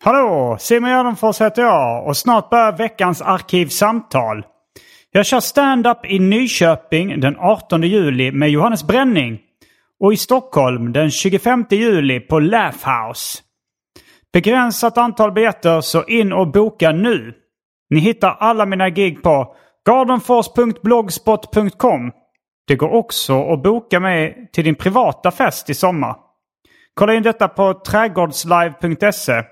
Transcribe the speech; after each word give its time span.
Hallå! 0.00 0.56
Simon 0.60 0.90
Gärdenfors 0.90 1.40
heter 1.40 1.62
jag 1.62 2.06
och 2.06 2.16
snart 2.16 2.50
börjar 2.50 2.72
veckans 2.72 3.22
Arkivsamtal. 3.22 4.44
Jag 5.12 5.26
kör 5.26 5.40
stand-up 5.40 5.98
i 6.04 6.18
Nyköping 6.18 7.20
den 7.20 7.36
18 7.38 7.82
juli 7.82 8.32
med 8.32 8.50
Johannes 8.50 8.86
Bränning 8.86 9.40
och 10.00 10.12
i 10.12 10.16
Stockholm 10.16 10.92
den 10.92 11.10
25 11.10 11.64
juli 11.70 12.20
på 12.20 12.38
Laugh 12.38 12.88
House. 12.88 13.38
Begränsat 14.32 14.98
antal 14.98 15.32
biljetter 15.32 15.80
så 15.80 16.04
in 16.04 16.32
och 16.32 16.52
boka 16.52 16.92
nu. 16.92 17.34
Ni 17.90 18.00
hittar 18.00 18.36
alla 18.40 18.66
mina 18.66 18.90
gig 18.90 19.22
på 19.22 19.54
gardenfors.blogspot.com. 19.86 22.12
Det 22.66 22.76
går 22.76 22.94
också 22.94 23.52
att 23.52 23.62
boka 23.62 24.00
mig 24.00 24.50
till 24.52 24.64
din 24.64 24.74
privata 24.74 25.30
fest 25.30 25.70
i 25.70 25.74
sommar. 25.74 26.16
Kolla 26.94 27.14
in 27.14 27.22
detta 27.22 27.48
på 27.48 27.80
trädgårdslive.se. 27.86 29.42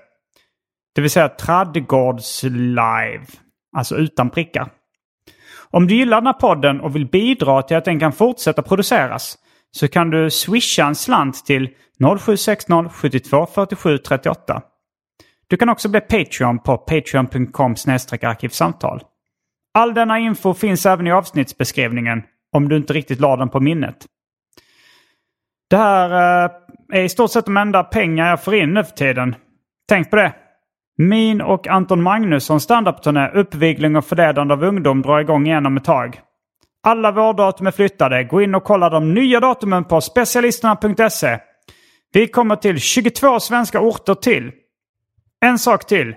Det 0.97 1.01
vill 1.01 1.11
säga 1.11 1.29
Tradgårdslive. 1.29 3.25
Alltså 3.77 3.95
utan 3.95 4.29
prickar. 4.29 4.69
Om 5.71 5.87
du 5.87 5.95
gillar 5.95 6.17
den 6.17 6.27
här 6.27 6.33
podden 6.33 6.81
och 6.81 6.95
vill 6.95 7.05
bidra 7.05 7.61
till 7.61 7.77
att 7.77 7.85
den 7.85 7.99
kan 7.99 8.11
fortsätta 8.11 8.61
produceras 8.61 9.37
så 9.71 9.87
kan 9.87 10.09
du 10.09 10.29
swisha 10.29 10.85
en 10.85 10.95
slant 10.95 11.45
till 11.45 11.69
0760 12.19 12.89
72 12.89 13.45
47 13.45 13.97
38. 13.97 14.61
Du 15.47 15.57
kan 15.57 15.69
också 15.69 15.89
bli 15.89 16.01
Patreon 16.01 16.59
på 16.59 16.77
patreon.com 16.77 17.75
arkivsamtal. 18.21 19.01
All 19.73 19.93
denna 19.93 20.19
info 20.19 20.53
finns 20.53 20.85
även 20.85 21.07
i 21.07 21.11
avsnittsbeskrivningen 21.11 22.23
om 22.51 22.69
du 22.69 22.77
inte 22.77 22.93
riktigt 22.93 23.19
la 23.19 23.35
den 23.35 23.49
på 23.49 23.59
minnet. 23.59 24.05
Det 25.69 25.77
här 25.77 26.09
eh, 26.45 26.51
är 26.93 27.03
i 27.03 27.09
stort 27.09 27.31
sett 27.31 27.45
de 27.45 27.57
enda 27.57 27.83
pengar 27.83 28.29
jag 28.29 28.43
får 28.43 28.55
in 28.55 28.73
nu 28.73 28.83
för 28.83 28.95
tiden. 28.95 29.35
Tänk 29.89 30.09
på 30.09 30.15
det. 30.15 30.33
Min 30.97 31.41
och 31.41 31.67
Anton 31.67 32.03
Magnussons 32.03 32.63
standup-turné 32.63 33.31
Uppvigling 33.33 33.95
och 33.95 34.05
förledande 34.05 34.53
av 34.53 34.63
ungdom 34.63 35.01
drar 35.01 35.19
igång 35.19 35.47
igen 35.47 35.65
om 35.65 35.77
ett 35.77 35.83
tag. 35.83 36.21
Alla 36.83 37.11
vårdatum 37.11 37.67
är 37.67 37.71
flyttade. 37.71 38.23
Gå 38.23 38.41
in 38.41 38.55
och 38.55 38.63
kolla 38.63 38.89
de 38.89 39.13
nya 39.13 39.39
datumen 39.39 39.83
på 39.83 40.01
specialisterna.se. 40.01 41.39
Vi 42.13 42.27
kommer 42.27 42.55
till 42.55 42.79
22 42.79 43.39
svenska 43.39 43.79
orter 43.79 44.13
till. 44.13 44.51
En 45.41 45.59
sak 45.59 45.85
till. 45.85 46.15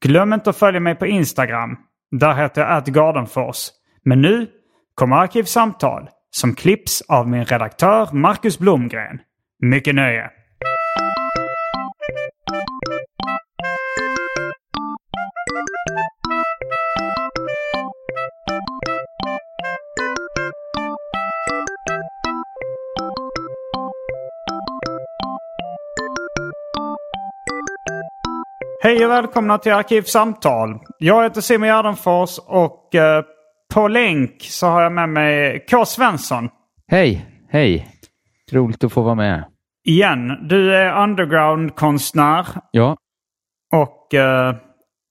Glöm 0.00 0.32
inte 0.32 0.50
att 0.50 0.56
följa 0.56 0.80
mig 0.80 0.94
på 0.94 1.06
Instagram. 1.06 1.76
Där 2.10 2.34
heter 2.34 2.60
jag 2.60 2.70
atgardenfors. 2.70 3.68
Men 4.04 4.22
nu 4.22 4.46
kommer 4.94 5.16
Arkivsamtal 5.16 6.08
som 6.30 6.54
klipps 6.54 7.02
av 7.08 7.28
min 7.28 7.44
redaktör 7.44 8.08
Marcus 8.12 8.58
Blomgren. 8.58 9.20
Mycket 9.58 9.94
nöje! 9.94 10.30
Hej 28.82 29.04
och 29.04 29.10
välkomna 29.10 29.58
till 29.58 29.72
Arkivsamtal. 29.72 30.78
Jag 30.98 31.22
heter 31.22 31.40
Simon 31.40 31.68
Gärdenfors 31.68 32.38
och 32.46 32.94
eh, 32.94 33.24
på 33.74 33.88
länk 33.88 34.42
så 34.42 34.66
har 34.66 34.82
jag 34.82 34.92
med 34.92 35.08
mig 35.08 35.66
K. 35.70 35.84
Svensson. 35.84 36.48
Hej, 36.86 37.26
hej. 37.48 37.88
Roligt 38.52 38.84
att 38.84 38.92
få 38.92 39.02
vara 39.02 39.14
med. 39.14 39.44
Igen. 39.88 40.48
Du 40.48 40.74
är 40.76 41.02
underground-konstnär 41.02 42.46
Ja, 42.70 42.96
och 43.72 44.14
eh, 44.14 44.54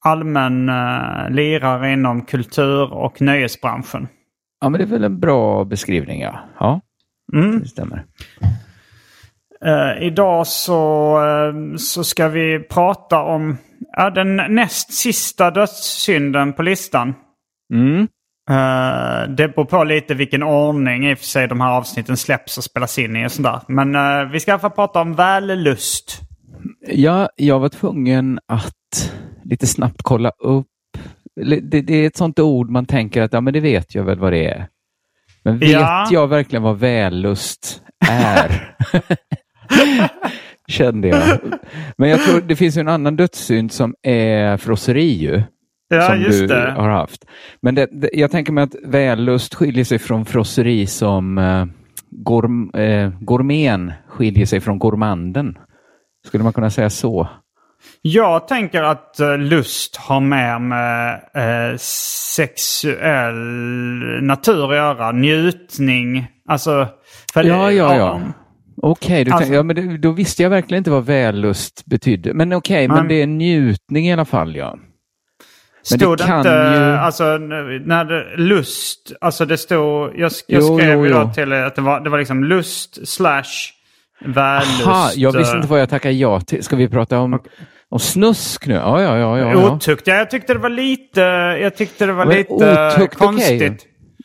allmän 0.05 0.69
eh, 0.69 1.29
lirare 1.29 1.91
inom 1.93 2.21
kultur 2.25 2.93
och 2.93 3.21
nöjesbranschen. 3.21 4.07
ja 4.61 4.69
men 4.69 4.79
det 4.79 4.85
är 4.85 4.89
väl 4.89 5.03
en 5.03 5.19
bra 5.19 5.63
beskrivning, 5.65 6.21
ja. 6.21 6.39
Ja, 6.59 6.81
Mm. 7.33 7.59
det 7.59 7.67
stämmer. 7.67 8.05
Eh, 9.65 10.03
idag 10.03 10.47
så, 10.47 11.15
eh, 11.25 11.77
så 11.77 12.03
ska 12.03 12.27
vi 12.27 12.59
prata 12.59 13.21
om 13.21 13.57
ja, 13.97 14.09
den 14.09 14.35
näst 14.35 14.93
sista 14.93 15.51
dödssynden 15.51 16.53
på 16.53 16.63
listan. 16.63 17.13
Mm. 17.73 18.07
Eh, 18.49 19.29
det 19.29 19.47
beror 19.47 19.65
på 19.65 19.83
lite 19.83 20.13
vilken 20.13 20.43
ordning 20.43 21.09
i 21.09 21.13
och 21.13 21.17
för 21.17 21.25
sig 21.25 21.47
de 21.47 21.61
här 21.61 21.71
avsnitten 21.71 22.17
släpps 22.17 22.57
och 22.57 22.63
spelas 22.63 22.99
in 22.99 23.15
i 23.15 23.27
och 23.27 23.31
sådär. 23.31 23.59
Men 23.67 23.95
eh, 23.95 24.31
vi 24.31 24.39
ska 24.39 24.51
i 24.51 24.53
alla 24.53 24.59
fall 24.59 24.71
prata 24.71 25.01
om 25.01 25.13
vällust. 25.13 26.21
Ja, 26.87 27.29
jag 27.35 27.59
var 27.59 27.69
tvungen 27.69 28.39
att 28.47 29.11
lite 29.43 29.67
snabbt 29.67 30.01
kolla 30.03 30.29
upp. 30.29 30.67
Det, 31.61 31.81
det 31.81 31.93
är 31.95 32.07
ett 32.07 32.17
sånt 32.17 32.39
ord 32.39 32.69
man 32.69 32.85
tänker 32.85 33.21
att 33.21 33.33
ja, 33.33 33.41
men 33.41 33.53
det 33.53 33.59
vet 33.59 33.95
jag 33.95 34.03
väl 34.03 34.19
vad 34.19 34.33
det 34.33 34.45
är. 34.45 34.67
Men 35.43 35.59
vet 35.59 35.69
Ja. 35.71 36.07
jag 36.11 36.27
verkligen 36.27 36.63
vad 36.63 36.79
vällust 36.79 37.81
är? 38.09 38.75
Kände 40.67 41.07
jag. 41.07 41.39
Men 41.97 42.09
jag 42.09 42.23
tror 42.23 42.41
det 42.41 42.55
finns 42.55 42.77
en 42.77 42.87
annan 42.87 43.15
dödssynd 43.15 43.71
som 43.71 43.95
är 44.01 44.57
frosseri 44.57 45.13
ju. 45.13 45.43
Ja, 45.89 46.07
som 46.07 46.21
just 46.21 46.39
du 46.39 46.47
det. 46.47 46.71
har 46.71 46.89
haft. 46.89 47.25
Men 47.61 47.75
det, 47.75 47.87
det, 47.91 48.09
jag 48.13 48.31
tänker 48.31 48.51
mig 48.53 48.63
att 48.63 48.75
vällust 48.85 49.55
skiljer 49.55 49.83
sig 49.83 49.99
från 49.99 50.25
frosseri 50.25 50.87
som 50.87 51.37
eh, 51.37 51.65
gourm, 52.09 52.71
eh, 52.73 53.09
gourmeten 53.19 53.93
skiljer 54.07 54.45
sig 54.45 54.59
från 54.59 54.79
gourmanden. 54.79 55.57
Skulle 56.27 56.43
man 56.43 56.53
kunna 56.53 56.69
säga 56.69 56.89
så? 56.89 57.27
Jag 58.01 58.47
tänker 58.47 58.83
att 58.83 59.19
eh, 59.19 59.37
lust 59.37 59.95
har 59.97 60.19
mer 60.19 60.59
med 60.59 61.13
eh, 61.13 61.77
sexuell 62.35 63.35
natur 64.21 64.71
att 64.71 64.75
göra. 64.77 65.11
Njutning. 65.11 66.27
Alltså... 66.47 66.87
För, 67.33 67.43
Ja, 67.43 67.71
ja, 67.71 67.95
ja. 67.95 68.21
Okej, 68.81 69.23
du 69.23 69.31
Alltså- 69.31 69.53
ja, 69.53 69.63
men 69.63 70.01
då 70.01 70.11
visste 70.11 70.43
jag 70.43 70.49
verkligen 70.49 70.77
inte 70.77 70.91
vad 70.91 71.05
vällust 71.05 71.85
betydde. 71.85 72.33
Men 72.33 72.53
okej, 72.53 72.87
men 72.87 72.97
Men- 72.97 73.07
det 73.07 73.21
är 73.21 73.27
njutning 73.27 74.07
i 74.07 74.13
alla 74.13 74.25
fall, 74.25 74.55
ja. 74.55 74.75
Men 75.91 75.99
Stod 75.99 76.17
det 76.17 76.23
inte, 76.23 76.49
ju- 76.49 76.97
alltså 76.97 77.23
när 77.37 78.05
det, 78.05 78.37
lust, 78.37 79.11
alltså 79.21 79.45
det 79.45 79.57
stod, 79.57 80.11
jag, 80.15 80.31
jag 80.47 80.61
Jo, 80.61 80.77
skrev 80.77 80.93
jo, 80.93 81.05
ju 81.05 81.11
då 81.13 81.21
jo. 81.27 81.33
till 81.33 81.51
er 81.51 81.63
att 81.63 81.75
det 81.75 81.81
var, 81.81 81.99
det 81.99 82.09
var 82.09 82.17
liksom 82.19 82.43
lust 82.43 83.07
slash 83.07 83.43
vällust. 84.25 84.87
Aha, 84.87 85.09
jag 85.15 85.31
visste 85.37 85.53
eh, 85.53 85.57
inte 85.57 85.67
vad 85.67 85.81
jag 85.81 85.89
tackade 85.89 86.13
ja 86.13 86.39
till. 86.41 86.63
Ska 86.63 86.75
vi 86.75 86.89
prata 86.89 87.19
om, 87.19 87.39
om 87.89 87.99
snusk 87.99 88.67
nu? 88.67 88.73
Ja, 88.73 89.01
ja, 89.01 89.17
ja. 89.17 89.39
ja, 89.39 89.51
ja. 89.51 89.71
Otukt. 89.75 90.07
Ja, 90.07 90.15
jag 90.15 90.29
tyckte 90.29 90.53
det 90.53 90.59
var 90.59 90.69
lite, 90.69 91.21
jag 91.61 91.75
tyckte 91.75 92.05
det 92.05 92.13
var 92.13 92.25
Men 92.25 92.37
lite 92.37 92.53
otukt, 92.97 93.15
konstigt. 93.15 93.61
okej. 93.61 93.77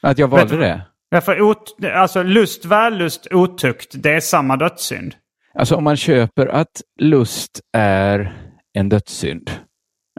Att 0.02 0.18
jag 0.18 0.28
valde 0.28 0.56
Vet 0.56 0.60
det? 0.60 0.82
Ja, 1.10 1.20
för 1.20 1.40
ot, 1.40 1.76
alltså 1.94 2.22
lust, 2.22 2.64
vällust, 2.64 3.26
otukt, 3.32 3.94
det 4.02 4.10
är 4.10 4.20
samma 4.20 4.56
dödssynd. 4.56 5.14
Alltså 5.54 5.74
om 5.76 5.84
man 5.84 5.96
köper 5.96 6.46
att 6.46 6.82
lust 7.00 7.60
är 7.76 8.32
en 8.78 8.88
dödssynd, 8.88 9.50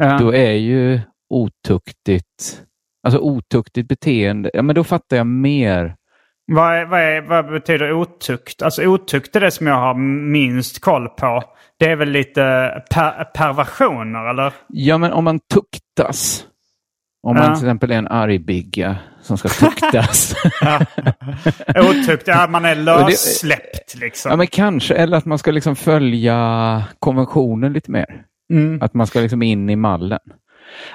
Ja. 0.01 0.17
då 0.17 0.33
är 0.33 0.51
ju 0.51 0.99
otuktigt, 1.29 2.63
alltså 3.07 3.19
otuktigt 3.19 3.87
beteende, 3.87 4.49
ja 4.53 4.61
men 4.61 4.75
då 4.75 4.83
fattar 4.83 5.17
jag 5.17 5.27
mer 5.27 5.95
Vad, 6.51 6.75
är, 6.75 6.85
vad, 6.85 6.99
är, 7.01 7.21
vad 7.21 7.47
betyder 7.51 7.91
otukt? 7.93 8.61
Alltså 8.61 8.83
otukt 8.85 9.35
är 9.35 9.39
det 9.39 9.51
som 9.51 9.67
jag 9.67 9.75
har 9.75 9.93
minst 10.31 10.81
koll 10.81 11.09
på. 11.09 11.43
Det 11.79 11.85
är 11.85 11.95
väl 11.95 12.09
lite 12.09 12.41
per, 12.93 13.23
perversioner 13.23 14.29
eller? 14.29 14.53
Ja, 14.67 14.97
men 14.97 15.11
om 15.11 15.23
man 15.23 15.39
tuktas. 15.53 16.45
Om 17.23 17.35
Ja. 17.37 17.43
man 17.43 17.55
till 17.57 17.65
exempel 17.65 17.91
är 17.91 17.95
en 17.95 18.07
argbigga 18.07 18.95
som 19.21 19.37
ska 19.37 19.49
tuktas. 19.49 20.35
Otukt, 21.75 22.27
ja 22.27 22.47
man 22.49 22.65
är 22.65 22.75
lössläppt 23.09 23.95
liksom. 23.95 24.29
ja, 24.31 24.35
men 24.35 24.47
kanske. 24.47 24.95
Eller 24.95 25.17
att 25.17 25.25
man 25.25 25.37
ska 25.39 25.51
liksom 25.51 25.75
följa 25.75 26.83
konventionen 26.99 27.73
lite 27.73 27.91
mer. 27.91 28.23
Mm. 28.53 28.81
Att 28.81 28.93
man 28.93 29.07
ska 29.07 29.19
liksom 29.19 29.41
in 29.41 29.69
i 29.69 29.75
mallen. 29.75 30.19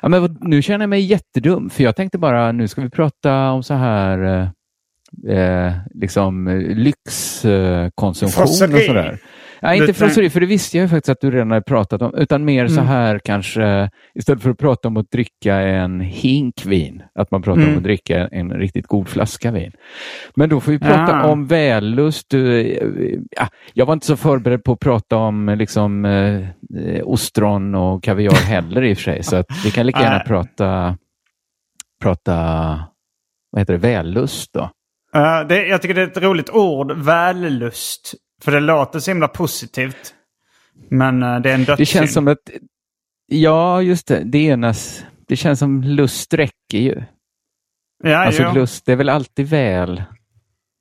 Ja, 0.03 0.09
men 0.09 0.39
nu 0.41 0.63
känner 0.63 0.83
jag 0.83 0.91
mig 0.91 1.01
jättedum, 1.01 1.71
för 1.71 1.85
jag 1.85 1.97
tänkte 1.97 2.19
bara, 2.19 2.53
nu 2.53 2.69
ska 2.69 2.81
vi 2.81 2.91
prata 2.91 3.51
om 3.51 3.63
så 3.63 3.75
här 3.75 4.49
eh, 5.29 5.37
eh, 5.39 5.73
liksom 5.95 6.49
eh, 6.49 6.55
lyxkonsumtion 6.77 8.27
och 8.27 8.33
Frosseri. 8.49 8.87
sådär. 8.87 9.19
Nej, 9.63 9.79
inte 9.79 9.95
frosseri, 9.95 10.31
för 10.31 10.41
det 10.41 10.47
visste 10.47 10.77
jag 10.77 10.83
ju 10.85 10.89
faktiskt 10.89 11.09
att 11.09 11.21
du 11.21 11.31
redan 11.31 11.51
hade 11.51 11.63
pratat 11.63 12.03
om, 12.03 12.15
utan 12.15 12.45
mer 12.45 12.69
så 12.69 12.81
här 12.81 13.19
kanske, 13.25 13.91
istället 14.15 14.43
för 14.43 14.51
att 14.51 14.59
prata 14.59 14.89
om 14.89 14.97
att 14.97 15.11
dricka 15.11 15.55
en 15.57 16.01
hink 16.01 16.67
vin, 16.67 17.03
att 17.15 17.31
man 17.31 17.43
pratar 17.43 17.63
om 17.69 17.77
att 17.77 17.83
dricka 17.83 18.29
en 18.29 18.51
riktigt 18.53 18.87
god 18.87 19.09
flaska 19.09 19.51
vin. 19.51 19.73
Men 20.37 20.49
då 20.49 20.61
får 20.61 20.73
vi 20.73 20.79
prata 20.79 21.13
Ja. 21.13 21.27
om 21.27 21.47
vällust. 21.47 22.27
Du, 22.31 22.61
eh, 22.61 23.19
ja, 23.37 23.49
jag 23.75 23.87
var 23.87 23.93
inte 23.93 24.07
så 24.07 24.17
förberedd 24.17 24.65
på 24.65 24.73
att 24.73 24.81
prata 24.81 25.17
om 25.17 25.55
liksom, 25.59 26.05
eh, 26.05 26.47
ostron 27.05 27.75
och 27.75 28.03
kaviar 28.05 28.33
heller 28.47 28.83
i 28.83 28.93
och 28.93 28.97
för 28.97 29.03
sig, 29.05 29.23
så 29.23 29.45
vi 29.65 29.71
kan 29.71 29.87
lika 29.87 30.01
gärna 30.01 30.21
prata, 30.21 30.97
prata 32.03 32.35
vad 33.51 33.61
heter 33.61 33.73
det, 33.73 33.79
vällust 33.79 34.51
då. 34.53 34.71
Eh, 35.15 35.41
det, 35.49 35.67
jag 35.67 35.83
tycker 35.83 35.95
det 35.95 36.03
är 36.03 36.07
ett 36.07 36.23
roligt 36.23 36.51
ord, 36.51 36.93
vällust. 36.93 38.15
För 38.45 38.53
det 38.53 38.61
låter 38.61 38.99
så 38.99 39.11
himla 39.11 39.29
positivt. 39.29 40.15
Men 40.89 41.23
eh, 41.23 41.41
det 41.41 41.51
är 41.51 41.55
en 41.55 41.61
dödssynd. 41.65 41.79
Det 41.79 41.85
känns 41.87 42.13
som 42.13 42.29
att, 42.29 42.39
ja 43.27 43.83
just 43.83 44.07
det, 44.07 44.23
det 44.25 44.39
enas, 44.39 45.05
det 45.29 45.37
känns 45.37 45.59
som 45.59 45.83
lust 45.83 46.35
räcker 46.35 46.79
ju. 46.79 47.03
Ja, 48.05 48.17
Alltså 48.27 48.43
jo. 48.43 48.53
lust, 48.55 48.87
det 48.87 48.93
är 48.93 48.97
väl 48.97 49.09
alltid 49.09 49.49
väl, 49.49 50.03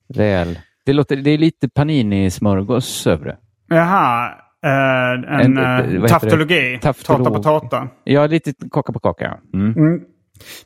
väl. 0.08 0.58
Det, 0.84 0.92
låter, 0.92 1.16
det 1.16 1.30
är 1.30 1.38
lite 1.38 1.68
panini-smörgås 1.68 3.06
över 3.06 3.24
det. 3.26 3.36
Jaha. 3.68 4.28
eh, 4.64 5.34
en 5.40 5.58
En- 5.58 6.02
det? 6.02 6.08
taftologi. 6.08 6.78
Taftolog. 6.82 7.26
Tårta 7.26 7.36
på 7.36 7.42
tårta. 7.42 7.88
Ja, 8.04 8.26
lite 8.26 8.52
kaka 8.70 8.92
på 8.92 8.98
kaka. 9.00 9.38
Mm. 9.54 10.00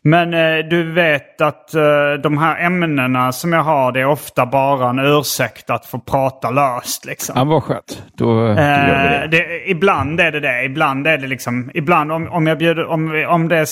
Men 0.03 0.35
eh, 0.35 0.59
du 0.71 0.93
vet 0.93 1.41
att 1.41 1.75
eh, 1.75 1.83
de 2.23 2.39
här 2.39 2.67
ämnena 2.67 3.33
som 3.33 3.53
jag 3.53 3.63
har, 3.63 3.93
det 3.93 4.01
är 4.01 4.07
ofta 4.07 4.47
bara 4.47 4.91
en 4.91 4.99
ursäkt 4.99 5.71
att 5.71 5.87
få 5.87 5.99
prata 5.99 6.51
löst. 6.51 7.05
Liksom. 7.05 7.35
Ja, 7.39 7.45
vad 7.45 7.63
skönt. 7.63 8.03
Då, 8.17 8.25
då 8.25 8.47
gör 8.47 8.55
vi 8.55 8.61
Eh, 8.61 9.21
det. 9.21 9.29
det, 9.31 9.71
ibland 9.71 10.21
är 10.21 10.33
det 10.33 10.41
det. 10.41 10.65
Ibland 10.65 11.07
är 11.07 11.19
det 11.19 11.27
liksom... 11.27 11.71
Ibland 11.75 12.13
om, 12.13 12.29
om 12.29 12.47
jag 12.47 12.59
bjuder... 12.59 12.87
Om, 12.87 13.25
om 13.29 13.49
det 13.49 13.57
är 13.57 13.67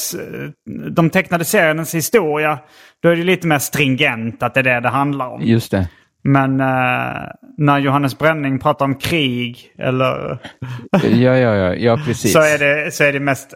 de 0.90 1.10
tecknade 1.10 1.44
seriernas 1.44 1.94
historia, 1.94 2.58
då 3.02 3.08
är 3.08 3.16
det 3.16 3.24
lite 3.24 3.46
mer 3.46 3.58
stringent 3.58 4.42
att 4.42 4.54
det 4.54 4.60
är 4.60 4.64
det 4.64 4.80
det 4.80 4.88
handlar 4.88 5.26
om. 5.28 5.42
Just 5.42 5.70
det. 5.70 5.88
Men 6.26 6.60
eh, 6.60 7.22
när 7.58 7.78
Johannes 7.78 8.18
Bränning 8.18 8.58
pratar 8.58 8.84
om 8.84 8.94
krig 8.94 9.58
eller 9.78 10.38
Ja, 11.02 11.36
ja, 11.36 11.54
ja, 11.54 11.74
ja 11.74 11.98
precis. 12.06 12.32
så 12.32 12.38
är 12.38 12.58
det, 12.58 12.94
så 12.94 13.04
är 13.04 13.12
det 13.12 13.20
mest 13.20 13.54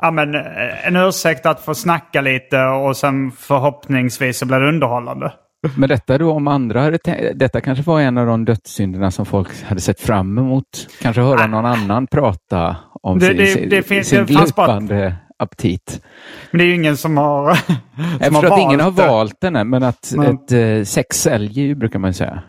ja, 0.00 0.10
men, 0.10 0.34
eh, 0.34 0.86
en 0.86 0.96
ursäkt 0.96 1.46
att 1.46 1.60
få 1.64 1.74
snacka 1.74 2.20
lite 2.20 2.62
och 2.64 2.96
sen 2.96 3.30
förhoppningsvis 3.30 4.38
så 4.38 4.46
blir 4.46 4.60
det 4.60 4.68
underhållande. 4.68 5.32
Men 5.76 5.88
detta 5.88 6.18
då 6.18 6.32
om 6.32 6.48
andra 6.48 6.80
hade 6.82 6.98
detta 7.34 7.60
kanske 7.60 7.84
var 7.84 8.00
en 8.00 8.18
av 8.18 8.26
de 8.26 8.44
dödssynderna 8.44 9.10
som 9.10 9.26
folk 9.26 9.48
hade 9.64 9.80
sett 9.80 10.00
fram 10.00 10.38
emot. 10.38 10.88
Kanske 11.02 11.22
höra 11.22 11.46
någon 11.46 11.66
annan 11.66 12.06
prata 12.06 12.76
om 13.02 13.18
Det- 13.18 13.26
sin, 13.26 13.36
det- 13.36 13.46
sin, 13.46 13.68
det 13.68 14.04
sin 14.04 14.26
bara- 14.26 14.44
glupande 14.44 15.14
aptit. 15.38 16.02
Men 16.50 16.58
det 16.58 16.64
är 16.64 16.66
ju 16.66 16.74
ingen 16.74 16.96
som 16.96 17.16
har, 17.16 17.54
som 17.54 17.74
Jag 18.20 18.30
har 18.32 18.40
förstår 18.40 18.54
att 18.54 18.60
ingen 18.60 18.80
har 18.80 18.90
det. 18.90 19.06
valt 19.06 19.40
den, 19.40 19.70
men 19.70 19.82
att 19.82 20.12
Men- 20.16 20.34
ett 20.34 20.52
eh, 20.52 20.84
sex 20.84 21.16
säljer 21.22 21.64
ju, 21.64 21.74
brukar 21.74 21.98
man 21.98 22.14
säga. 22.14 22.42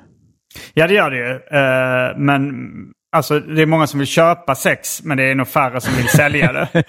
Ja, 0.73 0.87
det 0.87 0.93
gör 0.93 1.09
det 1.09 1.17
ju. 1.17 1.31
Eh, 1.31 2.17
men 2.17 2.63
alltså, 3.11 3.39
det 3.39 3.61
är 3.61 3.65
många 3.65 3.87
som 3.87 3.99
vill 3.99 4.07
köpa 4.07 4.55
sex, 4.55 5.03
men 5.03 5.17
det 5.17 5.23
är 5.23 5.35
nog 5.35 5.47
färre 5.47 5.81
som 5.81 5.93
vill 5.93 6.07
sälja 6.07 6.53
det. 6.53 6.67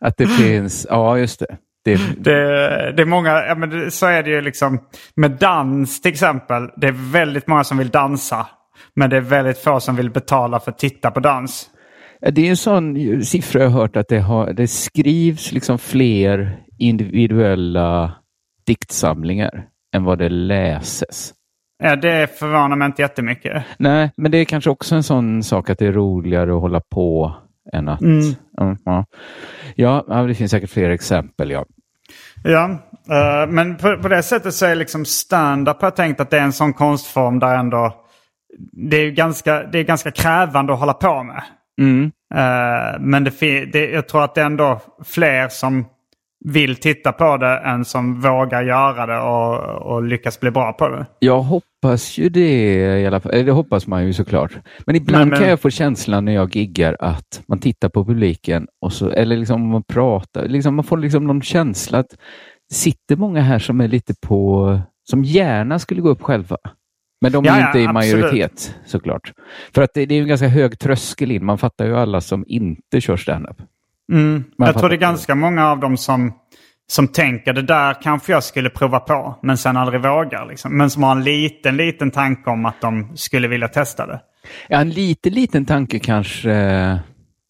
Att 0.00 0.16
det 0.16 0.26
finns, 0.26 0.86
ja 0.90 1.18
just 1.18 1.38
det. 1.38 1.56
det 1.84 2.00
det, 2.16 2.92
det 2.92 3.02
är 3.02 3.06
många, 3.06 3.30
ja, 3.30 3.54
men 3.54 3.90
så 3.90 4.06
är 4.06 4.22
det 4.22 4.30
ju 4.30 4.40
liksom 4.40 4.80
med 5.14 5.30
dans 5.30 6.00
till 6.00 6.12
exempel. 6.12 6.68
Det 6.76 6.86
är 6.86 7.12
väldigt 7.12 7.46
många 7.46 7.64
som 7.64 7.78
vill 7.78 7.90
dansa. 7.90 8.46
Men 8.94 9.10
det 9.10 9.16
är 9.16 9.20
väldigt 9.20 9.58
få 9.58 9.80
som 9.80 9.96
vill 9.96 10.10
betala 10.10 10.60
för 10.60 10.70
att 10.70 10.78
titta 10.78 11.10
på 11.10 11.20
dans. 11.20 11.70
det 12.20 12.46
är 12.46 12.50
en 12.50 12.56
sån 12.56 13.22
siffra 13.24 13.62
jag 13.62 13.70
har 13.70 13.80
hört 13.80 13.96
att 13.96 14.08
det, 14.08 14.20
har, 14.20 14.52
det 14.52 14.68
skrivs 14.68 15.52
liksom 15.52 15.78
fler 15.78 16.58
individuella 16.78 18.12
diktsamlingar 18.66 19.66
än 19.94 20.04
vad 20.04 20.18
det 20.18 20.28
läses. 20.28 21.32
Ja, 21.82 21.96
det 21.96 22.38
förvånar 22.38 22.76
mig 22.76 22.86
inte 22.86 23.02
jättemycket. 23.02 23.64
Nej, 23.78 24.10
men 24.16 24.30
det 24.30 24.38
är 24.38 24.44
kanske 24.44 24.70
också 24.70 24.94
en 24.94 25.02
sån 25.02 25.42
sak 25.42 25.70
att 25.70 25.78
det 25.78 25.86
är 25.86 25.92
roligare 25.92 26.54
att 26.54 26.60
hålla 26.60 26.80
på 26.80 27.34
än 27.72 27.88
att... 27.88 28.00
Mm, 28.00 28.34
ja. 28.84 29.04
Ja, 29.74 30.04
ja, 30.08 30.22
det 30.22 30.34
finns 30.34 30.50
säkert 30.50 30.70
fler 30.70 30.90
exempel. 30.90 31.50
Ja. 31.50 31.64
Ja, 32.44 32.70
eh, 33.10 33.50
men 33.50 33.76
på, 33.76 33.98
på 33.98 34.08
det 34.08 34.22
sättet 34.22 34.54
så 34.54 34.66
är 34.66 34.74
liksom 34.74 35.04
stand-up 35.04 35.80
har 35.80 35.86
jag 35.86 35.96
tänkt 35.96 36.20
att 36.20 36.30
det 36.30 36.38
är 36.38 36.42
en 36.42 36.52
sån 36.52 36.72
konstform 36.72 37.38
där 37.38 37.58
ändå 37.58 38.02
det 38.72 38.96
är, 38.96 39.10
ganska, 39.10 39.62
det 39.62 39.78
är 39.78 39.84
ganska 39.84 40.10
krävande 40.10 40.72
att 40.72 40.78
hålla 40.78 40.94
på 40.94 41.22
med. 41.22 41.42
Mm. 41.80 42.12
Eh, 42.34 43.00
men 43.00 43.24
det, 43.24 43.64
det, 43.64 43.90
jag 43.90 44.08
tror 44.08 44.24
att 44.24 44.34
det 44.34 44.40
är 44.40 44.46
ändå 44.46 44.80
fler 45.04 45.48
som 45.48 45.86
vill 46.44 46.76
titta 46.76 47.12
på 47.12 47.36
det 47.36 47.56
än 47.58 47.84
som 47.84 48.20
vågar 48.20 48.62
göra 48.62 49.06
det 49.06 49.18
och, 49.20 49.92
och 49.92 50.02
lyckas 50.02 50.40
bli 50.40 50.50
bra 50.50 50.72
på 50.72 50.88
det. 50.88 51.06
Jag 51.18 51.40
hoppas 51.42 52.18
ju 52.18 52.28
det 52.28 53.00
i 53.00 53.06
alla 53.06 53.20
fall. 53.20 53.32
Eller 53.32 53.44
Det 53.44 53.52
hoppas 53.52 53.86
man 53.86 54.06
ju 54.06 54.12
såklart. 54.12 54.52
Men 54.86 54.96
ibland 54.96 55.20
Men- 55.20 55.28
men- 55.28 55.38
kan 55.38 55.48
jag 55.48 55.60
få 55.60 55.70
känslan 55.70 56.24
när 56.24 56.32
jag 56.32 56.56
giggar 56.56 56.96
att 57.00 57.42
man 57.48 57.58
tittar 57.58 57.88
på 57.88 58.04
publiken 58.04 58.66
och 58.80 58.92
så, 58.92 59.10
eller 59.10 59.36
liksom 59.36 59.68
man 59.68 59.82
pratar, 59.82 60.48
liksom 60.48 60.74
man 60.74 60.84
får 60.84 60.96
liksom 60.98 61.26
någon 61.26 61.42
känsla 61.42 61.98
att 61.98 62.10
det 62.68 62.74
sitter 62.74 63.16
många 63.16 63.40
här 63.40 63.58
som 63.58 63.80
är 63.80 63.88
lite 63.88 64.14
på, 64.26 64.78
som 65.10 65.24
gärna 65.24 65.78
skulle 65.78 66.00
gå 66.00 66.08
upp 66.08 66.22
själva. 66.22 66.56
Men 67.20 67.32
de 67.32 67.44
är 67.44 67.48
Ja, 67.48 67.66
inte 67.66 67.78
i 67.78 67.86
absolut. 67.86 68.20
majoritet 68.22 68.74
såklart. 68.86 69.32
För 69.74 69.82
att 69.82 69.90
det, 69.94 70.06
det 70.06 70.14
är 70.14 70.22
en 70.22 70.28
ganska 70.28 70.48
hög 70.48 70.78
tröskel 70.78 71.30
in. 71.30 71.44
Man 71.44 71.58
fattar 71.58 71.84
ju 71.86 71.96
alla 71.96 72.20
som 72.20 72.44
inte 72.48 73.00
kör 73.00 73.16
standup. 73.16 73.56
Man 74.12 74.44
Jag 74.56 74.78
tror 74.78 74.88
det 74.88 74.94
är 74.94 74.98
ganska 74.98 75.34
många 75.34 75.70
av 75.70 75.80
dem 75.80 75.96
som, 75.96 76.32
som 76.86 77.08
tänker 77.08 77.52
det 77.52 77.62
där 77.62 78.02
kanske 78.02 78.32
jag 78.32 78.44
skulle 78.44 78.70
prova 78.70 79.00
på 79.00 79.38
men 79.42 79.56
sen 79.58 79.76
aldrig 79.76 80.00
vågar. 80.02 80.46
Liksom. 80.46 80.76
Men 80.76 80.90
som 80.90 81.02
har 81.02 81.12
en 81.12 81.24
liten, 81.24 81.76
liten 81.76 82.10
tanke 82.10 82.50
om 82.50 82.66
att 82.66 82.80
de 82.80 83.16
skulle 83.16 83.48
vilja 83.48 83.68
testa 83.68 84.06
det. 84.06 84.20
Ja, 84.68 84.80
en 84.80 84.90
liten, 84.90 85.32
liten 85.32 85.64
tanke 85.66 85.98
kanske, 85.98 86.50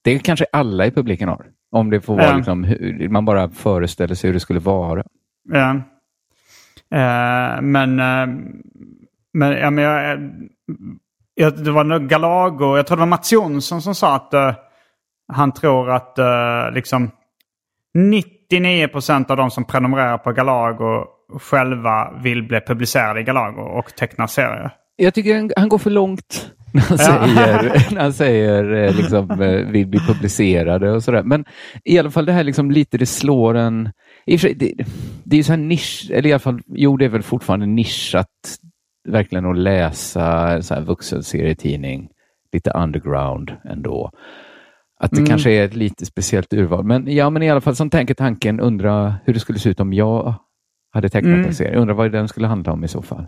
det 0.05 0.19
kanske 0.19 0.47
alla 0.53 0.87
i 0.87 0.91
publiken 0.91 1.29
har. 1.29 1.47
Om 1.71 1.91
det 1.91 2.01
får 2.01 2.17
vara 2.17 2.27
Ja. 2.27 2.37
liksom, 2.37 2.65
hur, 2.65 3.09
man 3.09 3.25
bara 3.25 3.49
föreställer 3.51 4.15
sig 4.15 4.29
hur 4.29 4.35
det 4.35 4.41
skulle 4.41 4.61
vara. 4.61 5.05
Ja. 5.53 5.71
Eh, 6.99 7.63
men 7.63 8.01
eh, 8.01 8.27
men, 9.35 9.53
ja, 9.53 9.71
men 9.71 9.85
jag, 9.85 10.19
jag, 11.35 11.65
det 11.65 11.71
var 11.71 11.99
Galago, 11.99 12.77
jag 12.77 12.87
tror 12.87 12.97
det 12.97 13.01
var 13.01 13.07
Mats 13.07 13.33
Jonsson 13.33 13.83
som 13.83 13.95
sa 13.95 14.17
att 14.17 14.35
eh, 14.35 14.55
han 15.33 15.53
tror 15.53 15.91
att 15.91 16.19
eh, 16.19 16.71
liksom 16.75 17.11
99% 17.99 19.31
av 19.31 19.37
de 19.37 19.51
som 19.51 19.65
prenumererar 19.65 20.19
på 20.19 20.33
Galago 20.33 21.05
själva 21.41 22.13
vill 22.23 22.43
bli 22.43 22.61
publicerade 22.61 23.21
i 23.21 23.23
Galago 23.23 23.61
och 23.63 23.97
teckna 23.97 24.29
serier. 24.29 24.71
Jag 24.97 25.15
tycker 25.15 25.51
han, 25.57 25.69
går 25.69 25.79
för 25.79 25.91
långt 25.91 26.51
när 26.73 26.81
han 27.19 27.31
Ja. 27.31 27.47
säger, 27.47 27.95
när 27.95 28.01
han 28.03 28.13
säger 28.13 28.93
liksom, 28.93 29.31
eh, 29.31 29.71
vill 29.71 29.87
bli 29.87 30.01
publicerade 30.01 30.91
och 30.93 31.03
sådär. 31.05 31.23
Men 31.23 31.45
i 31.85 31.99
alla 31.99 32.11
fall 32.11 32.25
det 32.27 32.33
här 32.33 32.45
liksom 32.45 32.71
lite, 32.71 32.99
det 32.99 33.07
slår 33.07 33.55
en... 33.55 33.91
Det, 34.27 34.55
det 35.25 35.35
är 35.35 35.37
ju 35.37 35.43
så 35.43 35.53
här 35.53 35.57
nisch, 35.61 36.09
eller 36.13 36.29
i 36.29 36.33
alla 36.33 36.39
fall, 36.39 36.61
jo 36.67 36.97
det 36.97 37.05
är 37.05 37.09
väl 37.09 37.23
fortfarande 37.23 37.67
nischat 37.67 38.29
verkligen 39.09 39.47
att 39.47 39.59
läsa 39.59 40.63
så 40.63 40.75
här 40.75 40.81
vuxenserietidning, 40.83 42.09
lite 42.53 42.71
underground 42.71 43.53
ändå. 43.65 44.11
Att 45.03 45.11
det 45.11 45.27
kanske 45.27 45.51
är 45.51 45.65
ett 45.65 45.75
lite 45.75 46.07
speciellt 46.07 46.53
urval. 46.53 46.85
Men 46.85 47.15
ja, 47.15 47.31
men 47.31 47.43
i 47.43 47.51
alla 47.51 47.61
fall 47.61 47.77
som 47.77 47.91
tänker 47.91 48.15
tanken, 48.15 48.61
undra 48.61 49.15
hur 49.25 49.35
det 49.35 49.41
skulle 49.41 49.59
se 49.59 49.71
ut 49.71 49.81
om 49.81 49.93
jag 49.93 50.35
hade 50.93 51.09
tecknat 51.09 51.47
en 51.47 51.55
serie. 51.55 51.77
Undrar 51.77 51.95
vad 51.95 52.13
den 52.13 52.29
skulle 52.29 52.47
handla 52.47 52.73
om 52.73 52.85
i 52.85 52.89
så 52.89 53.03
fall. 53.03 53.27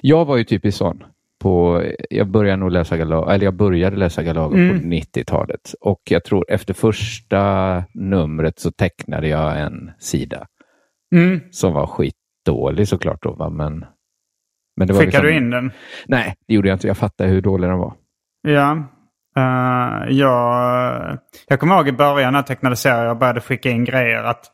Jag 0.00 0.24
var 0.24 0.36
ju 0.36 0.44
typiskt 0.44 0.78
sån. 0.78 1.04
På, 1.40 1.84
jag 2.10 2.30
började 2.30 2.56
nog 2.56 2.70
läsa 2.70 2.96
Galago, 2.96 3.30
eller 3.30 3.44
jag 3.44 3.54
började 3.54 3.96
läsa 3.96 4.22
Galago 4.22 4.50
på 4.50 4.86
90-talet. 4.86 5.74
Och 5.80 6.00
jag 6.10 6.24
tror 6.24 6.44
efter 6.48 6.74
första 6.74 7.84
numret 7.94 8.58
så 8.58 8.70
tecknade 8.70 9.28
jag 9.28 9.60
en 9.60 9.90
sida 9.98 10.46
Mm. 11.14 11.40
som 11.50 11.72
var 11.72 11.86
skit 11.86 12.14
skitdålig 12.48 12.88
såklart. 12.88 13.22
Då, 13.22 13.32
va? 13.32 13.50
Men, 13.50 13.84
men 14.76 14.88
det 14.88 14.94
Skickade 14.94 15.06
liksom, 15.06 15.22
du 15.26 15.36
in 15.36 15.50
den? 15.50 15.70
Nej, 16.06 16.34
det 16.46 16.54
gjorde 16.54 16.68
jag 16.68 16.76
inte. 16.76 16.86
Jag 16.86 16.96
fattade 16.98 17.30
hur 17.30 17.40
dålig 17.40 17.70
den 17.70 17.78
var. 17.78 17.94
Ja. 18.42 18.84
Uh, 19.36 20.12
jag, 20.12 21.18
jag 21.48 21.60
kommer 21.60 21.76
ihåg 21.76 21.88
i 21.88 21.92
början 21.92 22.32
när 22.32 22.38
jag 22.38 22.46
tecknade 22.46 22.76
serier 22.76 23.06
och 23.06 23.16
började 23.16 23.40
skicka 23.40 23.70
in 23.70 23.84
grejer 23.84 24.24
att 24.24 24.52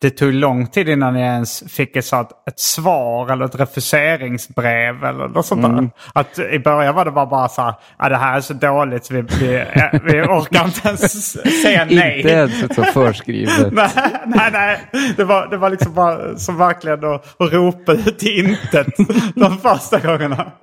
det 0.00 0.10
tog 0.10 0.32
lång 0.32 0.66
tid 0.66 0.88
innan 0.88 1.16
jag 1.16 1.34
ens 1.34 1.72
fick 1.72 1.96
ett, 1.96 2.04
så 2.04 2.20
ett 2.20 2.60
svar 2.60 3.32
eller 3.32 3.44
ett 3.44 3.60
refuseringsbrev 3.60 5.04
eller 5.04 5.28
något 5.28 5.46
sånt 5.46 5.64
mm. 5.64 5.76
där. 5.76 5.90
Att 6.14 6.38
I 6.38 6.58
början 6.58 6.94
var 6.94 7.04
det 7.04 7.10
bara, 7.10 7.26
bara 7.26 7.48
så 7.48 7.62
här, 7.62 7.74
ah, 7.96 8.08
det 8.08 8.16
här 8.16 8.36
är 8.36 8.40
så 8.40 8.54
dåligt 8.54 9.04
så 9.04 9.14
vi, 9.14 9.20
vi, 9.20 9.64
vi 10.04 10.22
orkar 10.22 10.64
inte 10.64 10.88
ens 10.88 11.32
säga 11.62 11.86
nej. 11.90 12.16
inte 12.16 12.28
ens 12.28 12.62
ett 12.62 12.74
så 12.74 12.84
förskrivet. 12.84 13.58
nej, 13.72 13.90
nej, 14.26 14.50
nej. 14.52 14.78
Det 15.16 15.24
var, 15.24 15.46
det 15.46 15.56
var 15.56 15.70
liksom 15.70 15.94
bara 15.94 16.36
som 16.36 16.58
verkligen 16.58 17.04
att, 17.04 17.40
att 17.40 17.52
ropa 17.52 17.92
ut 17.92 18.22
i 18.22 18.38
intet 18.38 18.86
de 19.34 19.58
första 19.58 19.98
gångerna. 19.98 20.52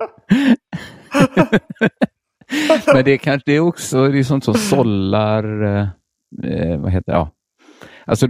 Men 2.94 3.04
det 3.04 3.18
kanske 3.18 3.42
det 3.46 3.56
är 3.56 3.60
också 3.60 4.08
det 4.08 4.18
är 4.18 4.22
sånt 4.22 4.44
som 4.44 4.54
sållar, 4.54 5.62
eh, 5.64 5.88
eh 6.44 6.78
vad 6.78 6.92
heter 6.92 7.12
det, 7.12 7.18
ja, 7.18 7.30
Alltså, 8.06 8.26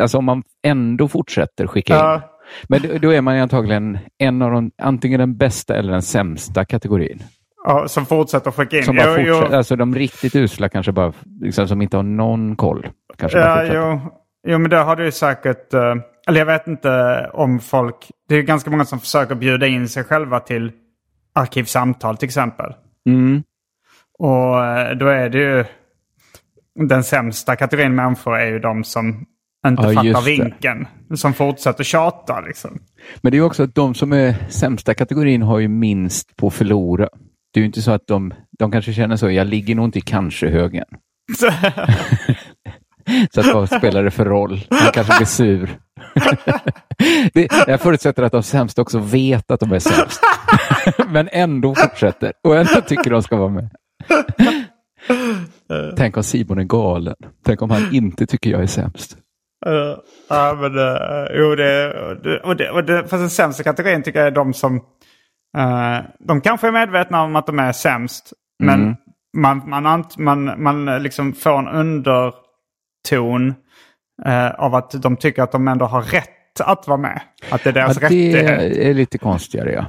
alltså 0.00 0.18
om 0.18 0.24
man 0.24 0.42
ändå 0.62 1.08
fortsätter 1.08 1.66
skicka 1.66 1.94
in. 1.94 1.98
Ja. 1.98 2.22
Men 2.68 2.82
då, 2.82 2.98
då 2.98 3.10
är 3.10 3.20
man 3.20 3.36
antagligen 3.36 3.98
en 4.18 4.42
av 4.42 4.50
de, 4.50 4.70
antingen 4.82 5.20
den 5.20 5.36
bästa 5.36 5.76
eller 5.76 5.92
den 5.92 6.02
sämsta 6.02 6.64
kategorin. 6.64 7.22
Ja, 7.64 7.88
som 7.88 8.06
fortsätter 8.06 8.50
skicka 8.50 8.76
in. 8.76 8.84
Som 8.84 8.96
bara 8.96 9.06
jo, 9.06 9.14
fortsätter, 9.14 9.50
jo. 9.50 9.56
Alltså 9.56 9.76
de 9.76 9.94
riktigt 9.94 10.36
usla 10.36 10.68
kanske 10.68 10.92
bara, 10.92 11.12
liksom, 11.40 11.68
som 11.68 11.82
inte 11.82 11.96
har 11.96 12.04
någon 12.04 12.56
koll. 12.56 12.88
Kanske 13.16 13.38
ja, 13.38 13.64
jo. 13.64 14.00
jo, 14.48 14.58
men 14.58 14.70
det 14.70 14.76
har 14.76 14.96
du 14.96 15.12
säkert. 15.12 15.74
Uh, 15.74 15.94
eller 16.28 16.38
jag 16.38 16.46
vet 16.46 16.66
inte 16.66 17.30
om 17.32 17.60
folk. 17.60 18.10
Det 18.28 18.34
är 18.34 18.42
ganska 18.42 18.70
många 18.70 18.84
som 18.84 19.00
försöker 19.00 19.34
bjuda 19.34 19.66
in 19.66 19.88
sig 19.88 20.04
själva 20.04 20.40
till 20.40 20.72
arkivsamtal 21.34 22.16
till 22.16 22.26
exempel. 22.26 22.72
Mm. 23.08 23.42
Och 24.20 24.54
uh, 24.54 24.98
då 24.98 25.06
är 25.06 25.28
det 25.28 25.38
ju 25.38 25.64
den 26.88 27.04
sämsta 27.04 27.56
kategorin 27.56 27.94
människor 27.94 28.36
är 28.36 28.46
ju 28.46 28.58
de 28.58 28.84
som 28.84 29.26
inte 29.66 29.82
ja, 29.82 29.92
fattar 29.92 30.24
vinken. 30.24 30.86
Som 31.14 31.34
fortsätter 31.34 31.84
tjata 31.84 32.40
liksom. 32.40 32.78
Men 33.22 33.32
det 33.32 33.38
är 33.38 33.42
också 33.42 33.62
att 33.62 33.74
de 33.74 33.94
som 33.94 34.12
är 34.12 34.34
sämsta 34.48 34.94
kategorin 34.94 35.42
har 35.42 35.58
ju 35.58 35.68
minst 35.68 36.36
på 36.36 36.46
att 36.46 36.54
förlora. 36.54 37.08
Det 37.52 37.60
är 37.60 37.62
ju 37.62 37.66
inte 37.66 37.82
så 37.82 37.90
att 37.90 38.06
de, 38.06 38.34
de 38.58 38.72
kanske 38.72 38.92
känner 38.92 39.16
så, 39.16 39.30
jag 39.30 39.46
ligger 39.46 39.74
nog 39.74 39.84
inte 39.84 39.98
i 39.98 40.02
kanske-högen. 40.02 40.86
så 43.30 43.40
att 43.40 43.54
vad 43.54 43.68
spelar 43.68 44.04
det 44.04 44.10
för 44.10 44.24
roll? 44.24 44.60
Man 44.70 44.92
kanske 44.92 45.16
blir 45.16 45.26
sur. 45.26 45.78
det, 47.34 47.48
jag 47.66 47.80
förutsätter 47.80 48.22
att 48.22 48.32
de 48.32 48.42
sämsta 48.42 48.82
också 48.82 48.98
vet 48.98 49.50
att 49.50 49.60
de 49.60 49.72
är 49.72 49.78
sämst. 49.78 50.20
Men 51.08 51.28
ändå 51.32 51.74
fortsätter 51.74 52.32
och 52.44 52.56
ändå 52.56 52.80
tycker 52.80 53.10
de 53.10 53.22
ska 53.22 53.36
vara 53.36 53.48
med. 53.48 53.70
Tänk 55.96 56.16
om 56.16 56.22
Simon 56.22 56.58
är 56.58 56.64
galen. 56.64 57.16
Tänk 57.44 57.62
om 57.62 57.70
han 57.70 57.94
inte 57.94 58.26
tycker 58.26 58.50
jag 58.50 58.62
är 58.62 58.66
sämst. 58.66 59.16
Uh, 59.66 59.96
ja, 60.28 60.58
men 60.60 60.78
uh, 60.78 61.26
jo, 61.34 61.54
det, 61.54 61.92
och 62.44 62.56
det, 62.56 62.70
och 62.70 62.84
det, 62.84 63.00
fast 63.02 63.22
den 63.22 63.30
sämsta 63.30 63.62
kategorin 63.62 64.02
tycker 64.02 64.18
jag 64.18 64.28
är 64.28 64.32
de 64.32 64.54
som... 64.54 64.76
Uh, 65.58 65.98
de 66.18 66.40
kanske 66.40 66.68
är 66.68 66.72
medvetna 66.72 67.22
om 67.22 67.36
att 67.36 67.46
de 67.46 67.58
är 67.58 67.72
sämst. 67.72 68.32
Men 68.58 68.82
mm. 68.82 68.96
man, 69.36 69.68
man, 69.68 70.04
man, 70.18 70.62
man 70.62 71.02
liksom 71.02 71.32
får 71.32 71.58
en 71.58 71.68
underton 71.68 73.54
uh, 74.26 74.50
av 74.58 74.74
att 74.74 74.90
de 74.90 75.16
tycker 75.16 75.42
att 75.42 75.52
de 75.52 75.68
ändå 75.68 75.84
har 75.84 76.02
rätt 76.02 76.60
att 76.60 76.88
vara 76.88 76.98
med. 76.98 77.20
Att 77.50 77.64
det 77.64 77.70
är 77.70 77.74
deras 77.74 77.96
ja, 77.96 78.00
det 78.00 78.06
rättighet. 78.06 78.74
Det 78.74 78.90
är 78.90 78.94
lite 78.94 79.18
konstigare, 79.18 79.72
ja. 79.72 79.86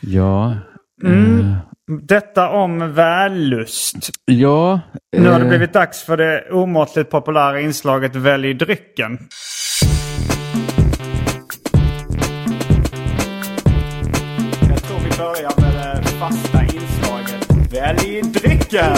Ja. 0.00 0.56
Mm. 1.04 1.54
Detta 1.90 2.48
om 2.48 2.92
vällust. 2.94 4.10
Ja. 4.24 4.80
Nu 5.16 5.28
har 5.28 5.38
det 5.38 5.44
eh, 5.44 5.48
blivit 5.48 5.72
dags 5.72 6.02
för 6.02 6.16
det 6.16 6.50
omåttligt 6.50 7.10
populära 7.10 7.60
inslaget 7.60 8.16
Välj 8.16 8.54
drycken. 8.54 9.18
Jag 14.68 14.82
tror 14.82 14.98
vi 14.98 15.18
börjar 15.18 15.60
med 15.60 16.02
det 16.02 16.08
fasta 16.08 16.62
inslaget 16.62 17.72
Välj 17.72 18.22
drycken. 18.22 18.96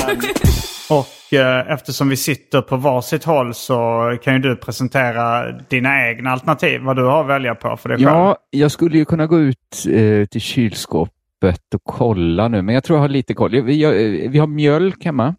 Och 0.91 1.35
eh, 1.35 1.73
eftersom 1.73 2.09
vi 2.09 2.17
sitter 2.17 2.61
på 2.61 2.77
varsitt 2.77 3.25
håll 3.25 3.55
så 3.55 4.19
kan 4.23 4.35
ju 4.35 4.41
du 4.41 4.57
presentera 4.57 5.53
dina 5.53 6.09
egna 6.09 6.31
alternativ. 6.31 6.81
Vad 6.81 6.97
du 6.97 7.05
har 7.05 7.21
att 7.21 7.29
välja 7.29 7.55
på 7.55 7.77
för 7.77 7.89
dig 7.89 7.99
själv. 7.99 8.09
Ja, 8.09 8.37
jag 8.51 8.71
skulle 8.71 8.99
ju 8.99 9.05
kunna 9.05 9.27
gå 9.27 9.41
ut 9.41 9.87
eh, 9.91 10.27
till 10.27 10.41
kylskåp 10.41 11.11
öppet 11.47 11.75
och 11.75 11.85
kolla 11.85 12.49
nu, 12.49 12.63
men 12.63 12.75
jag 12.75 12.85
tror 12.85 12.97
jag 12.97 13.03
har 13.03 13.09
lite 13.09 13.35
koll. 13.35 13.51
Vi, 13.51 14.29
vi 14.29 14.39
har 14.39 14.47
mjölk 14.47 15.05
hemma. 15.05 15.35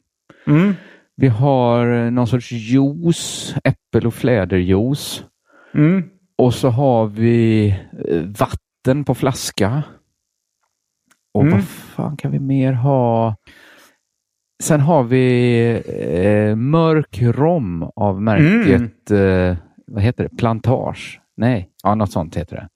Mm. 0.48 0.74
Vi 1.16 1.28
har 1.28 2.12
någon 2.12 2.28
sorts 2.28 2.52
juice, 2.52 3.56
äppel 3.64 4.08
och 4.08 4.14
fläderjuice. 4.14 5.24
Mm. 5.74 6.04
Och 6.38 6.54
så 6.54 6.70
har 6.70 7.08
vi 7.08 7.68
eh, 8.08 8.22
vatten 8.22 9.04
på 9.06 9.16
flaska. 9.16 9.84
Och 11.34 11.42
mm. 11.42 11.54
vad 11.54 11.64
fan 11.64 12.18
kan 12.18 12.32
vi 12.32 12.40
mer 12.40 12.74
ha? 12.74 13.36
Sen 14.64 14.82
har 14.82 15.04
vi 15.04 15.82
eh, 15.86 16.56
mörk 16.56 17.22
rom 17.22 17.92
av 17.96 18.22
märket, 18.22 19.12
mm. 19.12 19.50
eh, 19.50 19.58
vad 19.88 20.04
heter 20.04 20.24
det, 20.24 20.38
Plantage? 20.38 21.22
Nej, 21.38 21.70
ja, 21.84 21.96
något 21.96 22.12
sånt 22.12 22.38
heter 22.38 22.56
det. 22.56 22.70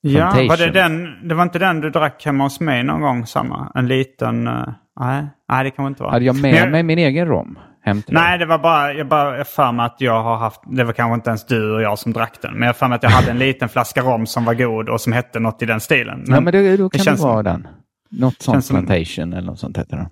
Ja, 0.00 0.26
var 0.48 0.56
det, 0.56 0.70
den, 0.70 1.28
det 1.28 1.34
var 1.34 1.42
inte 1.42 1.58
den 1.58 1.80
du 1.80 1.90
drack 1.90 2.24
hemma 2.24 2.44
hos 2.44 2.60
mig 2.60 2.84
någon 2.84 3.00
gång? 3.00 3.26
Samma? 3.26 3.72
En 3.74 3.88
liten... 3.88 4.48
Uh, 4.48 4.68
nej, 5.00 5.26
nej, 5.48 5.64
det 5.64 5.70
kan 5.70 5.86
inte 5.86 6.02
vara. 6.02 6.12
Hade 6.12 6.24
jag 6.24 6.42
med 6.42 6.54
jag, 6.54 6.70
mig 6.70 6.82
min 6.82 6.98
egen 6.98 7.26
rom 7.26 7.58
hem 7.82 8.02
till 8.02 8.14
Nej, 8.14 8.30
dig? 8.30 8.38
det 8.38 8.46
var 8.46 8.58
bara... 8.58 8.92
Jag 8.92 9.08
bara 9.08 9.44
för 9.44 9.72
mig 9.72 9.86
att 9.86 9.96
jag 9.98 10.22
har 10.22 10.36
haft... 10.36 10.60
Det 10.66 10.84
var 10.84 10.92
kanske 10.92 11.14
inte 11.14 11.30
ens 11.30 11.46
du 11.46 11.74
och 11.74 11.82
jag 11.82 11.98
som 11.98 12.12
drack 12.12 12.42
den. 12.42 12.54
Men 12.54 12.66
jag 12.66 12.76
för 12.76 12.88
mig 12.88 12.96
att 12.96 13.02
jag 13.02 13.10
hade 13.10 13.30
en 13.30 13.38
liten 13.38 13.68
flaska 13.68 14.00
rom 14.00 14.26
som 14.26 14.44
var 14.44 14.54
god 14.54 14.88
och 14.88 15.00
som 15.00 15.12
hette 15.12 15.40
något 15.40 15.62
i 15.62 15.66
den 15.66 15.80
stilen. 15.80 16.20
Men, 16.26 16.34
ja, 16.34 16.40
men 16.40 16.52
det, 16.52 16.76
då 16.76 16.90
kan 16.90 17.04
det, 17.04 17.10
det 17.10 17.22
vara 17.22 17.42
den. 17.42 17.68
Något 18.10 18.42
sånt 18.42 18.68
Plantation 18.68 19.04
som, 19.04 19.32
eller 19.32 19.46
något 19.46 19.58
sånt 19.58 19.78
heter 19.78 19.96
det. 19.96 20.08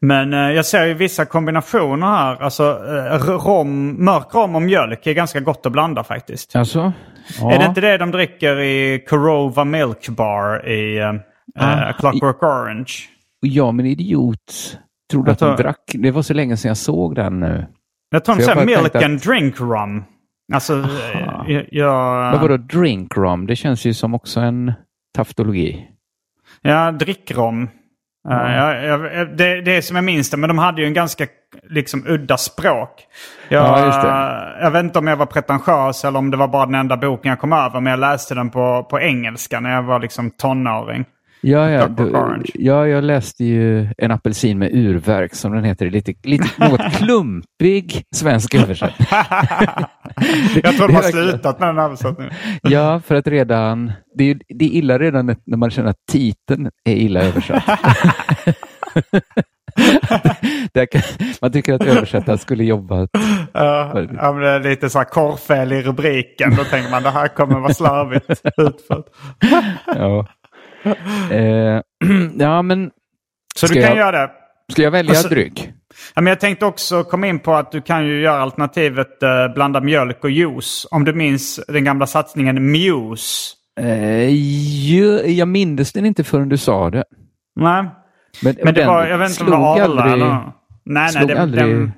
Men 0.00 0.32
eh, 0.32 0.38
jag 0.50 0.66
ser 0.66 0.86
ju 0.86 0.94
vissa 0.94 1.24
kombinationer 1.24 2.06
här. 2.06 2.42
Alltså 2.42 2.62
eh, 2.62 3.18
rom, 3.18 4.04
mörk 4.04 4.34
rom 4.34 4.54
och 4.54 4.62
mjölk 4.62 5.06
är 5.06 5.12
ganska 5.12 5.40
gott 5.40 5.66
att 5.66 5.72
blanda 5.72 6.04
faktiskt. 6.04 6.56
Alltså? 6.56 6.92
Ja. 7.40 7.52
Är 7.52 7.58
det 7.58 7.64
inte 7.64 7.80
det 7.80 7.98
de 7.98 8.10
dricker 8.10 8.60
i 8.60 9.04
Corova 9.08 9.64
Milk 9.64 10.08
Bar 10.08 10.68
i 10.68 11.00
uh, 11.00 11.20
ah, 11.54 11.92
Clockwork 11.92 12.42
Orange? 12.42 12.92
Ja, 13.40 13.72
men 13.72 13.86
idiot. 13.86 14.78
Tror 15.10 15.24
du 15.24 15.30
att 15.30 15.38
de 15.38 15.56
drack? 15.56 15.92
Det 15.94 16.10
var 16.10 16.22
så 16.22 16.34
länge 16.34 16.56
sedan 16.56 16.68
jag 16.68 16.76
såg 16.76 17.14
den 17.14 17.40
nu. 17.40 17.66
Jag 18.10 18.24
tror 18.24 18.36
de 18.36 18.42
säger 18.42 18.66
milk 18.66 18.94
and 18.94 19.16
att... 19.16 19.22
drink 19.22 19.60
rum. 19.60 20.04
Alltså, 20.52 20.88
jag... 21.46 21.66
jag... 21.70 22.32
Men 22.32 22.40
vadå 22.40 22.56
drink 22.56 23.16
rum? 23.16 23.46
Det 23.46 23.56
känns 23.56 23.84
ju 23.84 23.94
som 23.94 24.14
också 24.14 24.40
en 24.40 24.72
taftologi. 25.14 25.88
Ja, 26.62 26.92
drickrom. 26.92 27.68
Mm. 28.28 28.38
Uh, 28.38 28.56
jag, 28.56 29.14
jag, 29.14 29.36
det, 29.36 29.60
det 29.60 29.76
är 29.76 29.80
som 29.80 29.96
jag 29.96 30.04
minns 30.04 30.30
det, 30.30 30.36
men 30.36 30.48
de 30.48 30.58
hade 30.58 30.80
ju 30.80 30.86
en 30.86 30.94
ganska 30.94 31.26
liksom, 31.70 32.04
udda 32.06 32.36
språk. 32.36 33.06
Jag, 33.48 33.64
ja, 33.64 34.52
jag 34.60 34.70
vet 34.70 34.84
inte 34.84 34.98
om 34.98 35.06
jag 35.06 35.16
var 35.16 35.26
pretentiös 35.26 36.04
eller 36.04 36.18
om 36.18 36.30
det 36.30 36.36
var 36.36 36.48
bara 36.48 36.66
den 36.66 36.74
enda 36.74 36.96
boken 36.96 37.30
jag 37.30 37.40
kom 37.40 37.52
över, 37.52 37.80
men 37.80 37.90
jag 37.90 38.00
läste 38.00 38.34
den 38.34 38.50
på, 38.50 38.86
på 38.90 39.00
engelska 39.00 39.60
när 39.60 39.74
jag 39.74 39.82
var 39.82 40.00
liksom 40.00 40.30
tonåring. 40.30 41.04
Ja, 41.44 41.70
ja, 41.70 41.88
du, 41.88 42.12
ja, 42.54 42.86
jag 42.86 43.04
läste 43.04 43.44
ju 43.44 43.88
En 43.98 44.10
apelsin 44.10 44.58
med 44.58 44.74
urverk 44.74 45.34
som 45.34 45.52
den 45.52 45.64
heter. 45.64 45.90
Lite, 45.90 46.14
lite 46.22 46.68
något 46.68 46.92
klumpig 46.98 48.04
svensk 48.14 48.54
översättning. 48.54 49.06
jag 50.62 50.76
tror 50.76 50.88
de 50.88 50.94
har 50.94 51.02
slutat 51.02 51.60
med 51.60 51.68
den 51.68 51.78
översättningen. 51.78 52.32
ja, 52.62 53.00
för 53.00 53.14
att 53.14 53.26
redan, 53.26 53.92
det 54.18 54.30
är, 54.30 54.38
det 54.48 54.64
är 54.64 54.68
illa 54.68 54.98
redan 54.98 55.26
när 55.26 55.56
man 55.56 55.70
känner 55.70 55.90
att 55.90 56.06
titeln 56.12 56.70
är 56.84 56.94
illa 56.94 57.22
översatt. 57.22 57.64
kan, 60.90 61.02
man 61.40 61.52
tycker 61.52 61.74
att 61.74 61.84
översättaren 61.84 62.38
skulle 62.38 62.64
jobbat. 62.64 63.10
Ja, 63.52 64.06
ja, 64.16 64.32
det 64.32 64.48
är 64.48 64.60
lite 64.60 64.90
så 64.90 64.98
här 64.98 65.04
korrfel 65.04 65.72
i 65.72 65.82
rubriken. 65.82 66.56
Då 66.56 66.64
tänker 66.64 66.90
man 66.90 67.02
det 67.02 67.10
här 67.10 67.28
kommer 67.28 67.60
vara 67.60 67.74
slarvigt 67.74 68.42
utfört. 68.56 69.06
ja. 69.86 70.26
Eh, 71.30 71.80
ja, 72.38 72.62
men... 72.62 72.90
Så 73.56 73.66
du 73.66 73.74
kan 73.74 73.82
jag, 73.82 73.96
göra 73.96 74.26
det? 74.26 74.30
Ska 74.72 74.82
jag 74.82 74.90
välja 74.90 75.10
alltså, 75.10 75.28
dryck? 75.28 75.72
Ja, 76.14 76.22
men 76.22 76.26
jag 76.26 76.40
tänkte 76.40 76.66
också 76.66 77.04
komma 77.04 77.26
in 77.26 77.38
på 77.38 77.54
att 77.54 77.72
du 77.72 77.80
kan 77.80 78.06
ju 78.06 78.20
göra 78.20 78.42
alternativet 78.42 79.22
eh, 79.22 79.54
blanda 79.54 79.80
mjölk 79.80 80.24
och 80.24 80.30
juice. 80.30 80.86
Om 80.90 81.04
du 81.04 81.12
minns 81.12 81.60
den 81.68 81.84
gamla 81.84 82.06
satsningen 82.06 82.72
Muse. 82.72 83.56
Eh, 83.80 84.30
jag, 84.94 85.28
jag 85.28 85.48
minns 85.48 85.92
den 85.92 86.06
inte 86.06 86.24
förrän 86.24 86.48
du 86.48 86.56
sa 86.56 86.90
det. 86.90 87.04
Nej. 87.56 87.84
Men, 88.42 88.56
men 88.64 88.74
det 88.74 88.86
var, 88.86 89.06
jag 89.06 89.18
vet 89.18 89.30
inte 89.30 89.44
om 89.44 89.50
det 89.50 89.56
var 89.56 89.80
Arla 89.80 90.02
aldrig, 90.02 90.12
eller... 90.12 90.52
Nej, 90.84 91.10
nej, 91.14 91.26
det, 91.26 91.40
aldrig... 91.40 91.64
Den, 91.64 91.92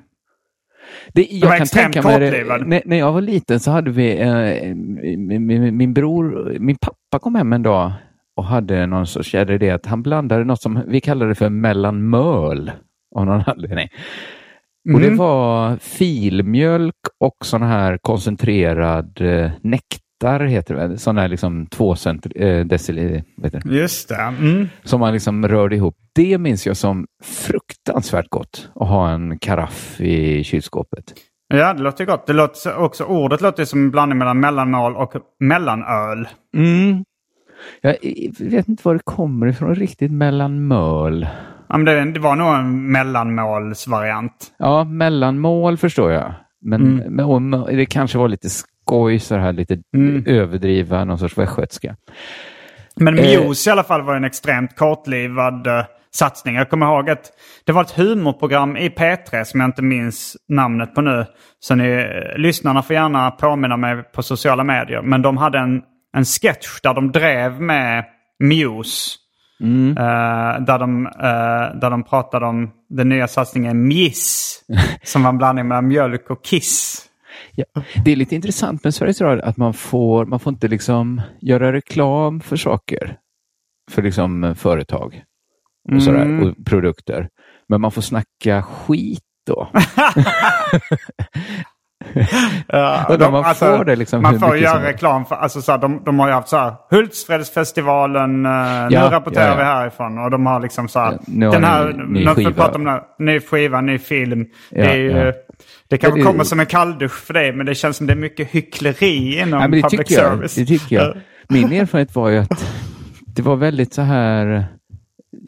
Det, 1.13 1.27
jag 1.31 1.59
kan 1.59 1.67
tänka 1.67 2.03
mig 2.03 2.19
det, 2.21 2.45
när, 2.67 2.83
när 2.85 2.99
jag 2.99 3.13
var 3.13 3.21
liten 3.21 3.61
så 3.61 3.71
hade 3.71 3.91
vi, 3.91 4.21
eh, 4.21 4.75
min, 4.75 5.47
min, 5.47 5.77
min 5.77 5.95
bror, 5.95 6.57
min 6.59 6.77
pappa 6.77 7.19
kom 7.19 7.35
hem 7.35 7.53
en 7.53 7.63
dag 7.63 7.93
och 8.37 8.45
hade 8.45 8.87
någon 8.87 9.07
sorts 9.07 9.35
idé 9.35 9.71
att 9.71 9.87
han 9.87 10.03
blandade 10.03 10.45
något 10.45 10.63
som 10.63 10.83
vi 10.87 11.01
kallade 11.01 11.35
för 11.35 11.49
mellanmöl 11.49 12.73
av 13.17 13.27
någon 13.27 13.43
anledning. 13.47 13.89
Och 14.95 15.01
det 15.01 15.07
Mm. 15.07 15.19
var 15.19 15.77
filmjölk 15.77 16.95
och 17.21 17.37
sån 17.47 17.63
här 17.63 17.99
koncentrerad 18.03 19.21
eh, 19.21 19.51
nektar, 19.63 20.41
heter 20.45 20.75
det? 20.75 20.99
Sån 20.99 21.19
här 21.19 21.29
liksom 21.29 21.67
två 21.67 21.97
cent, 21.97 22.27
eh, 22.35 22.61
decil, 22.67 23.23
vet 23.37 23.53
du, 23.65 23.77
Just 23.77 24.09
det. 24.09 24.15
Mm. 24.23 24.69
som 24.85 25.01
man 25.01 25.13
liksom 25.13 25.49
rörde 25.49 25.77
ihop. 25.77 25.97
Det 26.15 26.39
minns 26.39 26.67
jag 26.67 26.77
som 26.77 27.07
fruktansvärt 27.25 28.29
gott 28.29 28.71
att 28.75 28.89
ha 28.89 29.11
en 29.11 29.39
karaff 29.39 30.01
i 30.01 30.45
kylskåpet. 30.45 31.05
Ja, 31.55 31.75
det 31.75 31.83
låter 31.83 32.05
gott. 32.05 32.27
Det 32.27 32.33
låter 32.33 32.77
också, 32.77 33.05
ordet 33.05 33.41
låter 33.41 33.65
som 33.65 33.81
en 33.85 33.91
blandning 33.91 34.19
mellan 34.19 34.41
mellanmål 34.41 34.97
och 34.97 35.13
mellanöl. 35.41 36.29
Mm. 36.57 37.05
Jag 37.81 37.97
vet 38.41 38.69
inte 38.69 38.83
var 38.83 38.95
det 38.95 39.01
kommer 39.05 39.47
ifrån 39.47 39.75
riktigt 39.75 40.13
mellanmöl. 40.13 41.27
Ja, 41.69 41.79
men 41.79 42.13
det, 42.13 42.21
var 42.21 42.37
nog 42.37 42.55
en 42.55 42.93
mellanmålsvariant. 42.93 44.53
Ja, 44.59 44.85
mellanmål 44.85 45.77
förstår 45.77 46.13
jag. 46.13 46.35
Men, 46.61 46.97
men 46.97 47.25
och 47.25 47.41
mö- 47.41 47.77
det 47.77 47.87
kanske 47.87 48.19
var 48.19 48.29
lite 48.29 48.49
skoj, 48.51 49.19
så 49.19 49.37
här 49.37 49.53
lite 49.53 49.79
överdriva, 50.27 51.05
någon 51.05 51.19
sorts 51.19 51.39
västgötska. 51.39 51.97
Men 52.97 53.19
Eh. 53.19 53.41
Muse 53.49 53.71
i 53.71 53.73
alla 53.73 53.83
fall 53.85 54.03
var 54.03 54.17
en 54.17 54.25
extremt 54.25 54.77
kortlivad 54.77 55.67
eh, 55.67 55.85
satsning. 56.15 56.55
Jag 56.55 56.71
kommer 56.71 56.87
ihåg 56.87 57.11
att 57.11 57.31
det 57.67 57.73
var 57.73 57.83
ett 57.83 57.91
humorprogram 57.91 58.77
i 58.77 58.89
P3 58.89 59.45
som 59.45 59.61
jag 59.61 59.69
inte 59.69 59.83
minns 59.83 60.37
namnet 60.49 60.95
på 60.95 61.01
nu. 61.01 61.25
Så 61.61 61.75
ni, 61.75 61.89
eh, 61.89 62.39
lyssnarna 62.39 62.83
får 62.83 62.95
gärna 62.97 63.31
påminna 63.31 63.77
mig 63.77 64.03
på 64.03 64.23
sociala 64.23 64.65
medier. 64.65 65.03
Men 65.03 65.23
de 65.23 65.37
hade 65.37 65.59
en, 65.59 65.83
en 66.15 66.25
sketch 66.25 66.81
där 66.83 66.95
de 66.95 67.13
drev 67.13 67.61
med 67.61 68.05
Muse. 68.39 69.19
Eh, 69.61 70.65
där, 70.65 70.79
de, 70.79 71.07
eh, 71.07 71.81
där 71.81 71.91
de 71.91 72.03
pratade 72.03 72.47
om 72.47 72.71
den 72.89 73.09
nya 73.09 73.29
satsningen 73.29 73.87
Miss. 73.87 74.61
som 75.03 75.23
var 75.23 75.31
en 75.31 75.39
blandning 75.39 75.69
mellan 75.69 75.89
mjölk 75.89 76.31
och 76.31 76.45
kiss. 76.45 77.07
Ja, 77.55 77.65
det 78.05 78.13
är 78.13 78.17
lite 78.17 78.35
intressant 78.35 78.85
med 78.85 78.95
Sveriges 78.95 79.21
Radio 79.21 79.45
att 79.45 79.57
man 79.57 79.75
får, 79.75 80.27
man 80.27 80.41
får 80.41 80.53
inte 80.53 80.69
liksom 80.69 81.23
göra 81.41 81.73
reklam 81.73 82.41
för 82.41 82.57
saker. 82.57 83.17
För 83.91 84.03
liksom 84.03 84.45
eh, 84.45 84.55
företag 84.55 85.23
och, 85.95 86.03
sådär, 86.03 86.43
och 86.43 86.67
produkter. 86.67 87.29
Men 87.69 87.81
man 87.81 87.91
får 87.91 88.03
snacka 88.03 88.63
skit 88.63 89.23
då. 89.47 89.71
Ja, 92.69 93.17
då 93.19 93.31
man 93.31 93.55
får 93.55 93.85
det 93.85 93.97
liksom 93.97 94.23
man 94.23 94.41
får 94.41 94.57
göra 94.57 94.83
reklam 94.89 95.25
för, 95.27 95.37
alltså 95.37 95.63
så 95.63 95.73
här, 95.73 95.79
de, 95.79 96.03
de 96.05 96.19
har 96.19 96.27
ju 96.29 96.33
haft 96.35 96.49
så 96.49 96.57
här 96.57 96.75
Hultsfredsfestivalen, 96.91 98.43
nu 98.43 98.49
Ja, 98.91 99.09
rapporterar 99.13 99.45
ja, 99.45 99.51
ja. 99.51 99.57
vi 99.57 99.63
härifrån 99.65 100.19
och 100.19 100.31
de 100.31 100.47
har 100.47 100.61
liksom 100.61 100.89
så 100.89 100.99
här, 100.99 101.13
Ja, 101.13 101.19
nu 101.27 101.51
den 101.51 101.65
här, 101.65 101.93
ny 101.93 102.25
nu 102.25 102.35
vi 102.37 102.45
skiva. 102.45 102.67
om 102.69 102.85
det, 102.85 103.03
ny 103.19 103.41
skiva, 103.41 103.81
ny 103.81 103.99
film. 103.99 104.47
Det 104.71 104.81
är 104.81 104.95
ju, 104.97 105.33
det 105.91 105.99
kanske 105.99 106.21
det- 106.21 106.25
kommer 106.25 106.45
som 106.45 106.61
en 106.61 106.67
kalldusch 106.67 107.13
för 107.27 107.35
dig 107.35 107.53
men 107.53 107.67
det 107.67 107.75
känns 107.75 107.97
som 107.97 108.07
det 108.07 108.13
är 108.13 108.17
mycket 108.17 108.49
hyckleri 108.51 109.39
inom 109.41 109.61
Ja, 109.61 109.69
men 109.69 109.71
det, 109.71 109.83
public 109.83 110.09
tycker 110.09 110.23
jag, 110.23 110.31
service. 110.33 110.55
det 110.55 110.67
tycker 110.67 110.97
jag. 110.97 111.17
Min 111.49 111.73
erfarenhet 111.73 112.15
var 112.17 112.29
ju 112.29 112.39
att 112.39 112.65
det 113.27 113.43
var 113.43 113.57
väldigt 113.57 113.95
så 113.95 114.03
här 114.03 114.65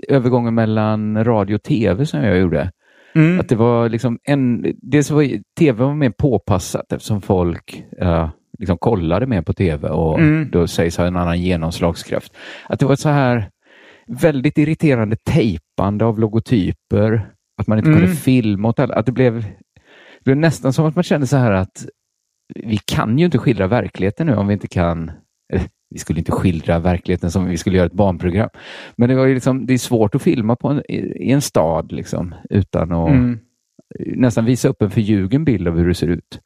övergången 0.09 0.55
mellan 0.55 1.25
radio 1.25 1.55
och 1.55 1.63
tv 1.63 2.07
som 2.07 2.25
jag 2.25 2.39
gjorde. 2.39 2.71
Mm. 3.17 3.41
Att 3.41 3.49
det 3.49 3.57
var 3.57 3.89
liksom 3.89 4.19
en, 4.25 4.67
dels 4.83 5.11
var 5.11 5.29
tv 5.59 5.85
var 5.85 5.95
mer 5.95 6.11
påpassat 6.11 6.93
eftersom 6.93 7.23
folk 7.23 7.85
ja, 7.99 8.31
liksom 8.59 8.79
kollade 8.79 9.27
mer 9.27 9.43
på 9.43 9.53
tv 9.53 9.89
och 9.89 10.19
Mm. 10.21 10.49
då 10.53 10.67
sägs 10.67 10.97
ha 10.97 11.07
en 11.07 11.17
annan 11.17 11.41
genomslagskraft. 11.41 12.37
Att 12.69 12.81
det 12.81 12.87
var 12.87 12.93
ett 12.93 13.01
så 13.01 13.09
här 13.09 13.51
väldigt 14.07 14.59
irriterande 14.59 15.17
tejpande 15.17 16.05
av 16.05 16.19
logotyper, 16.19 17.31
att 17.61 17.67
man 17.67 17.79
inte 17.79 17.91
Mm. 17.91 18.01
kunde 18.01 18.17
filma 18.17 18.69
åt 18.69 18.79
alla. 18.79 18.95
Att 18.95 19.07
det 19.07 19.13
blev, 19.13 19.35
det 19.43 20.25
blev 20.25 20.37
nästan 20.37 20.73
som 20.73 20.87
att 20.87 20.95
man 20.95 21.05
kände 21.05 21.27
så 21.27 21.37
här 21.37 21.53
att 21.53 21.87
vi 22.55 22.79
kan 22.85 23.19
ju 23.19 23.25
inte 23.25 23.39
skildra 23.39 23.67
verkligheten 23.67 24.27
nu 24.27 24.37
om 24.37 24.47
vi 24.47 24.53
inte 24.53 24.69
kan 24.69 25.11
vi 25.91 25.99
skulle 25.99 26.19
inte 26.19 26.33
skildra 26.33 26.79
verkligheten 26.79 27.31
som 27.31 27.45
vi 27.47 27.57
skulle 27.57 27.77
göra 27.77 27.87
ett 27.87 27.93
barnprogram. 27.93 28.49
Men 28.97 29.09
det 29.09 29.15
var 29.15 29.27
ju 29.27 29.35
liksom, 29.35 29.67
det 29.67 29.75
är 29.75 29.79
svårt 29.79 30.15
att 30.15 30.23
filma 30.23 30.57
på 30.57 30.69
en, 30.69 30.83
i 30.89 31.31
en 31.31 31.41
stad 31.43 31.93
liksom, 31.93 32.35
utan 32.51 32.93
att 32.93 33.09
Mm. 33.11 33.39
nästan 34.07 34.45
visa 34.45 34.69
upp 34.69 34.83
en 34.83 34.91
förljugen 34.91 35.45
bild 35.45 35.69
av 35.69 35.77
hur 35.79 35.89
det 35.89 35.95
ser 35.95 36.09
ut. 36.09 36.41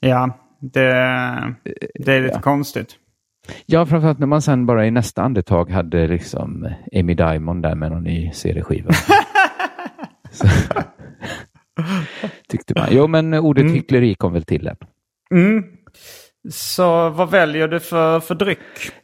Ja, 0.00 0.38
det, 0.60 0.82
det 1.94 2.12
är 2.12 2.22
lite 2.22 2.34
Ja. 2.34 2.40
konstigt. 2.40 2.96
Ja, 3.66 3.86
framförallt 3.86 4.18
när 4.18 4.26
man 4.26 4.42
sen 4.42 4.66
bara 4.66 4.86
i 4.86 4.90
nästa 4.90 5.22
andetag 5.22 5.70
hade 5.70 6.06
liksom 6.08 6.68
Amy 6.96 7.14
Diamond 7.14 7.62
där 7.62 7.74
med 7.74 7.90
någon 7.92 8.02
ny 8.04 8.30
CD-skiva. 8.32 8.90
Tyckte 12.48 12.74
man. 12.76 12.88
Jo, 12.90 13.06
men 13.06 13.34
ordet 13.34 13.70
hyckleri 13.72 14.14
kom 14.14 14.32
väl 14.32 14.44
till 14.44 14.66
än. 14.66 14.76
Mm. 15.34 15.64
Så 16.50 17.08
vad 17.08 17.30
väljer 17.30 17.68
du 17.68 17.80
för, 17.80 18.20
för 18.20 18.34
dryck? 18.34 18.58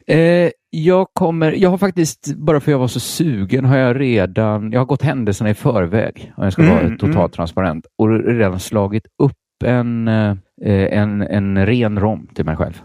Eh, 0.07 0.51
jag 0.69 1.07
kommer, 1.13 1.51
jag 1.51 1.69
har 1.69 1.77
faktiskt, 1.77 2.35
bara 2.35 2.59
för 2.59 2.71
jag 2.71 2.79
var 2.79 2.87
så 2.87 2.99
sugen, 2.99 3.65
har 3.65 3.77
jag 3.77 3.99
redan, 3.99 4.71
jag 4.71 4.79
har 4.79 4.85
gått 4.85 5.01
händelserna 5.01 5.49
i 5.49 5.53
förväg, 5.53 6.33
om 6.37 6.43
jag 6.43 6.53
ska 6.53 6.63
vara 6.63 6.97
totalt 6.97 7.33
transparent, 7.33 7.85
och 7.97 8.09
redan 8.25 8.59
slagit 8.59 9.05
upp 9.23 9.33
en, 9.65 10.07
eh, 10.07 10.35
en, 10.61 11.21
en 11.21 11.65
ren 11.65 11.99
rom 11.99 12.27
till 12.33 12.45
mig 12.45 12.55
själv. 12.55 12.81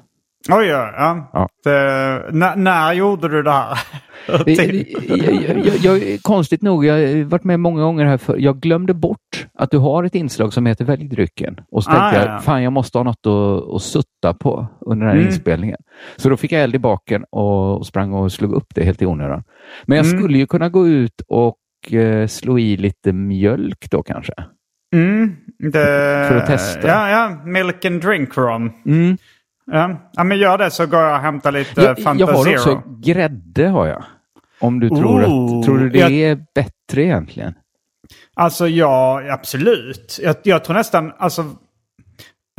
Oj, 0.51 0.67
ja. 0.67 0.93
ja. 0.97 1.31
Ja. 1.33 1.49
Det, 1.65 1.71
när, 2.33 2.57
när 2.57 2.93
gjorde 2.93 3.29
du 3.29 3.43
det 3.43 3.51
här? 3.51 3.79
Det, 4.45 4.45
det, 4.45 4.85
jag, 5.09 5.67
jag, 5.67 5.99
jag, 5.99 6.23
konstigt 6.23 6.63
nog, 6.63 6.85
jag 6.85 6.95
har 6.95 7.25
varit 7.25 7.45
med 7.45 7.61
många 7.61 7.83
gånger 7.83 8.05
här 8.05 8.17
för 8.17 8.37
jag 8.39 8.61
glömde 8.61 8.95
bort 8.95 9.47
att 9.59 9.71
du 9.71 9.79
har 9.79 10.05
ett 10.05 10.15
inslag 10.15 10.53
som 10.53 10.67
heter 10.67 10.85
Välj 10.85 11.09
drycken. 11.09 11.57
Och 11.71 11.85
så 11.85 11.91
Ah, 11.91 11.95
tänkte 11.95 12.19
ja, 12.21 12.27
jag, 12.27 12.35
ja. 12.35 12.41
fan 12.41 12.63
jag 12.63 12.73
måste 12.73 12.99
ha 12.99 13.03
något 13.03 13.27
att, 13.27 13.75
att 13.75 13.83
sutta 13.83 14.35
på 14.41 14.67
under 14.81 15.07
den 15.07 15.11
här 15.15 15.21
Mm. 15.21 15.27
inspelningen. 15.33 15.77
Så 16.17 16.29
då 16.29 16.37
fick 16.37 16.53
jag 16.53 16.63
eld 16.63 16.75
i 16.75 16.79
baken 16.79 17.25
och, 17.31 17.79
och 17.79 17.87
sprang 17.87 18.13
och 18.13 18.33
slog 18.33 18.53
upp 18.53 18.67
det 18.75 18.85
helt 18.85 19.03
i 19.03 19.07
onödan. 19.07 19.43
Men 19.87 19.97
jag 19.99 20.07
Mm. 20.07 20.19
skulle 20.19 20.39
ju 20.39 20.47
kunna 20.47 20.69
gå 20.69 20.89
ut 20.89 21.23
och 21.29 21.93
eh, 21.93 22.27
slå 22.27 22.59
i 22.59 22.77
lite 22.77 23.13
mjölk 23.13 23.91
då 23.91 24.03
kanske. 24.03 24.33
Mm, 24.95 25.37
det, 25.59 26.27
För 26.29 26.37
att 26.37 26.47
testa. 26.47 26.89
Ja, 26.89 27.09
ja. 27.11 27.43
Milk 27.45 27.85
and 27.85 28.01
drink 28.03 28.37
rum. 28.39 28.73
Mm. 28.87 29.17
Ja. 29.73 30.25
men 30.25 30.39
gör 30.39 30.59
det 30.59 30.71
så 30.71 30.87
går 30.87 31.01
jag 31.01 31.13
och 31.17 31.23
hämtar 31.23 31.53
lite 31.53 31.83
Jag, 31.83 31.99
Fanta 32.03 32.21
jag 32.21 32.27
har 32.27 32.45
Zero. 32.45 32.55
också 32.55 32.83
grädde 33.05 33.69
har 33.69 33.87
jag. 33.87 34.05
Om 34.61 34.81
du 34.81 34.89
tror 34.89 35.25
Ooh, 35.25 35.59
att, 35.59 35.65
tror 35.65 35.79
du 35.79 35.91
det 35.91 35.99
jag- 35.99 36.13
är 36.13 36.39
bättre 36.55 37.03
egentligen? 37.05 37.55
Alltså 38.37 38.69
ja, 38.69 39.23
absolut. 39.33 40.19
Jag, 40.23 40.37
jag 40.43 40.65
tror 40.65 40.75
nästan, 40.77 41.13
alltså... 41.19 41.45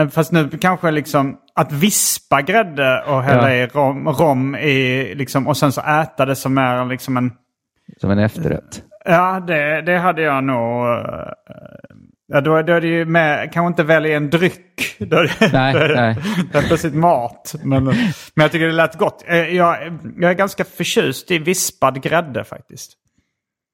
eh, 0.01 0.07
Fast 0.07 0.31
nu 0.31 0.49
kanske 0.49 0.91
liksom 0.91 1.37
att 1.55 1.71
vispa 1.71 2.41
grädde 2.41 3.03
och 3.07 3.23
hälla 3.23 3.55
Ja. 3.55 3.63
i 3.63 3.67
rom, 3.67 4.07
rom 4.07 4.55
i 4.55 5.13
liksom, 5.15 5.47
och 5.47 5.57
sen 5.57 5.71
så 5.71 5.81
äta 5.81 6.25
det 6.25 6.35
som 6.35 6.57
är 6.57 6.85
liksom 6.85 7.17
en... 7.17 7.31
Som 8.01 8.11
en 8.11 8.19
efterrätt? 8.19 8.83
Ja, 9.05 9.39
det, 9.39 9.81
det 9.81 9.97
hade 9.97 10.21
jag 10.21 10.43
nog... 10.43 10.85
Ja, 12.27 12.41
då, 12.41 12.61
då 12.61 12.73
är 12.73 12.81
det 12.81 12.87
ju 12.87 13.05
med, 13.05 13.51
kanske 13.53 13.67
inte 13.67 13.83
välja 13.83 14.17
en 14.17 14.29
dryck. 14.29 14.95
Då 14.99 15.17
är 15.17 15.23
det, 15.23 15.53
Nej, 15.53 15.73
då 15.73 15.79
är 15.79 15.87
det, 15.87 15.95
nej. 15.95 16.15
Det 16.51 16.57
är 16.57 16.61
plötsligt 16.61 16.95
mat. 16.95 17.55
Men, 17.63 17.83
men 17.83 17.95
jag 18.35 18.51
tycker 18.51 18.65
det 18.65 18.71
lät 18.73 18.97
gott. 18.97 19.23
Eh, 19.27 19.37
Jag, 19.37 19.99
jag 20.17 20.31
är 20.31 20.35
ganska 20.35 20.63
förtjust 20.63 21.31
i 21.31 21.37
vispad 21.37 22.01
grädde 22.03 22.43
faktiskt. 22.43 22.91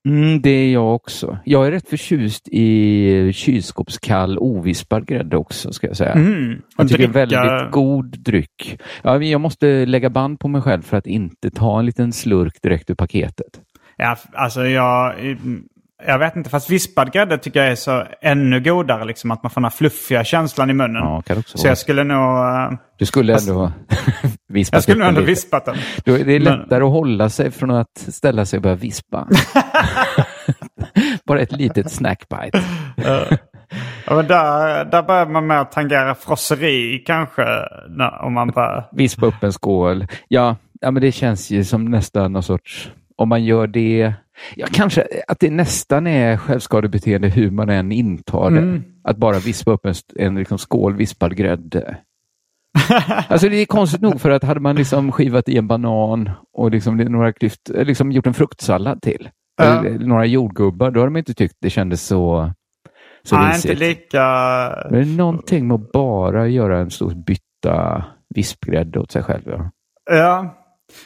Mm, 0.08 0.42
det 0.42 0.50
är 0.50 0.74
jag 0.74 0.96
också. 0.96 1.40
Jag 1.46 1.68
är 1.68 1.72
rätt 1.72 1.90
förtjust 1.90 2.48
i 2.48 3.34
kylskåpskall 3.34 4.38
ovispad 4.38 5.08
grädde 5.08 5.38
också, 5.38 5.74
ska 5.74 5.88
jag 5.88 5.98
säga. 5.98 6.12
Mm. 6.12 6.62
Jag 6.78 6.88
tycker 6.88 7.08
det 7.08 7.20
är 7.20 7.26
väldigt 7.26 7.72
god 7.72 8.20
dryck. 8.20 8.80
Ja, 9.02 9.24
jag 9.24 9.42
måste 9.42 9.86
lägga 9.86 10.10
band 10.10 10.40
på 10.40 10.48
mig 10.48 10.62
själv 10.62 10.82
för 10.82 10.98
att 10.98 11.08
inte 11.08 11.52
ta 11.52 11.80
en 11.80 11.86
liten 11.86 12.14
slurk 12.14 12.62
direkt 12.62 12.90
ur 12.90 12.96
paketet. 12.96 13.62
Ja, 13.98 14.18
alltså 14.34 14.66
jag... 14.68 15.16
Jag 16.08 16.20
vet 16.20 16.36
inte, 16.36 16.50
fast 16.50 16.70
vispad 16.70 17.12
grädde 17.12 17.38
tycker 17.38 17.60
jag 17.64 17.72
är 17.72 17.76
så 17.76 18.04
ännu 18.22 18.60
godare. 18.62 19.06
Liksom, 19.06 19.32
att 19.32 19.44
man 19.44 19.50
får 19.50 19.62
den 19.62 19.66
här 19.66 19.70
fluffiga 19.78 20.24
känslan 20.24 20.70
i 20.70 20.74
munnen. 20.74 21.04
Ja, 21.04 21.22
kan 21.22 21.38
också 21.38 21.58
så 21.58 21.68
jag 21.68 21.78
skulle 21.78 22.04
nog... 22.04 22.38
eh, 22.46 22.72
Du 22.98 23.06
skulle 23.06 23.38
ändå 23.38 23.72
vispa 24.50 24.76
Jag 24.76 24.84
skulle 24.84 25.00
nog 25.00 25.08
ändå 25.08 25.20
lite. 25.20 25.32
vispat 25.32 25.66
den. 25.66 25.76
Då 26.06 26.14
är 26.14 26.18
det 26.26 26.40
Men- 26.40 26.44
lättare 26.60 26.84
att 26.84 26.90
hålla 26.92 27.30
sig 27.30 27.52
från 27.52 27.72
att 27.72 27.98
ställa 27.98 28.46
sig 28.46 28.58
och 28.58 28.64
börja 28.64 28.76
vispa. 28.76 29.28
Bara 31.26 31.40
ett 31.40 31.52
litet 31.52 31.92
snackbite. 31.92 32.64
Ja, 34.06 34.16
men 34.16 34.28
där, 34.28 34.86
där 34.86 35.04
börjar 35.04 35.26
man 35.26 35.48
med 35.48 35.62
att 35.62 35.72
tangera 35.72 36.16
frosseri 36.16 37.04
kanske. 37.06 37.44
Om 38.22 38.34
man 38.34 38.48
bara... 38.48 38.84
Vispa 38.92 39.26
upp 39.26 39.44
en 39.44 39.54
skål. 39.54 40.08
Ja, 40.28 40.56
ja, 40.82 40.92
men 40.92 41.02
det 41.02 41.12
känns 41.12 41.50
ju 41.52 41.64
som 41.64 41.86
nästan 41.86 42.34
någon 42.34 42.44
sorts... 42.44 42.92
Om 43.18 43.30
man 43.30 43.44
gör 43.44 43.68
det... 43.68 44.14
Ja, 44.56 44.68
kanske 44.72 45.08
att 45.28 45.40
det 45.40 45.50
nästan 45.50 46.08
är 46.08 46.38
självskadebeteende 46.38 47.30
hur 47.30 47.52
man 47.52 47.70
än 47.70 47.92
intar 47.92 48.52
det. 48.52 48.58
Mm. 48.58 48.84
Att 49.04 49.18
bara 49.18 49.40
vispa 49.40 49.72
upp 49.72 49.86
en, 49.86 49.94
en 50.16 50.36
liksom 50.36 50.58
skål 50.58 50.96
vispad 50.96 51.36
grädde. 51.36 51.98
alltså 53.28 53.50
det 53.50 53.56
är 53.56 53.66
konstigt 53.66 54.02
nog 54.02 54.22
för 54.22 54.30
att 54.30 54.44
hade 54.44 54.60
man 54.60 54.76
liksom 54.76 55.12
skivat 55.12 55.50
i 55.50 55.58
en 55.58 55.68
banan 55.68 56.30
och 56.54 56.72
liksom 56.72 56.98
några 56.98 57.34
klyft, 57.34 57.70
liksom 57.70 58.12
gjort 58.12 58.28
en 58.28 58.34
fruktsallad 58.34 59.02
till, 59.02 59.30
ja. 59.58 59.82
några 59.82 60.26
jordgubbar, 60.26 60.92
då 60.92 61.00
hade 61.00 61.12
man 61.12 61.20
inte 61.20 61.34
tyckt 61.34 61.56
det 61.62 61.70
kändes 61.70 62.08
så, 62.08 62.52
så 63.24 63.36
Nej, 63.36 63.48
risigt. 63.48 63.72
inte 63.72 63.86
lika... 63.86 64.24
Men 64.90 64.94
det 64.94 65.14
är 65.14 65.18
någonting 65.18 65.68
med 65.68 65.76
att 65.76 65.92
bara 65.92 66.48
göra 66.48 66.80
en 66.80 66.92
stor 66.92 67.16
bytta 67.16 68.06
vispgrädde 68.36 69.00
åt 69.00 69.12
sig 69.12 69.24
själv. 69.24 69.44
Ja. 69.46 69.72
ja. 70.12 70.61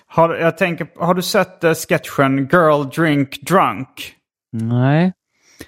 Har, 0.07 0.35
jag 0.35 0.57
tänker, 0.57 0.87
har 0.95 1.13
du 1.13 1.21
sett 1.21 1.63
uh, 1.63 1.73
sketchen 1.73 2.37
Girl 2.37 2.83
Drink 2.95 3.41
Drunk? 3.41 4.13
Nej, 4.51 5.13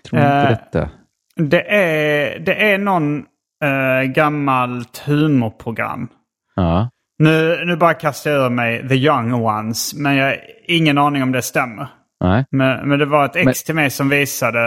tror 0.09 0.21
inte 0.21 0.41
uh, 0.41 0.49
detta. 0.49 0.89
Det 1.35 1.75
är, 1.75 2.39
det 2.39 2.71
är 2.71 2.77
någon 2.77 3.25
uh, 3.63 4.03
gammalt 4.03 4.97
humorprogram. 4.97 6.07
Ja. 6.55 6.89
Nu, 7.19 7.65
nu 7.65 7.75
bara 7.75 7.93
kastar 7.93 8.31
jag 8.31 8.45
ur 8.45 8.49
mig 8.49 8.87
The 8.87 8.95
Young 8.95 9.33
Ones, 9.33 9.93
men 9.93 10.15
jag 10.15 10.25
har 10.25 10.37
ingen 10.65 10.97
aning 10.97 11.23
om 11.23 11.31
det 11.31 11.41
stämmer. 11.41 11.87
Nej. 12.23 12.45
Men, 12.51 12.89
men 12.89 12.99
det 12.99 13.05
var 13.05 13.25
ett 13.25 13.35
ex 13.35 13.45
men... 13.45 13.53
till 13.53 13.75
mig 13.75 13.89
som 13.89 14.09
visade, 14.09 14.59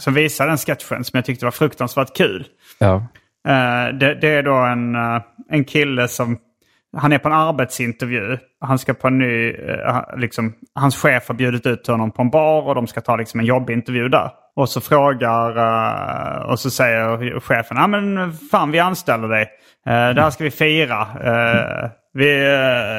som 0.00 0.14
visade 0.14 0.50
den 0.50 0.58
sketchen 0.58 1.04
som 1.04 1.16
jag 1.16 1.24
tyckte 1.24 1.44
var 1.44 1.52
fruktansvärt 1.52 2.16
kul. 2.16 2.46
Ja. 2.78 2.94
Uh, 3.48 3.98
det, 3.98 4.14
det, 4.14 4.28
är 4.28 4.42
då 4.42 4.54
en, 4.54 4.94
en 5.50 5.64
kille 5.64 6.08
som 6.08 6.38
han 6.96 7.12
är 7.12 7.18
på 7.18 7.28
en 7.28 7.34
arbetsintervju. 7.34 8.38
Han 8.60 8.78
ska 8.78 8.94
på 8.94 9.08
en 9.08 9.18
ny, 9.18 9.52
uh, 9.52 10.00
liksom, 10.16 10.52
hans 10.74 10.96
chef 10.96 11.28
har 11.28 11.34
bjudit 11.34 11.66
ut 11.66 11.86
honom 11.86 12.10
på 12.10 12.22
en 12.22 12.30
bar 12.30 12.62
och 12.62 12.74
de 12.74 12.86
ska 12.86 13.00
ta 13.00 13.16
liksom, 13.16 13.40
en 13.40 13.46
jobbintervju 13.46 14.08
där. 14.08 14.30
Och 14.56 14.68
så 14.68 14.80
frågar, 14.80 15.50
och 16.50 16.58
så 16.58 16.70
säger 16.70 17.40
chefen, 17.40 17.76
ja 17.76 17.86
men 17.86 18.32
fan 18.32 18.70
vi 18.70 18.78
anställer 18.78 19.28
dig. 19.28 19.48
det 19.84 20.22
här 20.22 20.30
ska 20.30 20.44
vi 20.44 20.50
fira. 20.50 21.06
vi, 22.12 22.44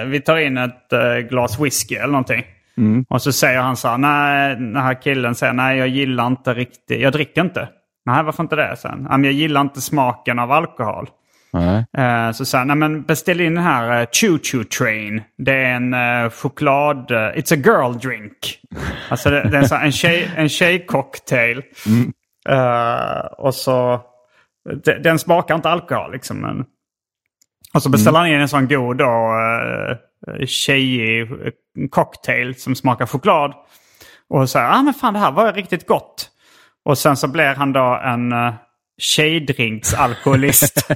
vi 0.08 0.22
tar 0.22 0.38
in 0.38 0.58
ett 0.58 0.90
glas 1.30 1.60
whisky 1.60 1.96
eller 1.96 2.12
någonting. 2.12 2.44
Mm. 2.78 3.06
Och 3.10 3.22
så 3.22 3.32
säger 3.32 3.60
han 3.60 3.78
så 3.78 3.88
här, 3.88 3.98
nej, 3.98 4.56
den 4.56 4.76
här 4.76 5.02
killen 5.02 5.36
säger 5.36 5.54
nej 5.54 5.78
jag 5.78 5.88
gillar 5.88 6.28
inte 6.28 6.54
riktigt, 6.54 7.02
jag 7.02 7.14
dricker 7.14 7.42
inte. 7.42 7.70
Nej, 8.06 8.24
varför 8.24 8.44
inte 8.44 8.56
det? 8.56 8.76
Sen? 8.76 9.08
Ja, 9.10 9.20
jag 9.20 9.34
gillar 9.34 9.62
inte 9.62 9.82
smaken 9.82 10.40
av 10.40 10.52
alkohol. 10.52 11.10
Uh, 11.54 12.32
så 12.32 12.46
sa 12.46 12.58
han, 12.58 12.80
men 12.80 13.04
beställ 13.04 13.42
in 13.42 13.56
den 13.56 13.64
här 13.64 14.02
uh, 14.02 14.08
Choo 14.12 14.40
Choo 14.44 14.64
Train. 14.64 15.22
Det 15.38 15.54
är 15.54 15.76
en 15.76 15.94
uh, 15.94 16.30
choklad, 16.30 17.12
uh, 17.12 17.18
it's 17.18 17.54
a 17.54 17.62
girl 17.66 18.00
drink. 18.00 18.60
Alltså 19.10 19.30
det, 19.30 19.50
det 19.50 19.58
är 19.58 19.62
en, 19.62 19.70
så, 19.70 19.76
en, 19.76 19.92
tjej, 19.92 20.32
en 20.36 20.50
tjejcocktail. 20.50 21.62
Mm. 21.86 22.14
och 23.38 23.56
så, 23.56 24.02
de, 24.84 24.94
den 24.94 25.20
smakar 25.20 25.56
inte 25.56 25.70
alkohol 25.70 26.12
liksom. 26.12 26.42
Men, 26.42 26.66
och 27.74 27.84
så 27.84 27.90
beställer 27.90 28.20
mm. 28.20 28.30
han 28.30 28.36
in 28.36 28.42
en 28.42 28.48
sån 28.48 28.68
god 28.68 28.98
då, 28.98 29.34
tjejig 30.46 31.28
cocktail 31.90 32.56
som 32.56 32.76
smakar 32.76 33.06
choklad. 33.06 33.54
Och 34.30 34.50
säger, 34.50 34.70
ah 34.70 34.82
men 34.82 34.94
fan 34.94 35.14
det 35.14 35.20
här 35.20 35.32
var 35.32 35.54
riktigt 35.54 35.88
gott. 35.88 36.30
Och 36.86 36.98
sen 36.98 37.18
så 37.18 37.28
blir 37.28 37.56
han 37.56 37.74
då 37.74 38.00
en 38.04 38.34
uh, 38.34 38.54
tjejdrinksalkoholist. 39.02 40.78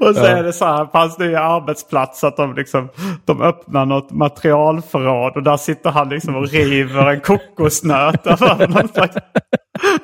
och 0.00 0.14
så 0.14 0.24
är 0.24 0.42
det 0.42 0.52
så 0.52 0.64
här 0.64 0.84
på 0.84 0.98
hans 0.98 1.18
nya 1.18 1.40
arbetsplats 1.40 2.24
att 2.24 2.36
de, 2.36 2.54
liksom, 2.54 2.88
de 3.24 3.42
öppnar 3.42 3.86
något 3.86 4.10
materialförråd 4.10 5.36
och 5.36 5.42
där 5.42 5.56
sitter 5.56 5.90
han 5.90 6.08
liksom 6.08 6.36
och 6.36 6.48
river 6.48 7.06
en 7.06 7.20
kokosnöt 7.20 8.24
någon 8.24 8.88
slags 8.88 9.16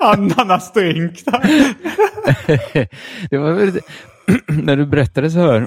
ananasdrink. 0.01 1.25
det 3.31 3.39
var 3.39 3.53
väldigt, 3.53 3.85
när 4.49 4.77
du 4.77 4.87
berättade 4.87 5.31
så 5.31 5.39
här 5.39 5.67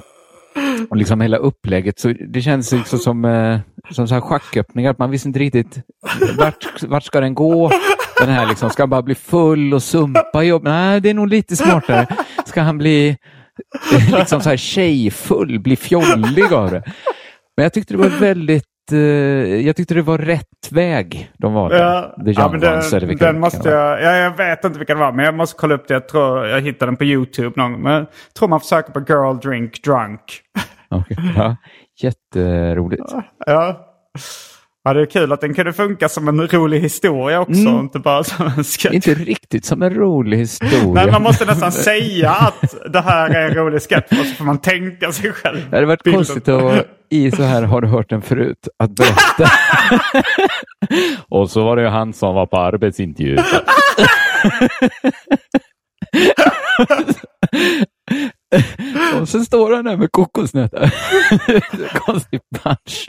och 0.90 0.96
liksom 0.96 1.20
hela 1.20 1.36
upplägget. 1.36 1.98
Så 1.98 2.14
det 2.28 2.42
känns 2.42 2.72
liksom 2.72 2.98
som, 2.98 3.24
eh, 3.24 3.58
som 3.90 4.08
så 4.08 4.14
här 4.14 4.20
schacköppningar. 4.20 4.94
Man 4.98 5.10
visste 5.10 5.28
inte 5.28 5.40
riktigt 5.40 5.78
vart, 6.38 6.82
vart 6.82 7.04
ska 7.04 7.20
den 7.20 7.34
gå. 7.34 7.70
Den 8.20 8.28
här 8.28 8.46
liksom, 8.46 8.70
ska 8.70 8.82
han 8.82 8.90
bara 8.90 9.02
bli 9.02 9.14
full 9.14 9.74
och 9.74 9.82
sumpa 9.82 10.42
jobb? 10.42 10.62
Nej, 10.64 11.00
det 11.00 11.10
är 11.10 11.14
nog 11.14 11.28
lite 11.28 11.56
smartare. 11.56 12.06
Ska 12.46 12.62
han 12.62 12.78
bli 12.78 13.16
liksom 14.18 14.40
så 14.40 14.48
här 14.48 14.56
tjejfull, 14.56 15.60
bli 15.60 15.76
fjollig 15.76 16.52
av 16.52 16.70
det? 16.70 16.82
Men 17.56 17.62
jag 17.62 17.72
tyckte 17.72 17.94
det 17.94 17.98
var 17.98 18.20
väldigt 18.20 18.64
jag 19.66 19.76
tyckte 19.76 19.94
det 19.94 20.02
var 20.02 20.18
rätt 20.18 20.72
väg 20.72 21.30
de 21.38 21.54
valde. 21.54 21.78
Ja, 21.78 22.14
The 22.24 22.30
ja, 22.30 22.48
men 22.50 22.60
den, 22.60 22.78
eller 22.78 23.14
den 23.14 23.40
måste 23.40 23.68
jag, 23.68 24.02
ja, 24.02 24.16
jag 24.16 24.36
vet 24.36 24.64
inte 24.64 24.78
vilken 24.78 24.96
det 24.96 25.02
var, 25.04 25.12
men 25.12 25.24
jag 25.24 25.34
måste 25.34 25.56
kolla 25.58 25.74
upp 25.74 25.88
det. 25.88 25.94
Jag 25.94 26.08
tror 26.08 26.46
jag 26.46 26.60
hittade 26.60 26.90
den 26.90 26.96
på 26.96 27.04
YouTube 27.04 27.52
någon 27.56 27.72
gång. 27.72 27.82
Men 27.82 27.92
jag 27.92 28.06
tror 28.38 28.48
man 28.48 28.60
får 28.60 28.66
söka 28.66 28.92
på 28.92 29.00
Girl 29.00 29.36
Drink 29.36 29.82
Drunk. 29.84 30.20
Okay. 30.90 31.16
Ja, 31.36 31.56
jätteroligt. 32.02 33.12
Ja. 33.46 33.84
Ja, 34.88 34.94
det 34.94 35.00
är 35.00 35.06
kul 35.06 35.32
att 35.32 35.40
den 35.40 35.54
kunde 35.54 35.72
funka 35.72 36.08
som 36.08 36.28
en 36.28 36.48
rolig 36.48 36.80
historia 36.80 37.40
också, 37.40 37.60
mm. 37.60 37.78
inte 37.80 37.98
bara 37.98 38.24
som 38.24 38.46
en 38.46 38.64
sketch. 38.64 38.94
Inte 38.94 39.14
riktigt 39.14 39.64
som 39.64 39.82
en 39.82 39.94
rolig 39.94 40.38
historia. 40.38 40.92
Nej, 40.94 41.10
man 41.10 41.22
måste 41.22 41.44
nästan 41.44 41.72
säga 41.88 42.30
att 42.30 42.74
det 42.92 43.00
här 43.00 43.30
är 43.30 43.48
en 43.48 43.54
rolig 43.54 43.82
sketch 43.82 44.12
och 44.20 44.26
så 44.26 44.34
får 44.34 44.44
man 44.44 44.58
tänka 44.58 45.12
sig 45.12 45.32
själv. 45.32 45.70
Det 45.70 45.76
hade 45.76 45.86
varit 45.86 46.02
bilden. 46.02 46.18
konstigt 46.18 46.48
att 46.48 46.86
i 47.10 47.30
så 47.30 47.42
här 47.42 47.62
har 47.62 47.80
du 47.80 47.88
hört 47.88 48.10
den 48.10 48.22
förut, 48.22 48.68
att 48.78 48.90
berätta. 48.90 49.50
och 51.28 51.50
så 51.50 51.64
var 51.64 51.76
det 51.76 51.90
han 51.90 52.12
som 52.12 52.34
var 52.34 52.46
på 52.46 52.56
arbetsintervju. 52.56 53.38
Och 59.20 59.28
så 59.28 59.44
står 59.44 59.74
han 59.74 59.84
där 59.84 59.96
med 59.96 60.12
kokosnötter. 60.12 60.94
Konstig 61.98 62.40
punch. 62.62 63.08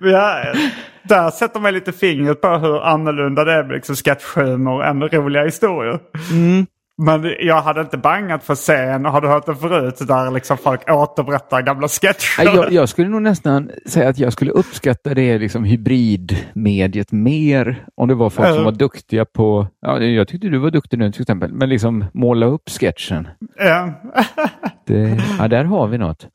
ja, 0.00 0.54
där 1.02 1.30
sätter 1.30 1.60
man 1.60 1.74
lite 1.74 1.92
fingret 1.92 2.40
på 2.40 2.48
hur 2.48 2.82
annorlunda 2.82 3.44
det 3.44 3.52
är 3.52 3.64
med 3.64 3.72
liksom 3.72 3.96
sketchhumor 3.96 4.84
än 4.84 5.02
roliga 5.02 5.44
historier. 5.44 6.00
Mm. 6.30 6.66
Men 6.98 7.34
jag 7.38 7.62
hade 7.62 7.80
inte 7.80 7.98
bangat 7.98 8.44
för 8.44 8.54
scen, 8.54 9.04
har 9.04 9.20
du 9.20 9.28
hört 9.28 9.46
det 9.46 9.54
förut, 9.54 9.98
där 9.98 10.30
liksom 10.30 10.58
folk 10.58 10.90
återberättar 10.90 11.62
gamla 11.62 11.88
sketcher? 11.88 12.44
Jag, 12.44 12.72
jag 12.72 12.88
skulle 12.88 13.08
nog 13.08 13.22
nästan 13.22 13.70
säga 13.86 14.08
att 14.08 14.18
jag 14.18 14.32
skulle 14.32 14.50
uppskatta 14.50 15.14
det 15.14 15.38
liksom 15.38 15.64
hybridmediet 15.64 17.12
mer 17.12 17.84
om 17.94 18.08
det 18.08 18.14
var 18.14 18.30
folk 18.30 18.48
som 18.48 18.64
var 18.64 18.72
duktiga 18.72 19.24
på, 19.24 19.66
ja, 19.80 20.00
jag 20.00 20.28
tyckte 20.28 20.48
du 20.48 20.58
var 20.58 20.70
duktig 20.70 20.98
nu 20.98 21.12
till 21.12 21.22
exempel, 21.22 21.52
men 21.52 21.68
liksom 21.68 22.04
måla 22.14 22.46
upp 22.46 22.68
sketchen. 22.68 23.28
Ja. 23.58 23.92
det, 24.86 25.20
ja, 25.38 25.48
där 25.48 25.64
har 25.64 25.86
vi 25.86 25.98
något. 25.98 26.28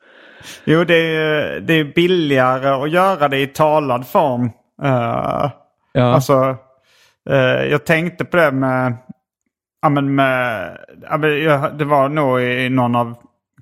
Jo, 0.66 0.84
det 0.84 1.16
är, 1.16 1.60
det 1.60 1.74
är 1.74 1.94
billigare 1.96 2.84
att 2.84 2.92
göra 2.92 3.28
det 3.28 3.40
i 3.40 3.48
talad 3.48 4.08
form. 4.08 4.44
Uh, 4.84 5.50
ja. 5.94 6.04
Alltså, 6.04 6.56
uh, 7.30 7.64
jag 7.70 7.86
tänkte 7.86 8.26
på 8.26 8.38
det 8.38 8.52
med 8.52 8.98
Ja, 9.82 9.90
men 9.90 10.16
med, 10.16 10.78
det 11.78 11.86
var 11.86 12.10
nog 12.10 12.42
i 12.42 12.70
någon 12.70 12.96
av 12.96 13.16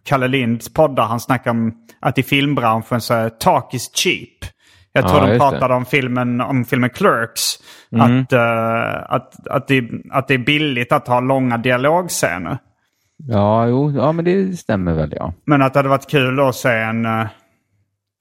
Kalle 0.06 0.28
Linds 0.28 0.74
poddar 0.74 1.04
han 1.04 1.20
snackade 1.20 1.60
om 1.60 1.74
att 2.00 2.18
i 2.18 2.24
filmbranschen 2.24 3.02
så 3.02 3.14
är 3.14 3.30
talk 3.30 3.74
is 3.74 3.92
cheap. 3.96 4.52
Jag 4.92 5.08
tror 5.08 5.22
ja, 5.22 5.28
de 5.28 5.40
pratade 5.40 5.74
om 5.74 5.86
filmen, 5.86 6.42
om 6.42 6.66
filmen 6.66 6.90
Clerks. 6.90 7.56
Mm. 7.92 8.22
Att, 8.22 8.34
uh, 8.34 9.14
att, 9.14 9.48
att, 9.48 9.68
det, 9.68 9.90
att 10.12 10.28
det 10.28 10.34
är 10.34 10.38
billigt 10.38 10.92
att 10.92 11.08
ha 11.08 11.20
långa 11.20 11.58
dialogscener. 11.58 12.58
Ja, 13.18 13.68
jo, 13.68 13.92
ja, 13.92 14.12
men 14.12 14.26
det 14.26 14.60
stämmer 14.60 14.94
väl 14.94 15.14
ja. 15.16 15.34
Men 15.46 15.62
att 15.62 15.74
det 15.74 15.80
hade 15.80 15.90
varit 15.90 16.10
kul 16.10 16.40
att 16.40 16.56
se 16.56 16.70
en, 16.70 17.06
uh, 17.06 17.28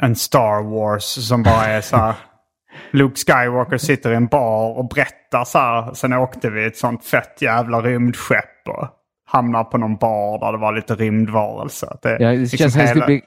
en 0.03 0.17
Star 0.17 0.63
Wars 0.63 1.05
som 1.05 1.43
bara 1.43 1.67
är 1.67 1.81
så 1.81 1.97
här 1.97 2.15
Luke 2.91 3.17
Skywalker 3.17 3.79
sitter 3.79 4.13
i 4.13 4.15
en 4.15 4.27
bar 4.27 4.79
och 4.79 4.89
berättar 4.89 5.45
så 5.45 5.59
här. 5.59 5.95
Sen 5.95 6.13
åkte 6.13 6.51
vi 6.51 6.67
ett 6.67 6.77
sånt 6.77 7.05
fett 7.05 7.43
jävla 7.43 7.81
rymdskepp 7.81 8.69
och 8.69 8.89
hamnar 9.27 9.65
på 9.65 9.79
någon 9.79 9.97
bar 9.97 10.39
där 10.39 10.53
det 10.53 10.59
var 10.59 10.73
lite 10.73 10.95
rymdvarelse. 10.95 11.97
Det, 12.03 12.11
ja, 12.11 12.31
det 12.31 12.37
liksom 12.37 12.59
känns 12.59 12.73
som 12.73 12.81
hela... 12.81 12.95
det 12.95 13.01
skulle 13.01 13.07
bli 13.07 13.23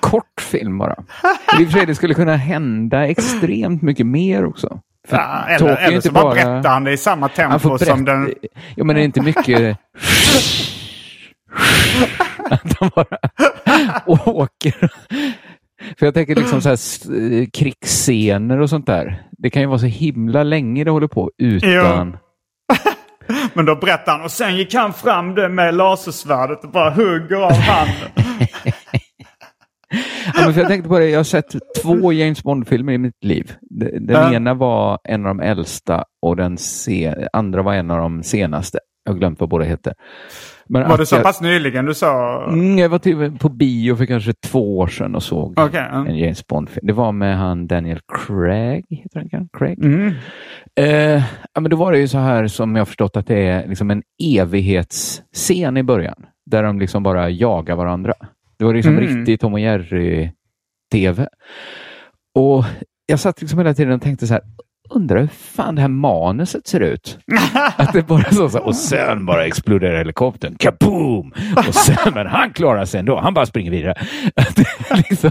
kort 0.00 0.40
film 0.40 0.78
bara. 0.78 0.96
I 1.60 1.64
och 1.64 1.70
för 1.70 1.78
sig 1.78 1.86
det 1.86 1.94
skulle 1.94 2.14
kunna 2.14 2.36
hända 2.36 3.06
extremt 3.06 3.82
mycket 3.82 4.06
mer 4.06 4.44
också. 4.44 4.80
ja, 5.10 5.44
eller, 5.48 5.76
eller 5.76 6.00
så 6.00 6.12
bara 6.12 6.34
berättar 6.34 6.70
han 6.70 6.84
det 6.84 6.92
i 6.92 6.96
samma 6.96 7.28
tempo 7.28 7.78
som 7.78 8.04
den... 8.04 8.34
Ja, 8.74 8.84
men 8.84 8.96
det 8.96 9.02
är 9.02 9.04
inte 9.04 9.20
mycket... 9.22 9.78
att 12.50 12.78
de 12.78 12.90
bara 12.94 13.18
åker 14.06 14.90
för 15.98 16.06
jag 16.06 16.14
tänker 16.14 16.34
liksom 16.34 16.60
så 16.62 16.68
här 16.68 16.78
eh, 17.32 17.46
krigsscener 17.52 18.60
och 18.60 18.70
sånt 18.70 18.86
där. 18.86 19.22
Det 19.38 19.50
kan 19.50 19.62
ju 19.62 19.68
vara 19.68 19.78
så 19.78 19.86
himla 19.86 20.42
länge 20.42 20.84
det 20.84 20.90
håller 20.90 21.08
på 21.08 21.30
utan... 21.38 22.16
Men 23.54 23.64
då 23.64 23.76
berättar 23.76 24.12
han 24.12 24.22
och 24.24 24.30
sen 24.30 24.56
gick 24.56 24.74
han 24.74 24.92
fram 24.92 25.34
med 25.34 25.74
lasersvärdet 25.74 26.64
och 26.64 26.70
bara 26.70 26.90
hugger 26.90 27.36
av 27.36 27.52
handen. 27.52 28.10
men 30.34 30.54
för 30.54 30.60
jag 30.60 30.68
tänkte 30.68 30.88
på 30.88 30.98
det, 30.98 31.08
jag 31.08 31.18
har 31.18 31.24
sett 31.24 31.54
två 31.82 32.12
James 32.12 32.42
Bond-filmer 32.42 32.92
i 32.92 32.98
mitt 32.98 33.24
liv. 33.24 33.52
Den 33.60 34.06
Ja. 34.08 34.34
ena 34.34 34.54
var 34.54 34.98
en 35.04 35.26
av 35.26 35.36
de 35.36 35.40
äldsta 35.44 36.04
och 36.22 36.36
den 36.36 36.56
andra 37.32 37.62
var 37.62 37.74
en 37.74 37.90
av 37.90 37.98
de 37.98 38.22
senaste. 38.22 38.78
Jag 39.04 39.12
har 39.12 39.18
glömt 39.18 39.40
vad 39.40 39.48
båda 39.48 39.64
heter. 39.64 39.94
Men 40.72 40.88
Var 40.88 40.98
det 40.98 41.06
så 41.06 41.14
jag, 41.14 41.22
pass 41.22 41.40
nyligen 41.40 41.84
du 41.84 41.94
sa? 41.94 42.44
Mm, 42.48 42.78
jag 42.78 42.88
var 42.88 42.98
till, 42.98 43.38
på 43.38 43.48
bio 43.48 43.96
för 43.96 44.06
kanske 44.06 44.32
två 44.32 44.78
år 44.78 44.86
sedan 44.86 45.14
och 45.14 45.22
såg 45.22 45.58
Okej. 45.58 45.80
ja. 45.92 46.06
en 46.08 46.18
James 46.18 46.46
Bond-film. 46.46 46.86
Det 46.86 46.92
var 46.92 47.12
med 47.12 47.38
han 47.38 47.66
Daniel 47.66 48.00
Craig, 48.12 48.84
heter 48.88 49.18
han 49.20 49.28
kan? 49.28 49.48
Craig? 49.58 49.84
Mm. 49.84 50.12
Eh, 50.80 51.22
ja, 51.54 51.60
men 51.60 51.70
då 51.70 51.76
var 51.76 51.92
det 51.92 51.98
ju 51.98 52.08
så 52.08 52.18
här 52.18 52.46
som 52.46 52.76
jag 52.76 52.88
förstått 52.88 53.16
att 53.16 53.26
det 53.26 53.46
är 53.46 53.68
liksom 53.68 53.90
en 53.90 54.02
evighetsscen 54.22 55.76
i 55.76 55.82
början. 55.82 56.26
Där 56.50 56.62
de 56.62 56.78
liksom 56.78 57.02
bara 57.02 57.30
jagar 57.30 57.76
varandra. 57.76 58.14
Det 58.58 58.64
var 58.64 58.74
liksom 58.74 58.98
Mm. 58.98 59.16
riktigt 59.16 59.40
Tom 59.40 59.52
och 59.52 59.60
Jerry-tv. 59.60 61.26
Och 62.34 62.64
jag 63.06 63.20
satt 63.20 63.40
liksom 63.40 63.58
hela 63.58 63.74
tiden 63.74 63.92
och 63.92 64.02
tänkte 64.02 64.26
så 64.26 64.34
här, 64.34 64.42
undrar 64.94 65.20
hur 65.20 65.26
fan 65.26 65.74
det 65.74 65.80
här 65.80 65.88
manuset 65.88 66.66
ser 66.66 66.80
ut? 66.80 67.18
Att 67.76 67.92
det 67.92 68.06
bara 68.06 68.30
så, 68.30 68.48
så 68.48 68.58
och 68.60 68.76
sen 68.76 69.26
bara 69.26 69.46
exploderar 69.46 69.98
helikoptern, 69.98 70.54
kaboom! 70.58 71.32
Och 71.68 71.74
sen, 71.74 72.14
men 72.14 72.26
han 72.26 72.50
klarar 72.52 72.84
sig 72.84 73.00
ändå, 73.00 73.18
han 73.20 73.34
bara 73.34 73.46
springer 73.46 73.70
vidare. 73.70 73.94
Att 74.36 74.56
det 74.56 74.66
liksom, 75.10 75.30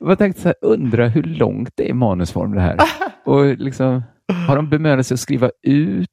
jag 0.00 0.18
tänkte 0.18 0.42
så 0.42 0.48
här, 0.48 0.56
undra 0.62 1.08
hur 1.08 1.22
långt 1.22 1.70
det 1.76 1.84
är 1.84 1.88
i 1.88 1.92
manusform 1.92 2.54
det 2.54 2.60
här. 2.60 2.76
Och 3.24 3.44
liksom, 3.46 4.02
har 4.48 4.56
de 4.56 4.68
bemödat 4.70 5.06
sig 5.06 5.14
att 5.14 5.20
skriva 5.20 5.50
ut? 5.62 6.08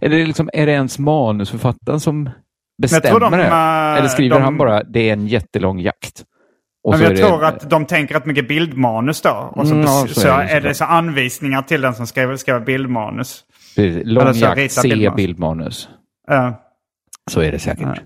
Eller 0.00 0.26
liksom, 0.26 0.50
är 0.52 0.66
det 0.66 0.72
ens 0.72 0.98
manusförfattaren 0.98 2.00
som 2.00 2.30
bestämmer 2.82 3.20
de, 3.20 3.32
det? 3.32 3.44
Eller 3.98 4.08
skriver 4.08 4.36
de- 4.36 4.42
han 4.42 4.56
bara, 4.58 4.82
det 4.82 5.08
är 5.08 5.12
en 5.12 5.26
jättelång 5.26 5.80
jakt? 5.80 6.24
Men 6.90 6.98
så 6.98 7.04
jag 7.04 7.10
är 7.12 7.16
det- 7.16 7.22
tror 7.22 7.44
att 7.44 7.70
de 7.70 7.86
tänker 7.86 8.14
rätt 8.14 8.26
mycket 8.26 8.48
bildmanus 8.48 9.20
då. 9.22 9.52
Och 9.56 9.66
så, 9.68 9.74
Mm, 9.74 9.86
ja, 9.86 10.04
så, 10.08 10.20
så 10.20 10.28
är 10.28 10.60
det 10.60 10.74
så 10.74 10.84
anvisningar 10.84 11.62
till 11.62 11.80
den 11.80 11.94
som 11.94 12.06
skriver, 12.06 12.36
skriver 12.36 12.60
bildmanus. 12.60 13.44
Lång 14.04 14.34
så 14.34 14.40
jakt, 14.44 14.72
se 14.72 14.88
bildmanus. 14.88 15.16
bildmanus. 15.16 15.88
Ja. 16.26 16.60
Så 17.30 17.40
är 17.40 17.52
det 17.52 17.58
säkert. 17.58 17.86
Nej. 17.86 17.98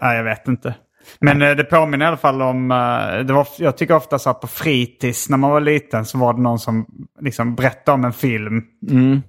Nej, 0.00 0.16
jag 0.16 0.24
vet 0.24 0.48
inte. 0.48 0.74
Men 1.20 1.42
eh, 1.42 1.50
det 1.50 1.64
påminner 1.64 2.04
i 2.04 2.08
alla 2.08 2.16
fall 2.16 2.42
om, 2.42 2.70
eh, 2.70 3.24
det 3.26 3.32
var, 3.32 3.46
jag 3.58 3.76
tycker 3.76 3.96
ofta 3.96 4.18
så 4.18 4.28
här 4.28 4.34
på 4.34 4.46
fritids 4.46 5.28
när 5.30 5.36
man 5.36 5.50
var 5.50 5.60
liten 5.60 6.04
så 6.04 6.18
var 6.18 6.34
det 6.34 6.40
någon 6.42 6.58
som 6.58 6.86
liksom 7.20 7.54
berättade 7.54 7.94
om 7.94 8.04
en 8.04 8.12
film 8.12 8.62
Mm. 8.90 9.22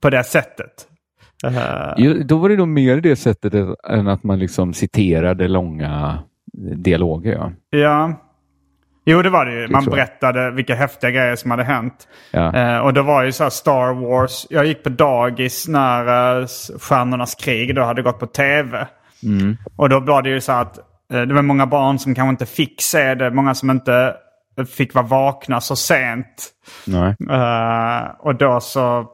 på 0.00 0.10
det 0.10 0.24
sättet. 0.24 0.86
Eh, 1.44 1.94
Jo, 1.96 2.14
då 2.24 2.38
var 2.38 2.48
det 2.48 2.56
nog 2.56 2.68
mer 2.68 2.96
det 3.00 3.16
sättet 3.16 3.54
än 3.88 4.08
att 4.08 4.22
man 4.22 4.38
liksom 4.38 4.74
citerade 4.74 5.48
långa 5.48 6.18
dialoger. 6.76 7.32
Ja. 7.32 7.52
ja. 7.70 8.26
Jo, 9.04 9.22
det 9.22 9.30
var 9.30 9.46
det 9.46 9.52
ju. 9.52 9.68
Man 9.68 9.84
berättade 9.84 10.50
vilka 10.50 10.74
häftiga 10.74 11.10
grejer 11.10 11.36
som 11.36 11.50
hade 11.50 11.64
hänt. 11.64 12.08
Ja. 12.30 12.54
Eh, 12.54 12.78
och 12.78 12.94
det 12.94 13.02
var 13.02 13.22
ju 13.22 13.32
så 13.32 13.50
Star 13.50 13.92
Wars. 13.92 14.46
Jag 14.50 14.66
gick 14.66 14.82
på 14.82 14.88
dagis 14.88 15.68
när 15.68 16.38
uh, 16.40 16.46
Stjärnornas 16.80 17.34
krig 17.34 17.74
då 17.74 17.82
hade 17.82 18.02
gått 18.02 18.18
på 18.18 18.26
tv. 18.26 18.86
Mm. 19.22 19.56
Och 19.76 19.88
då 19.88 20.00
var 20.00 20.22
det 20.22 20.30
ju 20.30 20.40
så 20.40 20.52
att 20.52 20.78
eh, 21.12 21.22
det 21.22 21.34
var 21.34 21.42
många 21.42 21.66
barn 21.66 21.98
som 21.98 22.14
kanske 22.14 22.30
inte 22.30 22.46
fick 22.46 22.82
se 22.82 23.14
det. 23.14 23.30
Många 23.30 23.54
som 23.54 23.70
inte 23.70 24.14
fick 24.76 24.94
vara 24.94 25.06
vakna 25.06 25.60
så 25.60 25.76
sent. 25.76 26.50
Eh, 27.30 28.10
och 28.18 28.34
då 28.34 28.60
så, 28.60 29.06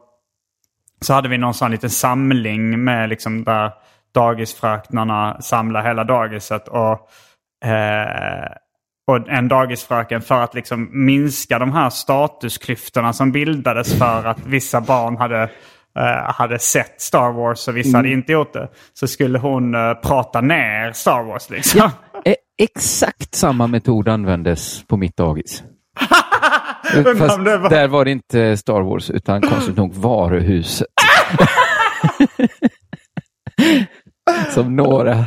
så 1.01 1.13
hade 1.13 1.29
vi 1.29 1.37
någon 1.37 1.53
sån 1.53 1.71
liten 1.71 1.89
samling 1.89 2.83
med 2.83 3.09
liksom 3.09 3.43
där 3.43 3.71
dagisfröknarna 4.13 5.41
samlar 5.41 5.83
hela 5.83 6.03
dagiset. 6.03 6.67
Och, 6.67 7.09
eh, 7.69 8.51
och 9.07 9.29
en 9.29 9.47
dagisfröken 9.47 10.21
för 10.21 10.41
att 10.41 10.53
liksom 10.53 10.89
minska 11.05 11.59
de 11.59 11.71
här 11.71 11.89
statusklyftorna 11.89 13.13
som 13.13 13.31
bildades 13.31 13.97
för 13.97 14.25
att 14.25 14.45
vissa 14.45 14.81
barn 14.81 15.17
hade, 15.17 15.43
eh, 15.99 16.33
hade 16.33 16.59
sett 16.59 17.01
Star 17.01 17.31
Wars 17.31 17.67
och 17.67 17.77
vissa 17.77 17.97
hade 17.97 18.09
inte 18.09 18.31
gjort 18.31 18.53
det. 18.53 18.69
Så 18.93 19.07
skulle 19.07 19.39
hon 19.39 19.75
eh, 19.75 19.93
prata 19.93 20.41
ner 20.41 20.91
Star 20.91 21.23
Wars 21.23 21.49
liksom. 21.49 21.89
E- 22.25 22.35
Exakt 22.61 23.35
samma 23.35 23.67
metod 23.67 24.07
användes 24.07 24.83
på 24.87 24.97
mitt 24.97 25.17
dagis. 25.17 25.63
Fast 27.17 27.37
var- 27.37 27.69
där 27.69 27.87
var 27.87 28.05
det 28.05 28.11
inte 28.11 28.57
Star 28.57 28.81
Wars 28.81 29.09
utan 29.09 29.41
konstigt 29.49 29.77
nog 29.77 29.93
varuhuset. 29.93 30.87
Som 34.53 34.75
några 34.75 35.25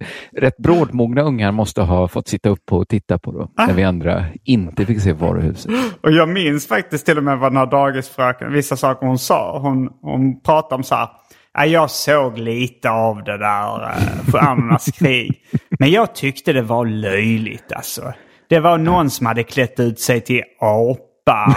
rätt 0.36 0.56
brådmogna 0.56 1.22
ungar 1.22 1.52
måste 1.52 1.82
ha 1.82 2.08
fått 2.08 2.28
sitta 2.28 2.48
upp 2.48 2.72
och 2.72 2.88
titta 2.88 3.18
på 3.18 3.32
då. 3.32 3.50
När 3.66 3.72
vi 3.74 3.84
andra 3.84 4.24
inte 4.44 4.86
fick 4.86 5.00
se 5.02 5.12
varuhuset. 5.12 5.72
Och 6.02 6.12
jag 6.12 6.28
minns 6.28 6.68
faktiskt 6.68 7.06
till 7.06 7.18
och 7.18 7.24
med 7.24 7.38
vad 7.38 7.52
den 7.52 7.56
här 7.56 7.66
dagisfröken, 7.66 8.52
vissa 8.52 8.76
saker 8.76 9.06
hon 9.06 9.18
sa. 9.18 9.58
Hon, 9.58 9.88
hon 10.02 10.40
pratade 10.42 10.74
om 10.74 10.82
så 10.82 10.94
här. 10.94 11.08
"Ja, 11.54 11.66
Jag 11.66 11.90
såg 11.90 12.38
lite 12.38 12.90
av 12.90 13.24
det 13.24 13.38
där 13.38 13.82
uh, 13.82 14.32
Stjärnornas 14.32 14.84
krig. 14.98 15.42
Men 15.78 15.90
jag 15.90 16.14
tyckte 16.14 16.52
det 16.52 16.62
var 16.62 16.86
löjligt 16.86 17.72
alltså. 17.72 18.12
Det 18.48 18.60
var 18.60 18.78
någon 18.78 19.10
som 19.10 19.26
hade 19.26 19.42
klätt 19.42 19.80
ut 19.80 20.00
sig 20.00 20.20
till 20.20 20.42
apa. 20.60 21.56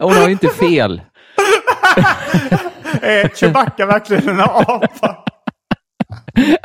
Hon 0.00 0.12
har 0.12 0.26
ju 0.26 0.32
inte 0.32 0.48
fel. 0.48 1.00
Är 3.02 3.28
Chewbacca 3.28 3.86
verkligen 3.86 4.28
en 4.28 4.40
apa? 4.40 5.24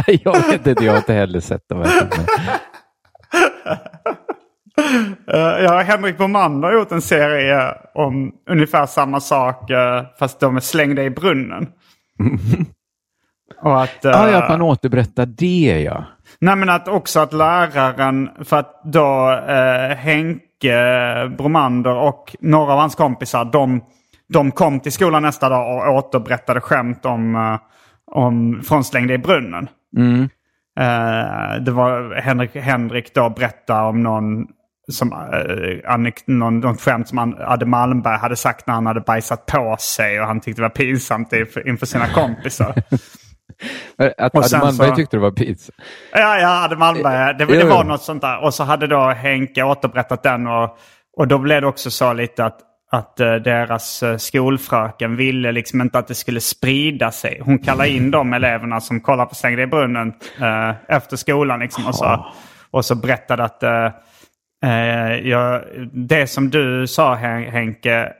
Jag 0.07 0.47
vet 0.47 0.67
inte, 0.67 0.85
jag 0.85 0.91
har 0.93 0.97
inte 0.97 1.13
heller 1.13 1.39
sett 1.39 1.63
de 1.69 1.77
här 1.77 1.85
filmerna. 1.85 2.59
Uh, 5.33 5.63
ja, 5.63 5.79
Henrik 5.81 6.17
Bomander 6.17 6.67
har 6.67 6.75
gjort 6.75 6.91
en 6.91 7.01
serie 7.01 7.73
om 7.93 8.31
ungefär 8.49 8.85
samma 8.85 9.19
sak. 9.19 9.69
eh, 9.69 10.03
fast 10.19 10.39
de 10.39 10.55
är 10.55 10.59
slängda 10.59 11.03
i 11.03 11.09
brunnen. 11.09 11.67
Och 13.61 13.81
att, 13.83 13.97
Ja, 14.01 14.09
ja, 14.11 14.29
eh, 14.29 14.37
att 14.37 14.49
man 14.49 14.61
återberättar 14.61 15.25
det 15.25 15.81
ja. 15.85 16.03
Nej 16.41 16.55
men 16.55 16.69
att 16.69 16.87
också 16.87 17.19
att 17.19 17.33
läraren, 17.33 18.29
för 18.43 18.57
att 18.57 18.81
då 18.83 19.31
eh, 19.47 19.95
Henke 19.97 21.31
Bromander 21.37 21.95
och 21.95 22.35
några 22.39 22.73
av 22.73 22.79
hans 22.79 22.95
kompisar, 22.95 23.45
de, 23.45 23.81
de 24.33 24.51
kom 24.51 24.79
till 24.79 24.91
skolan 24.91 25.21
nästa 25.23 25.49
dag 25.49 25.87
och 25.87 25.93
återberättade 25.93 26.61
skämt 26.61 27.05
om, 27.05 27.35
eh, 27.35 27.59
om 28.11 28.61
från 28.63 28.83
Slängde 28.83 29.13
i 29.13 29.17
brunnen. 29.17 29.69
Mm. 29.97 30.29
Eh, 30.79 31.61
det 31.61 31.71
var 31.71 32.21
Henrik, 32.21 32.55
Henrik 32.55 33.13
då 33.13 33.29
berättade 33.29 33.81
om 33.87 34.03
någon 34.03 34.47
som, 34.91 35.13
eh, 35.13 35.93
anek, 35.93 36.23
någon, 36.27 36.59
någon 36.59 36.77
skämt 36.77 37.07
som 37.07 37.17
han, 37.17 37.35
Adde 37.39 37.65
Malmberg 37.65 38.17
hade 38.17 38.35
sagt 38.35 38.67
när 38.67 38.73
han 38.73 38.85
hade 38.85 39.01
bajsat 39.01 39.45
på 39.45 39.75
sig 39.79 40.21
och 40.21 40.27
han 40.27 40.39
tyckte 40.39 40.61
det 40.61 40.65
var 40.67 40.69
pinsamt 40.69 41.33
inför, 41.33 41.67
inför 41.67 41.85
sina 41.85 42.07
kompisar. 42.07 42.73
Att 44.17 44.33
Och 44.35 44.43
Adde 44.45 44.57
Malmberg 44.59 44.89
så- 44.89 44.95
tyckte 44.95 45.17
det 45.17 45.21
var 45.21 45.31
pizza. 45.31 45.71
Ja, 46.11 46.39
ja, 46.39 46.65
Adde 46.65 46.75
Malmberg. 46.75 47.35
Det, 47.37 47.45
det 47.45 47.65
var 47.65 47.83
något 47.83 48.01
sånt 48.01 48.21
där. 48.21 48.43
Och 48.43 48.53
så 48.53 48.63
hade 48.63 48.87
då 48.87 49.09
Henke 49.09 49.63
återberättat 49.63 50.23
den. 50.23 50.47
Och, 50.47 50.77
och 51.17 51.27
då 51.27 51.37
blev 51.37 51.61
det 51.61 51.67
också 51.67 51.91
så 51.91 52.13
lite 52.13 52.45
att, 52.45 52.59
att 52.91 53.19
eh, 53.19 53.36
deras 53.36 54.04
eh, 54.04 54.17
skolfröken 54.17 55.15
ville 55.15 55.52
liksom 55.52 55.82
inte 55.82 55.99
att 55.99 56.08
det 56.08 56.15
skulle 56.15 56.41
sprida 56.41 57.12
sig. 57.12 57.41
Hon 57.45 57.60
kallade 57.60 57.89
in 57.89 58.12
de 58.12 58.34
eleverna 58.34 58.82
som 58.82 58.99
kollar 59.02 59.25
på 59.25 59.36
Slängde 59.36 59.62
i 59.62 59.67
brunnen 59.67 60.13
eh, 60.41 60.71
efter 60.88 61.17
skolan. 61.17 61.60
Liksom, 61.60 61.88
och, 61.88 61.95
så, 61.95 62.25
och 62.71 62.86
så 62.86 62.95
berättade 62.95 63.43
att 63.43 63.63
jag, 65.23 65.62
det 65.93 66.28
som 66.28 66.49
du 66.49 66.88
sa 66.88 67.15
Hen- 67.15 67.52
Henke, 67.52 68.13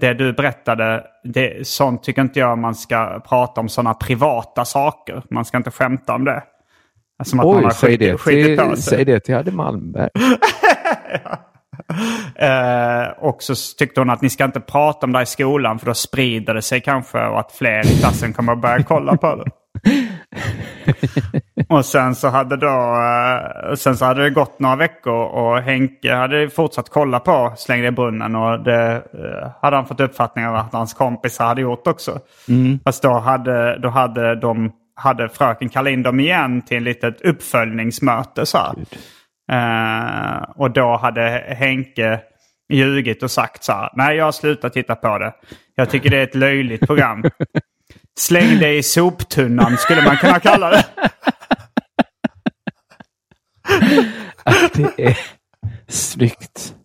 det 0.00 0.14
du 0.18 0.32
berättade, 0.32 1.04
det, 1.24 1.66
sånt 1.66 2.02
tycker 2.02 2.22
inte 2.22 2.38
jag 2.40 2.58
man 2.58 2.74
ska 2.74 3.20
prata 3.28 3.60
om 3.60 3.68
sådana 3.68 3.94
privata 3.94 4.64
saker. 4.64 5.22
Man 5.30 5.44
ska 5.44 5.56
inte 5.56 5.70
skämta 5.70 6.14
om 6.14 6.24
det. 6.24 6.42
Som 7.24 7.40
att 7.40 7.46
man 7.46 7.56
Oj, 7.56 7.62
har 7.62 7.70
säg 7.70 7.90
skit- 7.90 8.00
det, 8.00 8.18
skitit 8.18 8.58
på 8.60 8.74
till, 8.74 8.82
säg 8.82 9.04
det 9.04 9.20
till 9.20 9.34
Adde 9.34 9.52
Malmberg. 9.52 10.10
Eh, 12.34 13.08
och 13.18 13.42
så 13.42 13.54
tyckte 13.78 14.00
hon 14.00 14.10
att 14.10 14.22
ni 14.22 14.30
ska 14.30 14.44
inte 14.44 14.60
prata 14.60 15.06
om 15.06 15.12
det 15.12 15.18
här 15.18 15.22
i 15.22 15.26
skolan 15.26 15.78
för 15.78 15.86
då 15.86 15.94
sprider 15.94 16.54
det 16.54 16.62
sig 16.62 16.80
kanske 16.80 17.26
och 17.26 17.40
att 17.40 17.52
fler 17.52 17.86
i 17.86 17.98
klassen 17.98 18.32
kommer 18.32 18.52
att 18.52 18.60
börja 18.60 18.82
kolla 18.82 19.16
på 19.16 19.36
det. 19.36 19.50
och 21.68 21.84
sen 21.84 22.14
så 22.14 22.28
hade 22.28 22.56
då 22.56 22.66
eh, 23.70 23.74
sen 23.74 23.96
så 23.96 24.04
hade 24.04 24.22
det 24.22 24.30
gått 24.30 24.58
några 24.58 24.76
veckor 24.76 25.24
och 25.24 25.58
Henke 25.58 26.14
hade 26.14 26.50
fortsatt 26.50 26.88
kolla 26.88 27.20
på 27.20 27.52
Släng 27.56 27.84
i 27.84 27.90
brunnen 27.90 28.36
och 28.36 28.64
det 28.64 28.94
eh, 28.94 29.50
hade 29.62 29.76
han 29.76 29.86
fått 29.86 30.00
uppfattning 30.00 30.46
av 30.46 30.56
att 30.56 30.72
hans 30.72 30.94
kompisar 30.94 31.46
hade 31.46 31.60
gjort 31.60 31.86
också. 31.86 32.20
Fast 32.84 33.02
då 33.02 33.12
hade, 33.12 33.78
då 33.78 33.88
hade 33.88 34.34
de 34.34 34.72
hade 34.94 35.28
fröken 35.28 35.68
kallat 35.68 35.90
in 35.90 36.02
dem 36.02 36.20
igen 36.20 36.62
till 36.62 36.76
ett 36.76 36.82
litet 36.82 37.20
uppföljningsmöte. 37.20 38.46
Så 38.46 38.58
Eh, 39.52 40.42
och 40.56 40.70
då 40.70 40.96
hade 40.96 41.54
Henke 41.58 42.20
ljugit 42.72 43.22
och 43.22 43.30
sagt 43.30 43.64
så 43.64 43.72
här. 43.72 43.90
Nej, 43.94 44.16
jag 44.16 44.24
har 44.24 44.32
slutat 44.32 44.72
titta 44.72 44.94
på 44.94 45.18
det. 45.18 45.34
Jag 45.74 45.90
tycker 45.90 46.10
det 46.10 46.18
är 46.18 46.22
ett 46.22 46.34
löjligt 46.34 46.86
program. 46.86 47.24
Släng 48.18 48.58
det 48.58 48.74
i 48.74 48.82
soptunnan 48.82 49.76
skulle 49.76 50.04
man 50.04 50.16
kunna 50.16 50.40
kalla 50.40 50.70
det. 50.70 50.84
att 54.44 54.72
det 54.72 55.04
är 55.06 55.18
snyggt. 55.88 56.74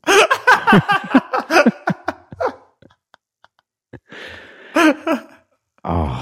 Ah. 5.84 6.22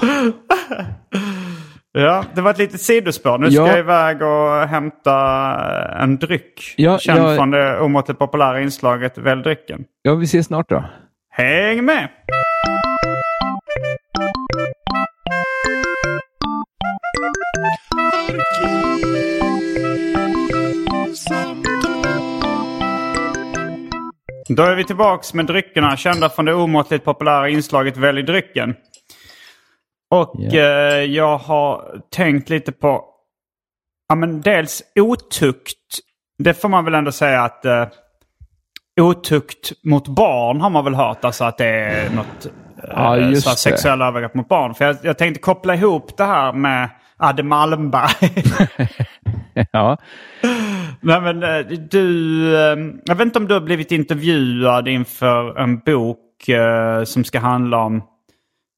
Ja, 1.98 2.24
det 2.34 2.40
var 2.40 2.50
ett 2.50 2.58
litet 2.58 2.80
sidospår. 2.80 3.38
Nu 3.38 3.50
ska 3.50 3.60
Ja. 3.62 3.68
jag 3.68 3.78
iväg 3.78 4.22
och 4.22 4.68
hämta 4.68 5.16
en 6.02 6.16
dryck. 6.16 6.74
Ja, 6.76 6.98
Känd 6.98 7.20
jag- 7.20 7.36
från 7.36 7.50
det 7.50 7.80
omåttligt 7.80 8.18
populära 8.18 8.60
inslaget 8.60 9.18
Välj 9.18 9.42
drycken. 9.42 9.84
Ja, 10.02 10.14
vi 10.14 10.24
ses 10.24 10.46
snart 10.46 10.68
då. 10.68 10.84
Häng 11.30 11.84
med! 11.84 12.08
Då 24.48 24.62
är 24.62 24.74
vi 24.76 24.84
tillbaks 24.84 25.34
med 25.34 25.46
dryckerna 25.46 25.96
kända 25.96 26.28
från 26.28 26.44
det 26.44 26.54
omåttligt 26.54 27.04
populära 27.04 27.48
inslaget 27.48 27.96
Välj 27.96 28.22
drycken. 28.22 28.74
Och 30.10 30.34
Ja. 30.38 30.60
eh, 30.60 31.02
jag 31.04 31.38
har 31.38 32.00
tänkt 32.10 32.48
lite 32.50 32.72
på 32.72 33.04
ja, 34.08 34.14
men 34.14 34.40
dels 34.40 34.82
otukt. 35.00 35.98
Det 36.38 36.54
får 36.54 36.68
man 36.68 36.84
väl 36.84 36.94
ändå 36.94 37.12
säga 37.12 37.42
att 37.42 37.64
eh, 37.64 37.86
otukt 39.00 39.72
mot 39.84 40.08
barn 40.08 40.60
har 40.60 40.70
man 40.70 40.84
väl 40.84 40.94
hört. 40.94 41.24
Alltså 41.24 41.44
att 41.44 41.58
det 41.58 41.66
är 41.66 42.10
något 42.10 42.46
Ja, 42.88 43.18
eh, 43.18 43.32
så 43.32 43.50
sexuella 43.50 44.08
övergrepp 44.08 44.34
mot 44.34 44.48
barn. 44.48 44.74
För 44.74 44.84
jag, 44.84 44.96
jag 45.02 45.18
tänkte 45.18 45.40
koppla 45.40 45.74
ihop 45.74 46.16
det 46.16 46.24
här 46.24 46.52
med 46.52 46.90
Adde 47.16 47.42
Malmberg. 47.42 48.10
Ja, 49.72 49.96
Nej, 51.00 51.20
men, 51.20 51.42
eh, 51.42 51.58
du, 51.90 52.46
eh, 52.56 52.76
jag 53.04 53.14
vet 53.14 53.20
inte 53.26 53.38
om 53.38 53.48
du 53.48 53.54
har 53.54 53.60
blivit 53.60 53.92
intervjuad 53.92 54.88
inför 54.88 55.58
en 55.58 55.78
bok 55.78 56.48
eh, 56.48 57.04
som 57.04 57.24
ska 57.24 57.38
handla 57.38 57.78
om 57.78 58.02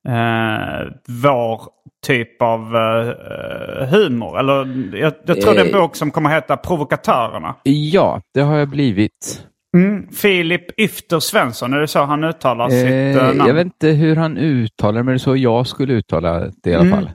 eh, 0.09 0.93
vår 1.09 1.63
typ 2.07 2.43
av 2.43 2.77
eh, 2.77 3.89
humor. 3.89 4.39
Eller 4.39 4.55
jag, 4.97 5.13
jag 5.27 5.41
tror 5.41 5.55
det 5.55 5.61
är 5.61 5.65
en 5.65 5.75
Eh. 5.75 5.81
bok 5.81 5.97
som 5.97 6.11
kommer 6.11 6.31
heta 6.31 6.57
Provokatörerna. 6.57 7.55
ja 7.63 8.21
det 8.35 8.41
har 8.41 8.57
jag 8.57 8.69
blivit. 8.69 9.45
Mm. 9.77 10.09
Filip 10.13 10.81
Yfter 10.81 11.21
Svensson, 11.21 11.73
är 11.73 11.79
det 11.79 11.89
så 11.89 12.05
han 12.05 12.25
uttalar 12.25 12.69
sitt 12.69 12.85
Eh, 12.87 13.17
eh, 13.17 13.27
namn? 13.37 13.43
jag 13.47 13.55
vet 13.55 13.65
inte 13.65 13.89
hur 13.89 14.17
han 14.17 14.37
uttalar 14.39 15.03
men 15.03 15.07
det 15.07 15.13
är 15.17 15.19
så 15.19 15.37
jag 15.37 15.67
skulle 15.67 15.93
uttala 15.93 16.41
det 16.63 16.71
i 16.71 16.75
alla 16.75 16.85
Mm. 16.85 16.95
fall. 16.99 17.11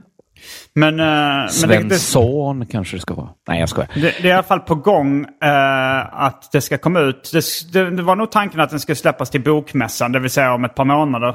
Men, 0.74 1.00
eh, 1.00 1.06
men 1.06 1.68
det, 1.68 1.76
det, 1.88 1.94
Svensson 1.94 2.66
kanske 2.66 2.96
det 2.96 3.00
ska 3.00 3.14
vara. 3.14 3.28
Nej, 3.48 3.60
jag 3.60 3.68
skojar. 3.68 3.88
Det, 3.94 4.00
det 4.00 4.08
är 4.18 4.26
i 4.26 4.32
alla 4.32 4.42
fall 4.42 4.60
på 4.60 4.74
gång 4.74 5.24
eh, 5.42 6.22
att 6.24 6.52
det 6.52 6.60
ska 6.60 6.78
komma 6.78 7.00
ut. 7.00 7.30
Det, 7.32 7.42
det, 7.72 7.90
det 7.96 8.02
var 8.02 8.16
nog 8.16 8.30
tanken 8.30 8.60
att 8.60 8.70
den 8.70 8.80
skulle 8.80 8.96
släppas 8.96 9.30
till 9.30 9.42
bokmässan, 9.42 10.12
det 10.12 10.18
vill 10.18 10.30
säga 10.30 10.54
om 10.54 10.64
ett 10.64 10.74
par 10.74 10.84
månader. 10.84 11.34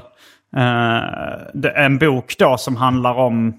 Eh, 0.57 1.83
en 1.85 1.97
bok 1.97 2.35
då 2.38 2.57
som 2.57 2.75
handlar 2.75 3.13
om 3.13 3.53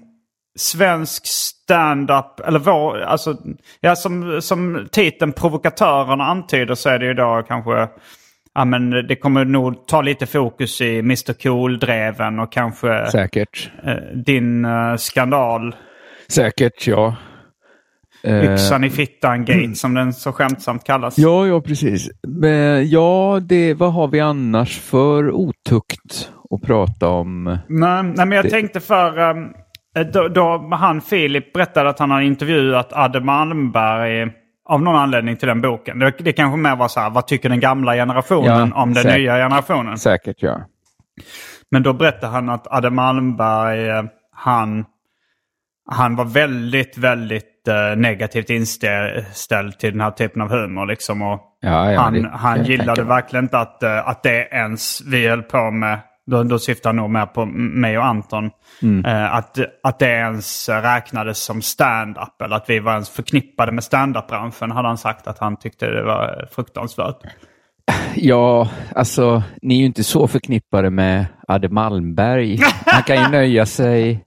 svensk 0.59 1.25
stand-up, 1.25 2.39
eller 2.47 2.59
vår, 2.59 3.01
alltså, 3.01 3.37
ja, 3.79 3.95
som, 3.95 4.41
som 4.41 4.87
titeln 4.91 5.33
Provokatörerna 5.33 6.23
antyder 6.23 6.75
så 6.75 6.89
är 6.89 6.99
det 6.99 7.05
ju 7.05 7.13
då 7.13 7.43
kanske, 7.47 7.87
ja 8.53 8.65
men 8.65 8.89
det 8.89 9.15
kommer 9.15 9.45
nog 9.45 9.87
ta 9.87 10.01
lite 10.01 10.25
fokus 10.25 10.81
i 10.81 10.99
Mr 10.99 11.33
Cool-dreven 11.33 12.39
och 12.39 12.51
kanske 12.51 13.07
Säkert. 13.11 13.71
eh, 13.83 13.95
din 14.25 14.65
eh, 14.65 14.95
skandal. 14.95 15.75
Säkert, 16.27 16.87
ja. 16.87 17.15
Eh, 18.23 18.53
Yxan 18.53 18.83
i 18.83 18.89
fittan-gate 18.89 19.75
som 19.75 19.93
den 19.93 20.13
så 20.13 20.31
skämtsamt 20.31 20.83
kallas. 20.83 21.17
Ja, 21.17 21.47
ja, 21.47 21.61
precis. 21.61 22.09
Men, 22.27 22.89
ja, 22.89 23.39
det, 23.43 23.73
vad 23.73 23.93
har 23.93 24.07
vi 24.07 24.19
annars 24.19 24.79
för 24.79 25.31
otukt 25.31 26.29
att 26.51 26.61
prata 26.61 27.07
om? 27.07 27.43
Nej, 27.67 28.03
nej 28.03 28.25
men 28.25 28.31
jag 28.31 28.49
tänkte 28.49 28.79
för... 28.79 29.19
Um, 29.19 29.53
då, 30.13 30.27
då 30.27 30.69
han 30.71 31.01
Filip 31.01 31.53
berättade 31.53 31.89
att 31.89 31.99
han 31.99 32.11
har 32.11 32.21
intervjuat 32.21 32.93
Adde 32.93 33.19
Malmberg 33.19 34.31
av 34.69 34.81
någon 34.81 34.95
anledning 34.95 35.37
till 35.37 35.47
den 35.47 35.61
boken. 35.61 35.99
Det, 35.99 36.13
det 36.19 36.33
kanske 36.33 36.57
mer 36.57 36.75
var 36.75 36.87
så 36.87 36.99
här, 36.99 37.09
vad 37.09 37.27
tycker 37.27 37.49
den 37.49 37.59
gamla 37.59 37.93
generationen 37.93 38.71
Ja, 38.75 38.81
om 38.83 38.93
den 38.93 39.03
säkert. 39.03 39.17
nya 39.19 39.35
generationen? 39.35 39.97
Säkert, 39.97 40.35
ja. 40.39 40.61
Men 41.71 41.83
då 41.83 41.93
berättade 41.93 42.33
han 42.33 42.49
att 42.49 42.67
Adde 42.67 42.89
Malmberg, 42.89 43.89
eh, 43.89 44.03
han, 44.35 44.85
han 45.89 46.15
var 46.15 46.25
väldigt, 46.25 46.97
väldigt 46.97 47.67
eh, 47.67 47.97
negativt 47.97 48.49
inställd 48.49 49.79
till 49.79 49.91
den 49.91 50.01
här 50.01 50.11
typen 50.11 50.41
av 50.41 50.49
humor. 50.49 50.85
Liksom, 50.85 51.21
och 51.21 51.41
Ja, 51.61 51.91
ja, 51.91 52.01
han 52.01 52.13
det 52.13 52.29
han 52.33 52.63
gillade 52.63 53.03
verkligen 53.03 53.45
inte 53.45 53.57
att, 53.59 53.83
eh, 53.83 54.07
att 54.07 54.23
det 54.23 54.47
ens 54.51 55.01
vi 55.01 55.27
höll 55.27 55.43
på 55.43 55.71
med. 55.71 55.99
Då, 56.31 56.43
då 56.43 56.59
syftar 56.59 56.89
han 56.89 56.95
nog 56.95 57.09
mer 57.09 57.25
på 57.25 57.45
mig 57.45 57.97
och 57.97 58.05
Anton. 58.05 58.49
Mm. 58.81 59.05
Eh, 59.05 59.35
att, 59.35 59.59
att 59.83 59.99
det 59.99 60.09
ens 60.09 60.69
räknades 60.69 61.43
som 61.43 61.61
stand-up. 61.61 62.41
Eller 62.41 62.55
att 62.55 62.69
vi 62.69 62.79
var 62.79 62.93
ens 62.93 63.09
förknippade 63.09 63.71
med 63.71 63.83
stand-up-branschen. 63.83 64.71
Hade 64.71 64.87
han 64.87 64.97
sagt 64.97 65.27
att 65.27 65.39
han 65.39 65.57
tyckte 65.57 65.85
det 65.85 66.03
var 66.03 66.47
fruktansvärt. 66.51 67.17
Ja, 68.15 68.69
alltså, 68.95 69.43
ni 69.61 69.75
är 69.75 69.79
ju 69.79 69.85
inte 69.85 70.03
så 70.03 70.27
förknippade 70.27 70.89
med 70.89 71.25
Adde 71.47 71.69
Malmberg. 71.69 72.59
Han 72.85 73.03
kan 73.03 73.23
ju 73.23 73.27
nöja 73.31 73.65
sig 73.65 74.25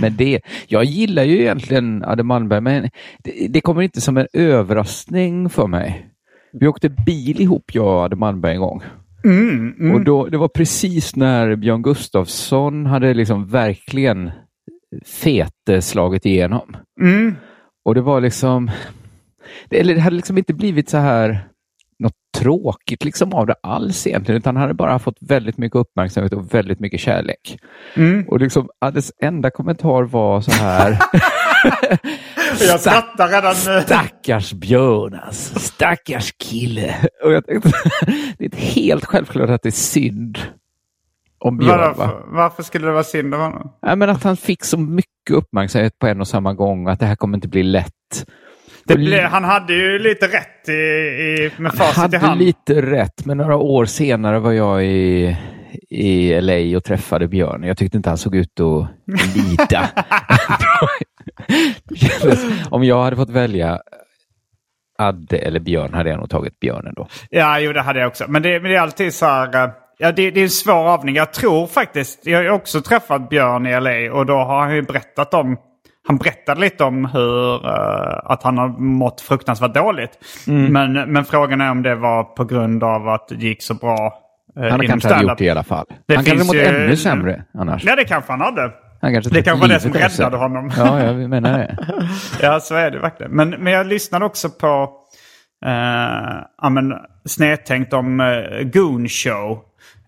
med 0.00 0.12
det. 0.12 0.40
Jag 0.66 0.84
gillar 0.84 1.22
ju 1.22 1.40
egentligen 1.40 2.04
Adde 2.04 2.22
Malmberg, 2.22 2.60
men 2.60 2.90
det, 3.18 3.46
det 3.48 3.60
kommer 3.60 3.82
inte 3.82 4.00
som 4.00 4.16
en 4.16 4.26
överraskning 4.32 5.50
för 5.50 5.66
mig. 5.66 6.06
Vi 6.52 6.66
åkte 6.66 6.88
bil 6.88 7.40
ihop, 7.40 7.74
jag 7.74 7.86
och 7.86 8.02
Adde 8.04 8.16
Malmberg 8.16 8.54
en 8.54 8.60
gång. 8.60 8.82
Och 9.94 10.04
då, 10.04 10.26
det 10.26 10.38
var 10.38 10.48
precis 10.48 11.16
när 11.16 11.56
Björn 11.56 11.82
Gustafsson 11.82 12.86
hade 12.86 13.14
liksom 13.14 13.46
verkligen 13.46 14.30
fete 15.06 15.82
slagit 15.82 16.26
igenom. 16.26 16.76
Och 17.84 17.94
det 17.94 18.00
var 18.00 18.20
liksom, 18.20 18.70
det, 19.68 19.80
eller 19.80 19.94
det 19.94 20.00
hade 20.00 20.16
liksom 20.16 20.38
inte 20.38 20.54
blivit 20.54 20.88
så 20.88 20.96
här 20.98 21.48
något 21.98 22.12
tråkigt 22.38 23.04
liksom 23.04 23.32
av 23.34 23.46
det 23.46 23.54
alls 23.62 24.06
egentligen, 24.06 24.38
utan 24.38 24.56
han 24.56 24.62
hade 24.62 24.74
bara 24.74 24.98
fått 24.98 25.16
väldigt 25.20 25.58
mycket 25.58 25.76
uppmärksamhet 25.76 26.32
och 26.32 26.54
väldigt 26.54 26.80
mycket 26.80 27.00
kärlek. 27.00 27.58
Och 28.28 28.40
liksom, 28.40 28.68
Addes 28.78 29.12
enda 29.22 29.50
kommentar 29.50 30.02
var 30.02 30.40
så 30.40 30.50
här, 30.50 30.98
Jag 32.60 32.80
skrattar 32.80 33.28
redan 33.28 33.54
nu. 33.66 33.82
stackars 33.82 34.52
Björn 34.52 35.20
alltså, 35.26 35.58
stackars 35.58 36.32
kille. 36.32 36.94
Och 37.24 37.32
jag 37.32 37.46
tänkte, 37.46 37.72
det 38.38 38.44
är 38.44 38.56
helt 38.56 39.04
självklart 39.04 39.50
att 39.50 39.62
det 39.62 39.68
är 39.68 39.70
synd 39.70 40.38
om 41.38 41.58
Björn. 41.58 41.78
Va? 41.78 41.94
Varför, 41.96 42.22
varför 42.26 42.62
skulle 42.62 42.86
det 42.86 42.92
vara 42.92 43.04
synd 43.04 43.34
om 43.34 43.40
honom? 43.40 43.72
Ja, 43.82 43.96
men 43.96 44.10
att 44.10 44.22
han 44.22 44.36
fick 44.36 44.64
så 44.64 44.78
mycket 44.78 45.30
uppmärksamhet 45.30 45.98
på 45.98 46.06
en 46.06 46.20
och 46.20 46.28
samma 46.28 46.54
gång, 46.54 46.88
att 46.88 47.00
det 47.00 47.06
här 47.06 47.16
kommer 47.16 47.36
inte 47.36 47.48
bli 47.48 47.62
lätt. 47.62 48.26
Blev, 48.84 49.24
han 49.24 49.44
hade 49.44 49.74
ju 49.74 49.98
lite 49.98 50.26
rätt 50.26 50.68
i, 50.68 50.72
i, 50.72 51.50
med 51.56 51.74
facit 51.74 51.96
i 51.96 52.00
hade 52.00 52.18
hand. 52.18 52.40
lite 52.40 52.82
rätt, 52.82 53.24
men 53.24 53.36
några 53.36 53.56
år 53.56 53.84
senare 53.84 54.38
var 54.38 54.52
jag 54.52 54.84
i, 54.84 55.36
i 55.90 56.40
LA 56.40 56.76
och 56.76 56.84
träffade 56.84 57.28
Björn. 57.28 57.62
Jag 57.62 57.76
tyckte 57.76 57.96
inte 57.96 58.08
han 58.10 58.18
såg 58.18 58.34
ut 58.36 58.60
att 58.60 58.88
lida. 59.36 59.88
Kändes- 61.94 62.68
Om 62.70 62.84
jag 62.84 63.02
hade 63.02 63.16
fått 63.16 63.30
välja 63.30 63.78
Adde 64.98 65.38
eller 65.38 65.60
Björn 65.60 65.94
hade 65.94 66.10
jag 66.10 66.18
nog 66.18 66.30
tagit 66.30 66.60
Björn 66.60 66.86
ändå. 66.86 67.06
Ja, 67.30 67.58
jo 67.60 67.72
det 67.72 67.80
hade 67.80 68.00
jag 68.00 68.08
också. 68.08 68.24
Men 68.28 68.42
det, 68.42 68.60
men 68.60 68.70
det 68.70 68.76
är 68.76 68.80
alltid 68.80 69.14
så 69.14 69.26
här... 69.26 69.64
eh, 69.64 69.70
Ja, 69.98 70.12
det, 70.12 70.30
det 70.30 70.40
är 70.40 70.44
en 70.44 70.50
svår 70.50 70.88
avning. 70.88 71.14
Jag 71.14 71.32
tror 71.32 71.66
faktiskt... 71.66 72.26
Jag 72.26 72.38
har 72.44 72.50
också 72.50 72.80
träffat 72.82 73.28
Björn 73.28 73.66
i 73.66 73.80
LA 73.80 74.12
och 74.18 74.26
då 74.26 74.32
har 74.34 74.60
han 74.60 74.74
ju 74.74 74.82
berättat 74.82 75.34
om... 75.34 75.56
Han 76.08 76.16
berättade 76.16 76.60
lite 76.60 76.84
om 76.84 77.04
hur... 77.04 77.66
eh, 77.66 78.18
att 78.24 78.42
han 78.42 78.58
har 78.58 78.68
mått 78.78 79.20
fruktansvärt 79.20 79.74
dåligt. 79.74 80.10
Mm. 80.46 80.72
Men, 80.72 81.12
men 81.12 81.24
frågan 81.24 81.60
är 81.60 81.70
om 81.70 81.82
det 81.82 81.94
var 81.94 82.24
på 82.24 82.44
grund 82.44 82.84
av 82.84 83.08
att 83.08 83.28
det 83.28 83.34
gick 83.46 83.62
så 83.62 83.74
bra 83.74 84.18
uh, 84.60 84.70
Han 84.70 84.86
kanske 84.86 85.08
hade 85.08 85.22
gjort 85.22 85.38
det 85.38 85.44
i 85.44 85.50
alla 85.50 85.62
fall. 85.62 85.86
Det 86.06 86.14
han 86.14 86.24
kanske 86.24 86.46
mått 86.46 86.56
ju- 86.56 86.60
ännu 86.60 86.96
sämre 86.96 87.44
annars. 87.54 87.84
Ja, 87.84 87.96
det 87.96 88.04
kanske 88.04 88.32
han 88.32 88.40
hade. 88.40 88.70
Han 89.00 89.12
kanske 89.12 89.30
Det 89.34 89.42
kanske 89.42 89.68
var 89.68 89.74
det 89.74 89.80
som 89.80 89.92
räddade 89.92 90.36
honom. 90.36 90.72
Ja, 90.76 91.04
jag 91.04 91.30
menar 91.30 91.58
det. 91.58 91.76
Ja, 92.40 92.60
så 92.60 92.74
är 92.74 92.90
det 92.90 92.98
verkligen. 92.98 93.32
Men, 93.32 93.50
men 93.50 93.72
jag 93.72 93.86
lyssnade 93.86 94.24
också 94.24 94.50
på 94.50 94.90
eh, 95.66 96.70
men, 96.70 96.92
snedtänkt 97.24 97.92
om 97.92 98.20
eh, 98.20 98.62
Goon 98.62 99.08
Show. 99.08 99.58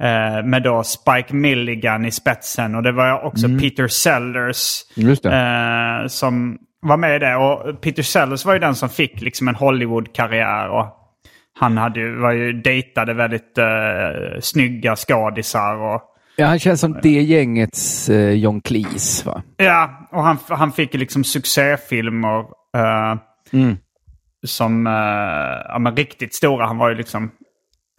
Eh, 0.01 0.45
med 0.45 0.63
då 0.63 0.83
Spike 0.83 1.35
Milligan 1.35 2.05
i 2.05 2.11
spetsen. 2.11 2.75
Och 2.75 2.83
det 2.83 2.93
var 2.93 3.25
också 3.25 3.49
Peter 3.61 3.89
Sellers 3.89 4.83
eh, 5.25 6.07
som 6.07 6.59
var 6.83 6.97
med 6.97 7.17
i 7.17 7.19
det. 7.19 7.37
Och 7.37 7.81
Peter 7.81 8.03
Sellers 8.03 8.45
var 8.45 8.53
ju 8.53 8.59
den 8.59 8.75
som 8.75 8.89
fick 8.89 9.21
liksom 9.21 9.49
en 9.49 9.55
Hollywood-karriär. 9.55 10.69
Och 10.69 10.87
han 11.55 11.77
hade 11.77 12.01
ju, 12.01 12.17
var 12.21 12.33
ju 12.33 12.53
dejtade 12.53 13.15
väldigt 13.15 13.59
eh, 13.59 14.41
snygga 14.41 14.97
skådisar. 14.97 15.77
Och, 15.77 16.03
Ja, 16.37 16.47
han 16.47 16.59
känns 16.59 16.81
som 16.81 16.99
det 17.03 17.23
gängets 17.23 18.09
eh, 18.09 18.31
John 18.31 18.61
Cleese, 18.61 19.27
va? 19.27 19.43
Ja, 19.57 20.09
och 20.13 20.23
han, 20.23 20.39
han 20.49 20.73
fick 20.73 20.95
liksom 20.95 21.25
succéfilmer. 21.25 22.39
eh, 22.77 23.17
som 24.47 24.87
eh, 24.87 24.93
ja, 25.69 25.79
men 25.79 25.97
riktigt 25.97 26.35
stora. 26.35 26.67
Han 26.67 26.79
var 26.79 26.89
ju 26.89 26.95
liksom 26.95 27.31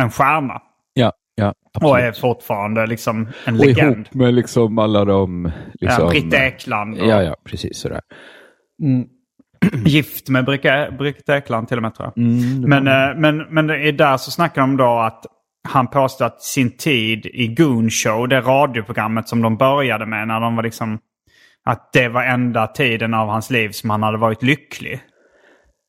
en 0.03 0.11
stjärna. 0.11 0.61
Ja, 0.93 1.13
ja 1.35 1.53
Och 1.81 1.99
är 1.99 2.11
fortfarande 2.11 2.87
liksom 2.87 3.27
en 3.45 3.59
och 3.59 3.65
legend. 3.65 3.95
ihop 3.95 4.13
med 4.13 4.33
liksom 4.33 4.79
alla 4.79 5.05
de... 5.05 5.51
Liksom, 5.73 6.03
ja, 6.03 6.09
Britt 6.09 6.33
Ekland. 6.33 7.01
Och 7.01 7.07
Ja, 7.07 7.23
ja, 7.23 7.35
precis 7.43 7.77
sådär. 7.77 8.01
Gift 9.85 10.29
med 10.29 10.45
Britt 10.97 11.29
Ekland 11.29 11.67
till 11.67 11.77
och 11.77 11.83
med 11.83 11.95
tror 11.95 12.11
jag. 12.15 12.23
Mm, 12.25 12.61
Men, 12.61 12.87
eh, 12.87 13.19
men, 13.19 13.37
men 13.37 13.67
det 13.67 13.87
är 13.87 13.91
där 13.91 14.17
så 14.17 14.31
snackar 14.31 14.61
de 14.61 14.77
då 14.77 14.99
att 14.99 15.25
han 15.67 15.87
påstår 15.87 16.25
att 16.25 16.41
sin 16.41 16.77
tid 16.77 17.25
i 17.25 17.47
Goon 17.47 17.89
Show, 17.89 18.27
det 18.27 18.41
radioprogrammet 18.41 19.27
som 19.29 19.41
de 19.41 19.57
började 19.57 20.05
med 20.05 20.27
när 20.27 20.39
de 20.39 20.55
var 20.55 20.63
liksom... 20.63 20.99
Att 21.67 21.93
det 21.93 22.07
var 22.07 22.23
enda 22.23 22.67
tiden 22.67 23.13
av 23.13 23.27
hans 23.27 23.49
liv 23.49 23.69
som 23.69 23.89
han 23.89 24.03
hade 24.03 24.17
varit 24.17 24.43
lycklig. 24.43 24.99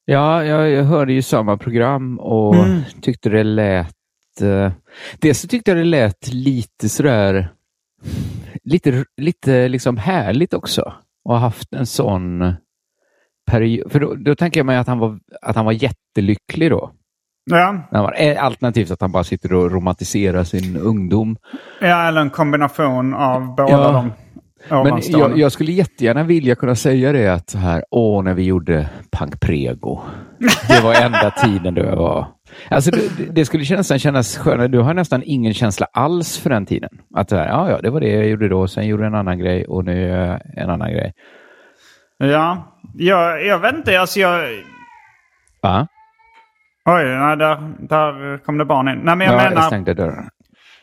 Ja, 0.04 0.44
jag, 0.44 0.70
jag 0.70 0.84
hörde 0.84 1.12
ju 1.12 1.22
samma 1.22 1.56
program 1.56 2.18
och 2.18 2.54
Mm. 2.54 2.80
tyckte 3.02 3.28
det 3.28 3.42
lät... 3.44 3.94
Uh, 4.42 4.70
dels 5.20 5.40
så 5.40 5.48
tyckte 5.48 5.70
jag 5.70 5.78
det 5.78 5.84
lät 5.84 6.28
lite 6.32 6.88
sådär... 6.88 7.48
Lite, 8.64 9.04
lite 9.16 9.68
liksom 9.68 9.96
härligt 9.96 10.54
också. 10.54 10.92
Och 11.24 11.32
ha 11.34 11.38
haft 11.38 11.72
en 11.72 11.86
sån 11.86 12.54
period. 13.50 13.92
För 13.92 14.00
då, 14.00 14.14
då 14.14 14.34
tänker 14.34 14.60
jag 14.60 14.66
mig 14.66 14.76
att 14.76 14.86
han 14.86 14.98
var, 14.98 15.18
att 15.42 15.56
han 15.56 15.64
var 15.64 15.72
jättelycklig 15.72 16.70
då. 16.70 16.90
Ja, 17.50 18.12
eh, 18.16 18.44
alternativt 18.44 18.90
att 18.90 19.00
han 19.00 19.12
bara 19.12 19.24
sitter 19.24 19.52
och 19.52 19.70
romantiserar 19.72 20.44
sin 20.44 20.76
ungdom. 20.76 21.36
ja 21.80 22.08
eller 22.08 22.20
en 22.20 22.30
kombination 22.30 23.14
av 23.14 23.54
båda 23.54 23.70
Ja. 23.70 23.92
de 23.92 24.12
Men 24.70 25.00
jag, 25.08 25.38
jag 25.38 25.52
skulle 25.52 25.72
jättegärna 25.72 26.22
vilja 26.22 26.54
kunna 26.54 26.74
säga 26.74 27.12
det 27.12 27.28
att 27.28 27.50
så 27.50 27.58
här, 27.58 27.84
åh, 27.90 28.22
när 28.24 28.34
vi 28.34 28.42
gjorde 28.42 28.88
Punk 29.12 29.40
Prego. 29.40 30.00
Det 30.68 30.80
var 30.82 30.94
enda 30.94 31.30
tiden 31.30 31.74
då 31.74 31.82
jag 31.82 31.96
var... 31.96 32.26
Alltså 32.68 32.90
det, 32.90 33.24
det 33.32 33.44
skulle 33.44 33.76
nästan 33.76 33.98
kännas 33.98 34.36
skönare. 34.38 34.68
Du 34.68 34.78
har 34.80 34.94
nästan 34.94 35.22
ingen 35.24 35.54
känsla 35.54 35.86
alls 35.92 36.38
för 36.38 36.50
den 36.50 36.66
tiden. 36.66 36.90
Att 37.14 37.28
så 37.30 37.36
här, 37.36 37.48
ja, 37.48 37.70
ja, 37.70 37.78
det 37.82 37.90
var 37.90 38.00
det 38.00 38.08
jag 38.10 38.28
gjorde 38.28 38.48
då, 38.48 38.68
sen 38.68 38.86
gjorde 38.86 39.02
jag 39.02 39.12
en 39.12 39.18
annan 39.18 39.38
grej 39.38 39.64
och 39.66 39.84
nu 39.84 40.00
gör 40.00 40.26
jag 40.26 40.40
en 40.56 40.70
annan 40.70 40.92
grej. 40.92 41.12
Ja, 42.18 42.75
jag, 42.98 43.46
jag 43.46 43.58
vet 43.58 43.74
inte. 43.74 44.00
Alltså 44.00 44.20
jag... 44.20 44.64
Va? 45.62 45.88
Oj, 46.84 47.04
nej, 47.04 47.36
där, 47.36 47.74
där 47.78 48.38
kom 48.38 48.58
det 48.58 48.64
barn 48.64 48.88
in. 48.88 48.98
Nej, 48.98 49.16
men 49.16 49.26
jag 49.26 49.34
ja, 49.34 49.48
menar... 49.48 49.56
jag 49.56 49.66
stängde 49.66 49.94
dörren. 49.94 50.28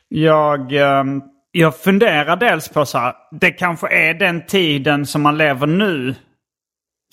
Jag, 0.08 0.74
ehm, 0.74 1.22
jag 1.52 1.78
funderar 1.78 2.36
dels 2.36 2.70
på 2.70 2.86
så 2.86 2.98
här, 2.98 3.14
det 3.32 3.52
kanske 3.52 3.88
är 3.94 4.14
den 4.14 4.46
tiden 4.46 5.06
som 5.06 5.22
man 5.22 5.38
lever 5.38 5.68
nu. 5.68 6.16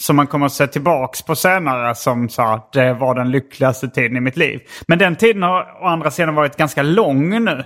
Som 0.02 0.16
man 0.16 0.26
kommer 0.26 0.46
att 0.46 0.52
se 0.52 0.66
tillbaks 0.66 1.22
på 1.22 1.36
senare 1.36 1.94
som 1.94 2.28
så 2.28 2.42
här, 2.42 2.60
det 2.72 2.92
var 2.92 3.14
den 3.14 3.30
lyckligaste 3.30 3.88
tiden 3.88 4.16
i 4.16 4.20
mitt 4.20 4.36
liv. 4.36 4.60
Men 4.88 4.98
den 4.98 5.16
tiden 5.16 5.42
har 5.42 5.82
å 5.82 5.86
andra 5.86 6.10
sidan 6.10 6.34
varit 6.34 6.56
ganska 6.56 6.82
lång 6.82 7.44
nu. 7.44 7.64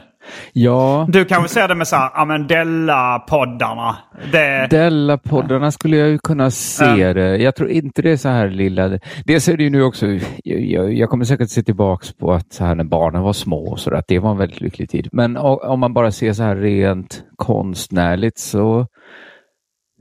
Ja, 0.53 1.07
Du 1.09 1.25
kanske 1.25 1.49
ser 1.49 1.69
det 1.69 1.75
med 1.75 1.89
så 1.89 1.97
här, 1.97 2.11
ja 2.15 2.25
men 2.25 2.47
Della-poddarna. 2.47 3.97
Det, 4.33 4.67
Della 4.71 5.19
poddarna 5.19 5.71
skulle 5.71 5.97
jag 5.97 6.09
ju 6.09 6.19
kunna 6.19 6.51
se 6.51 7.13
det. 7.13 7.37
Jag 7.37 7.57
tror 7.57 7.71
inte 7.71 8.03
det 8.03 8.11
är 8.11 8.17
så 8.17 8.29
här 8.29 8.49
lilla. 8.49 8.99
Dels 9.25 9.49
är 9.49 9.57
det 9.57 9.65
ju 9.65 9.71
nu 9.71 9.83
också, 9.83 10.07
jag, 10.45 10.93
jag, 10.93 11.11
kommer 11.11 11.25
säkert 11.25 11.51
se 11.51 11.63
tillbaks 11.63 12.13
på 12.13 12.33
att 12.33 12.53
så 12.53 12.65
här 12.65 12.75
när 12.75 12.85
barnen 12.85 13.23
var 13.23 13.33
små 13.33 13.67
och 13.71 13.81
så 13.81 13.91
där, 13.91 13.97
att 13.97 14.09
det 14.09 14.19
var 14.19 14.31
en 14.31 14.39
väldigt 14.39 14.61
lycklig 14.61 14.91
tid. 14.91 15.09
Men 15.13 15.37
om 15.37 15.81
man 15.81 15.95
bara 15.95 16.13
ser 16.13 16.33
så 16.33 16.43
här 16.43 16.57
rent 16.57 17.25
konstnärligt 17.37 18.39
så, 18.39 18.87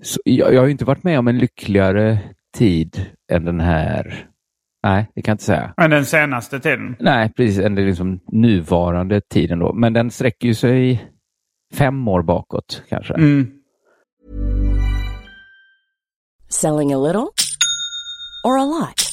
så 0.03 0.19
jag, 0.25 0.53
jag 0.53 0.61
har 0.61 0.65
ju 0.65 0.71
inte 0.71 0.85
varit 0.85 1.03
med 1.03 1.19
om 1.19 1.27
en 1.27 1.37
lyckligare 1.37 2.19
tid 2.57 3.05
än 3.31 3.45
den 3.45 3.59
här. 3.59 4.27
Nej, 4.83 5.07
det 5.15 5.21
kan 5.21 5.31
jag 5.31 5.33
inte 5.33 5.43
säga. 5.43 5.73
men 5.77 5.89
den 5.89 6.05
senaste 6.05 6.59
tiden. 6.59 6.95
Nej, 6.99 7.33
precis, 7.33 7.57
den 7.57 7.75
liksom 7.75 8.19
nuvarande 8.31 9.21
tiden 9.21 9.59
då. 9.59 9.73
Men 9.73 9.93
den 9.93 10.11
sträcker 10.11 10.47
ju 10.47 10.53
sig 10.53 11.09
fem 11.73 12.07
år 12.07 12.23
bakåt 12.23 12.83
kanske. 12.89 13.13
Mm. 13.13 13.47
Selling 16.49 16.93
a 16.93 16.97
little 16.97 17.27
or 18.43 18.57
a 18.59 18.65
lot? 18.65 19.12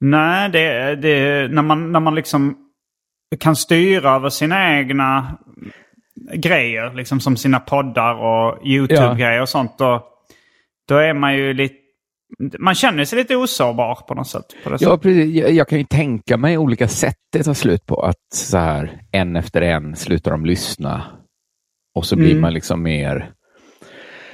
Nej, 0.00 0.50
det, 0.50 0.96
det 0.96 1.48
när 1.48 1.62
man, 1.62 1.92
när 1.92 2.00
man 2.00 2.14
liksom 2.14 2.56
kan 3.40 3.56
styra 3.56 4.10
över 4.14 4.28
sina 4.28 4.78
egna 4.78 5.38
grejer, 6.34 6.94
liksom 6.94 7.20
som 7.20 7.36
sina 7.36 7.60
poddar 7.60 8.14
och 8.14 8.66
YouTube-grejer 8.66 9.40
och 9.42 9.48
sånt. 9.48 9.78
Då, 9.78 10.06
då 10.88 10.96
är 10.96 11.14
man 11.14 11.34
ju 11.36 11.54
lite... 11.54 11.74
Man 12.58 12.74
känner 12.74 13.04
sig 13.04 13.18
lite 13.18 13.36
osårbar 13.36 13.94
på 14.08 14.14
något 14.14 14.28
sätt. 14.28 14.44
På 14.64 14.70
Ja, 14.70 14.78
sättet. 14.78 15.02
precis. 15.02 15.34
Jag, 15.34 15.50
jag 15.52 15.68
kan 15.68 15.78
ju 15.78 15.84
tänka 15.84 16.36
mig 16.36 16.58
olika 16.58 16.88
sätt 16.88 17.16
det 17.32 17.42
tar 17.42 17.54
slut 17.54 17.86
på. 17.86 18.02
Att 18.02 18.16
så 18.34 18.58
här, 18.58 19.00
en 19.12 19.36
efter 19.36 19.62
en 19.62 19.96
slutar 19.96 20.30
de 20.30 20.46
lyssna. 20.46 21.02
Och 21.94 22.06
så 22.06 22.16
blir 22.16 22.30
Mm. 22.30 22.40
man 22.40 22.54
liksom 22.54 22.82
mer... 22.82 23.30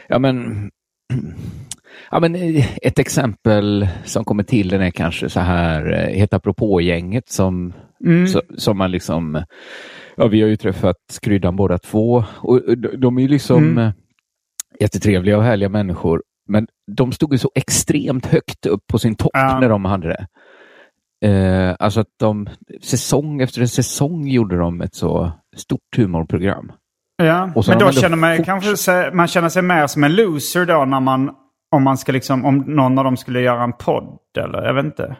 Ja, 0.08 0.18
men... 0.18 0.70
Ja, 2.10 2.20
men 2.20 2.34
eh, 2.34 2.66
ett 2.82 2.98
exempel 2.98 3.88
som 4.04 4.24
kommer 4.24 4.42
till 4.42 4.68
den 4.68 4.80
är 4.80 4.90
kanske 4.90 5.28
så 5.28 5.40
här, 5.40 5.92
eh, 5.92 6.14
Heta 6.18 6.36
apropå-gänget 6.36 7.28
som, 7.28 7.72
Mm. 8.04 8.26
så, 8.28 8.42
som 8.56 8.78
man 8.78 8.90
liksom... 8.90 9.44
Ja, 10.16 10.26
vi 10.26 10.40
har 10.42 10.48
ju 10.48 10.56
träffat 10.56 10.96
Kryddan 11.22 11.56
båda 11.56 11.78
två 11.78 12.24
och 12.36 12.56
eh, 12.68 12.76
de- 12.76 12.96
de 13.00 13.18
är 13.18 13.22
ju 13.22 13.28
liksom 13.28 13.64
Mm. 13.64 13.92
jättetrevliga 14.80 15.36
och 15.36 15.42
härliga 15.44 15.68
människor. 15.68 16.22
Men 16.48 16.66
de 16.96 17.12
stod 17.12 17.32
ju 17.32 17.38
så 17.38 17.50
extremt 17.54 18.26
högt 18.26 18.66
upp 18.66 18.80
på 18.86 18.98
sin 18.98 19.14
topp 19.14 19.30
Ja. 19.32 19.60
när 19.60 19.68
de 19.68 19.84
hade 19.84 20.08
det. 20.08 20.26
Eh, 21.28 21.76
alltså 21.78 22.00
att 22.00 22.06
de 22.20 22.48
säsong 22.82 23.40
efter 23.40 23.66
säsong 23.66 24.28
gjorde 24.28 24.56
de 24.58 24.80
ett 24.80 24.94
så 24.94 25.32
stort 25.56 25.96
humorprogram. 25.96 26.72
Ja, 27.22 27.46
men 27.68 27.78
då 27.78 27.92
känner 27.92 28.16
man 28.16 28.36
forts- 28.36 28.44
kanske 28.44 28.76
sig, 28.76 29.14
man 29.14 29.28
känner 29.28 29.48
sig 29.48 29.62
mer 29.62 29.86
som 29.86 30.04
en 30.04 30.14
loser 30.16 30.66
då 30.66 30.84
när 30.84 31.00
man, 31.00 31.30
om 31.72 31.82
man 31.82 31.98
ska 31.98 32.12
liksom, 32.12 32.44
om 32.44 32.56
någon 32.58 32.98
av 32.98 33.04
dem 33.04 33.16
skulle 33.16 33.40
göra 33.40 33.62
en 33.62 33.72
podd 33.72 34.18
eller 34.38 34.62
jag 34.66 34.74
vet 34.74 34.84
inte. 34.84 35.16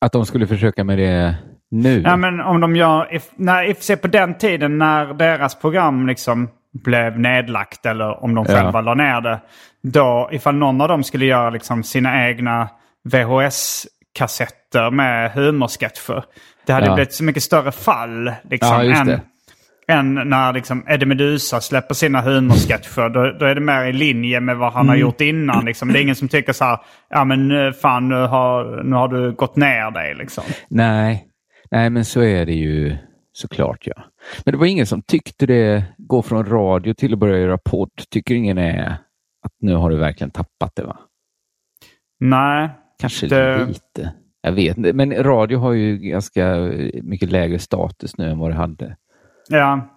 Att 0.00 0.12
de 0.12 0.26
skulle 0.26 0.46
försöka 0.46 0.84
med 0.84 0.98
det 0.98 1.34
nu. 1.70 2.02
Ja 2.02 2.16
men 2.16 2.40
om 2.40 2.60
de 2.60 2.76
gör, 2.76 3.14
if, 3.14 3.22
när, 3.36 3.64
if, 3.70 3.82
se 3.82 3.96
på 3.96 4.08
den 4.08 4.34
tiden 4.38 4.78
när 4.78 5.14
deras 5.14 5.54
program 5.54 6.06
liksom 6.06 6.48
blev 6.84 7.18
nedlagt 7.20 7.86
eller 7.86 8.24
om 8.24 8.34
de 8.34 8.46
Ja. 8.48 8.54
själva 8.54 8.80
la 8.80 8.94
ner 8.94 9.20
det. 9.20 9.40
Då 9.82 10.28
ifall 10.32 10.54
någon 10.54 10.80
av 10.80 10.88
dem 10.88 11.02
skulle 11.04 11.24
göra 11.26 11.50
liksom 11.50 11.82
sina 11.82 12.28
egna 12.28 12.68
VHS-kassetter 13.04 14.90
med 14.90 15.32
humorsketcher. 15.32 16.24
Det 16.66 16.72
hade 16.72 16.86
Ja. 16.86 16.94
blivit 16.94 17.12
så 17.14 17.24
mycket 17.24 17.42
större 17.42 17.72
fall 17.72 18.32
liksom, 18.50 18.86
Ja, 18.86 19.00
än, 19.00 19.06
det. 19.06 19.20
Än 19.88 20.14
när 20.14 20.52
liksom 20.52 20.84
Eddie 20.88 21.06
Meduza 21.06 21.60
släpper 21.60 21.94
sina 21.94 22.20
humorsketcher. 22.20 23.08
Då, 23.08 23.38
då 23.38 23.46
är 23.46 23.54
det 23.54 23.60
mer 23.60 23.84
i 23.84 23.92
linje 23.92 24.40
med 24.40 24.56
vad 24.56 24.72
han 24.72 24.88
har 24.88 24.94
Mm. 24.94 25.00
gjort 25.06 25.20
innan. 25.20 25.64
Liksom. 25.64 25.92
Det 25.92 25.98
är 25.98 26.02
ingen 26.02 26.14
som 26.16 26.28
tycker 26.28 26.52
så 26.52 26.64
här, 26.64 26.78
ja 27.10 27.24
men 27.24 27.72
fan 27.74 28.08
nu 28.08 28.14
har, 28.14 28.82
nu 28.84 28.96
har 28.96 29.08
du 29.08 29.32
gått 29.32 29.56
ner 29.56 29.90
dig 29.90 30.14
liksom. 30.14 30.44
Nej. 30.68 31.24
Nej, 31.70 31.90
men 31.90 32.04
så 32.04 32.22
är 32.22 32.46
det 32.46 32.52
ju 32.54 32.96
såklart. 33.32 33.78
ja. 33.86 33.94
Men 34.44 34.52
det 34.52 34.58
var 34.58 34.66
ingen 34.66 34.86
som 34.86 35.02
tyckte 35.02 35.46
det, 35.46 35.84
gå 35.98 36.22
från 36.22 36.44
radio 36.46 36.94
till 36.94 37.12
att 37.12 37.18
börja 37.18 37.38
göra 37.38 37.58
podd, 37.58 37.90
tycker 38.10 38.34
ingen 38.34 38.58
är 38.58 38.90
att 39.44 39.52
nu 39.60 39.74
har 39.74 39.90
du 39.90 39.96
verkligen 39.96 40.30
tappat 40.30 40.72
det 40.76 40.82
va? 40.84 40.96
Nej, 42.20 42.68
Kanske 43.00 43.26
Det- 43.26 43.66
lite. 43.66 44.12
Jag 44.42 44.52
vet 44.52 44.76
inte, 44.76 44.92
men 44.92 45.24
radio 45.24 45.58
har 45.58 45.72
ju 45.72 45.98
ganska 45.98 46.56
mycket 47.02 47.30
lägre 47.30 47.58
status 47.58 48.16
nu 48.18 48.30
än 48.30 48.38
vad 48.38 48.50
det 48.50 48.54
hade. 48.54 48.96
Ja. 49.48 49.90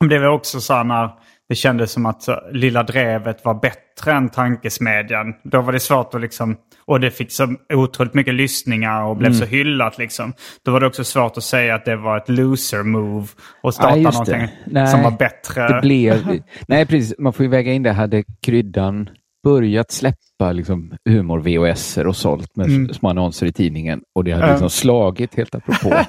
Men 0.00 0.08
Det 0.08 0.18
var 0.18 0.28
också 0.28 0.60
så 0.60 0.74
här 0.74 0.84
när 0.84 1.10
det 1.48 1.54
kändes 1.54 1.92
som 1.92 2.06
att 2.06 2.28
Lilla 2.52 2.82
Drevet 2.82 3.44
var 3.44 3.54
bättre 3.54 4.12
än 4.12 4.28
Tankesmedjan. 4.28 5.34
Då 5.44 5.60
var 5.60 5.72
det 5.72 5.80
svårt 5.80 6.14
att 6.14 6.20
liksom... 6.20 6.56
Och 6.84 7.00
det 7.00 7.10
fick 7.10 7.32
så 7.32 7.54
otroligt 7.72 8.14
mycket 8.14 8.34
lyssningar 8.34 9.02
och 9.02 9.16
blev 9.16 9.32
så 9.32 9.44
hyllat 9.44 9.98
liksom. 9.98 10.32
Då 10.64 10.72
var 10.72 10.80
det 10.80 10.86
också 10.86 11.04
svårt 11.04 11.36
att 11.36 11.44
säga 11.44 11.74
att 11.74 11.84
det 11.84 11.96
var 11.96 12.16
ett 12.16 12.28
loser 12.28 12.82
move 12.82 13.26
och 13.62 13.74
starta 13.74 13.96
Ja, 13.96 14.10
någonting 14.10 14.48
Nej, 14.66 14.86
som 14.86 15.02
var 15.02 15.10
bättre. 15.10 15.68
Det 15.68 15.80
blev, 15.80 16.40
nej, 16.68 16.86
precis. 16.86 17.14
Man 17.18 17.32
får 17.32 17.44
ju 17.44 17.50
väga 17.50 17.72
in 17.72 17.82
det. 17.82 17.92
Hade 17.92 18.24
kryddan 18.42 19.10
börjat 19.50 19.90
släppa 19.90 20.52
liksom, 20.52 20.96
humor-VHS 21.04 21.98
och 21.98 22.16
sålt 22.16 22.56
med 22.56 22.66
Mm. 22.66 22.94
små 22.94 23.08
annonser 23.08 23.46
i 23.46 23.52
tidningen 23.52 24.02
och 24.14 24.24
det 24.24 24.32
hade 24.32 24.46
Ja. 24.46 24.50
liksom 24.52 24.70
slagit 24.70 25.34
helt 25.34 25.54
apropå. 25.54 25.88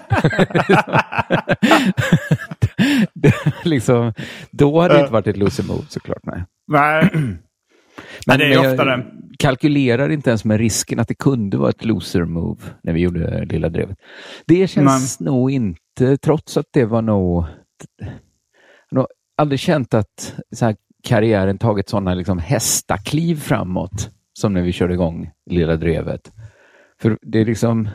det, 3.14 3.34
liksom, 3.66 4.14
då 4.52 4.82
hade 4.82 4.94
det 4.94 5.00
inte 5.00 5.14
varit 5.14 5.28
ett 5.28 5.38
loser 5.38 5.64
move 5.64 5.84
såklart. 5.90 6.20
Nej. 6.24 6.44
Nej. 6.68 7.10
Men 8.28 8.40
det 8.40 8.46
är 8.46 8.50
jag 8.50 8.72
ofta 8.72 8.86
det. 8.86 9.06
kalkylerar 9.40 10.10
inte 10.10 10.30
ens 10.30 10.46
med 10.46 10.58
risken 10.60 11.00
att 11.00 11.08
det 11.08 11.16
kunde 11.16 11.58
vara 11.58 11.70
ett 11.70 11.86
loser 11.86 12.26
move 12.26 12.62
när 12.84 12.94
vi 12.94 13.00
gjorde 13.00 13.46
Lilla 13.46 13.70
Drevet. 13.70 13.98
Det 14.48 14.68
känns 14.68 15.20
nog 15.20 15.52
inte, 15.52 16.18
trots 16.18 16.58
att 16.58 16.66
det 16.74 16.86
var 16.86 17.02
nog... 17.02 17.46
Jag 18.00 18.08
har 18.08 18.16
nog 18.96 19.08
aldrig 19.38 19.60
känt 19.60 19.94
att 19.94 20.36
så 20.56 20.66
här, 20.66 20.76
karriären 21.04 21.58
tagit 21.58 21.90
sådana 21.90 22.14
liksom, 22.14 22.40
hästakliv 22.40 23.36
framåt 23.36 24.10
som 24.40 24.54
när 24.54 24.62
vi 24.62 24.72
körde 24.72 24.94
igång 24.94 25.32
Lilla 25.50 25.76
Drevet. 25.76 26.32
För 27.02 27.18
det 27.22 27.46
liksom 27.46 27.90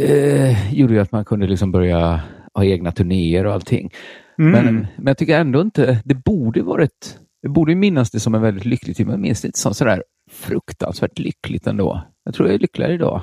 eh, 0.00 0.74
gjorde 0.74 0.94
ju 0.94 1.00
att 1.00 1.12
man 1.12 1.24
kunde 1.24 1.46
liksom 1.46 1.72
börja 1.72 2.20
ha 2.54 2.64
egna 2.64 2.92
turnéer 2.92 3.46
och 3.46 3.52
allting. 3.52 3.90
Mm. 4.38 4.52
Men, 4.52 4.74
men 4.96 5.06
jag 5.06 5.18
tycker 5.18 5.40
ändå 5.40 5.60
inte, 5.60 6.02
det 6.04 6.14
borde 6.14 6.62
varit, 6.62 7.18
jag 7.40 7.52
borde 7.52 7.74
minnas 7.74 8.10
det 8.10 8.20
som 8.20 8.34
en 8.34 8.42
väldigt 8.42 8.64
lycklig 8.64 8.96
tid, 8.96 9.06
men 9.06 9.12
jag 9.12 9.20
minns 9.20 9.40
det 9.42 9.48
inte 9.48 9.58
som 9.58 9.74
sådär 9.74 10.04
fruktansvärt 10.30 11.18
lyckligt 11.18 11.66
ändå. 11.66 12.02
Jag 12.24 12.34
tror 12.34 12.48
jag 12.48 12.54
är 12.54 12.58
lyckligare 12.58 12.94
idag. 12.94 13.22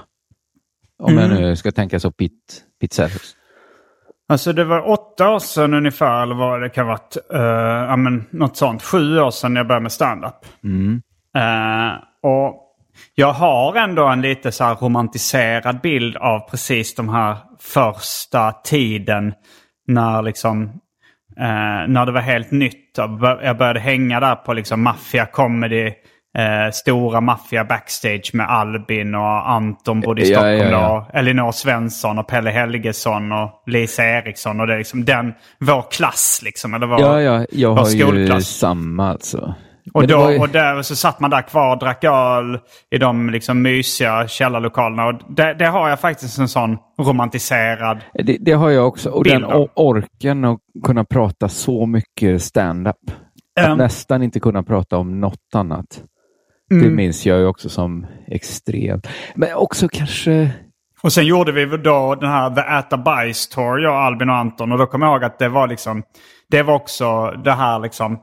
Om 1.04 1.14
jag 1.14 1.26
Mm. 1.26 1.42
nu 1.42 1.56
ska 1.56 1.72
tänka 1.72 2.00
så 2.00 2.12
Pete 2.12 2.36
Setters. 2.92 3.36
Alltså 4.32 4.54
det 4.54 4.64
var 4.64 4.90
åtta 4.90 5.30
år 5.30 5.40
sedan 5.40 5.74
ungefär, 5.74 6.24
eller 6.24 6.36
vad 6.36 6.62
det 6.62 6.70
kan 6.70 6.86
ha 6.86 6.94
varit. 6.94 7.18
Uh, 7.34 7.42
ja, 7.90 7.96
men 7.96 8.26
något 8.30 8.58
sånt. 8.58 8.84
Sju 8.84 9.20
år 9.20 9.32
sedan 9.32 9.56
jag 9.56 9.68
började 9.68 9.84
med 9.84 9.92
stand-up. 9.92 10.46
Eh, 11.36 11.94
och 12.24 12.56
jag 13.16 13.34
har 13.34 13.76
ändå 13.76 14.08
en 14.08 14.22
lite 14.22 14.52
så 14.52 14.78
romantiserad 14.82 15.82
bild 15.82 16.18
av 16.18 16.40
precis 16.40 16.96
de 16.96 17.10
här 17.10 17.38
första 17.60 18.52
tiden 18.52 19.34
när 19.88 20.22
liksom 20.22 20.64
eh, 21.38 21.88
när 21.88 22.06
det 22.06 22.12
var 22.12 22.22
helt 22.22 22.52
nytt. 22.52 22.98
Jag 23.42 23.58
började 23.58 23.80
hänga 23.80 24.20
där 24.20 24.36
på 24.36 24.54
liksom 24.54 24.84
maffia 24.84 25.26
comedy. 25.26 25.94
Eh, 26.38 26.72
stora 26.72 27.22
maffia 27.22 27.64
backstage 27.66 28.30
med 28.34 28.50
Albin 28.50 29.16
och 29.16 29.50
Anton 29.52 30.02
bodde 30.02 30.22
i 30.22 30.30
Ja, 30.32 30.36
Stockholm 30.40 30.58
ja, 30.60 30.70
ja. 30.72 31.08
då. 31.12 31.20
Elinor 31.20 31.52
Svensson 31.52 32.20
och 32.20 32.28
Pelle 32.28 32.50
Helgesson 32.50 33.32
och 33.32 33.64
Lisa 33.68 34.04
Eriksson. 34.06 34.60
Och 34.60 34.68
det 34.68 34.74
är 34.74 34.78
liksom 34.78 35.06
den, 35.06 35.34
vår 35.60 35.92
klass 35.92 36.42
liksom. 36.44 36.74
Eller 36.74 36.88
vår, 36.88 37.00
Ja, 37.02 37.22
ja, 37.22 37.46
jag 37.52 37.74
har 37.76 37.90
ju 37.90 38.00
skolklass. 38.00 38.48
samma 38.48 39.10
alltså. 39.10 39.56
Och, 39.94 40.08
då, 40.08 40.32
ju- 40.32 40.40
och 40.40 40.50
där 40.50 40.82
så 40.82 40.96
satt 40.96 41.20
man 41.20 41.30
där 41.30 41.42
kvar 41.42 41.74
och 41.74 41.80
drack 41.80 42.04
öl 42.04 42.60
i 42.92 42.98
de 42.98 43.30
liksom 43.30 43.62
mysiga 43.62 44.28
källarlokalerna. 44.28 45.06
Och 45.06 45.14
det, 45.36 45.54
det 45.54 45.66
har 45.66 45.90
jag 45.90 46.00
faktiskt 46.00 46.38
en 46.40 46.48
sån 46.48 46.78
romantiserad... 47.02 48.00
Det, 48.14 48.38
det 48.40 48.52
har 48.52 48.70
jag 48.70 48.88
också. 48.88 49.10
Och 49.10 49.24
den 49.24 49.34
Bild 49.42 49.46
av. 49.46 49.62
o- 49.62 49.70
orken 49.76 50.46
att 50.46 50.60
kunna 50.84 51.04
prata 51.06 51.50
så 51.50 51.86
mycket 51.86 52.42
stand-up. 52.42 52.96
Att 53.62 53.78
nästan 53.78 54.24
inte 54.24 54.40
kunna 54.40 54.64
prata 54.64 54.98
om 54.98 55.20
något 55.20 55.56
annat. 55.56 56.04
Det 56.80 56.86
Mm. 56.86 56.96
minns 56.96 57.26
jag 57.26 57.40
ju 57.40 57.46
också 57.46 57.70
som 57.70 58.06
extremt. 58.28 59.08
Men 59.36 59.56
också 59.56 59.88
kanske... 59.88 60.52
Och 61.02 61.14
sen 61.14 61.26
gjorde 61.26 61.52
vi 61.52 61.66
då 61.78 62.16
den 62.16 62.30
här 62.30 62.50
The 62.56 62.62
Äta 62.62 62.98
Bajs 62.98 63.48
Tour, 63.50 63.80
jag, 63.80 63.94
Albin 63.96 64.30
och 64.30 64.36
Anton. 64.36 64.72
Och 64.72 64.78
då 64.78 64.86
kommer 64.86 65.06
jag 65.06 65.14
ihåg 65.14 65.24
att 65.24 65.40
det 65.40 65.50
var 65.50 65.68
liksom... 65.68 66.04
Det 66.50 66.64
var 66.64 66.74
också 66.74 67.32
det 67.32 67.52
här 67.52 67.80
liksom... 67.80 68.20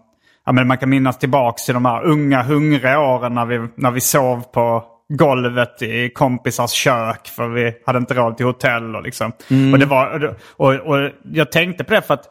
Ja, 0.46 0.52
men 0.52 0.66
man 0.66 0.78
kan 0.78 0.90
minnas 0.90 1.18
tillbaks 1.18 1.64
till 1.64 1.74
de 1.74 1.84
här 1.84 2.04
unga 2.04 2.42
hungriga 2.42 3.00
åren 3.00 3.34
när 3.34 3.46
vi, 3.46 3.68
när 3.74 3.90
vi 3.90 4.00
sov 4.00 4.42
på 4.52 4.84
golvet 5.18 5.82
i 5.82 6.10
kompisars 6.14 6.70
kök 6.70 7.28
för 7.28 7.48
vi 7.48 7.72
hade 7.86 7.98
inte 7.98 8.14
råd 8.14 8.36
till 8.36 8.46
hotell. 8.46 8.96
Och, 8.96 9.02
liksom. 9.02 9.32
och, 9.72 9.78
det 9.78 9.86
var, 9.86 10.36
och, 10.56 10.74
och 10.74 11.10
jag 11.32 11.52
tänkte 11.52 11.84
på 11.84 11.94
det 11.94 12.02
för 12.02 12.14
att 12.14 12.28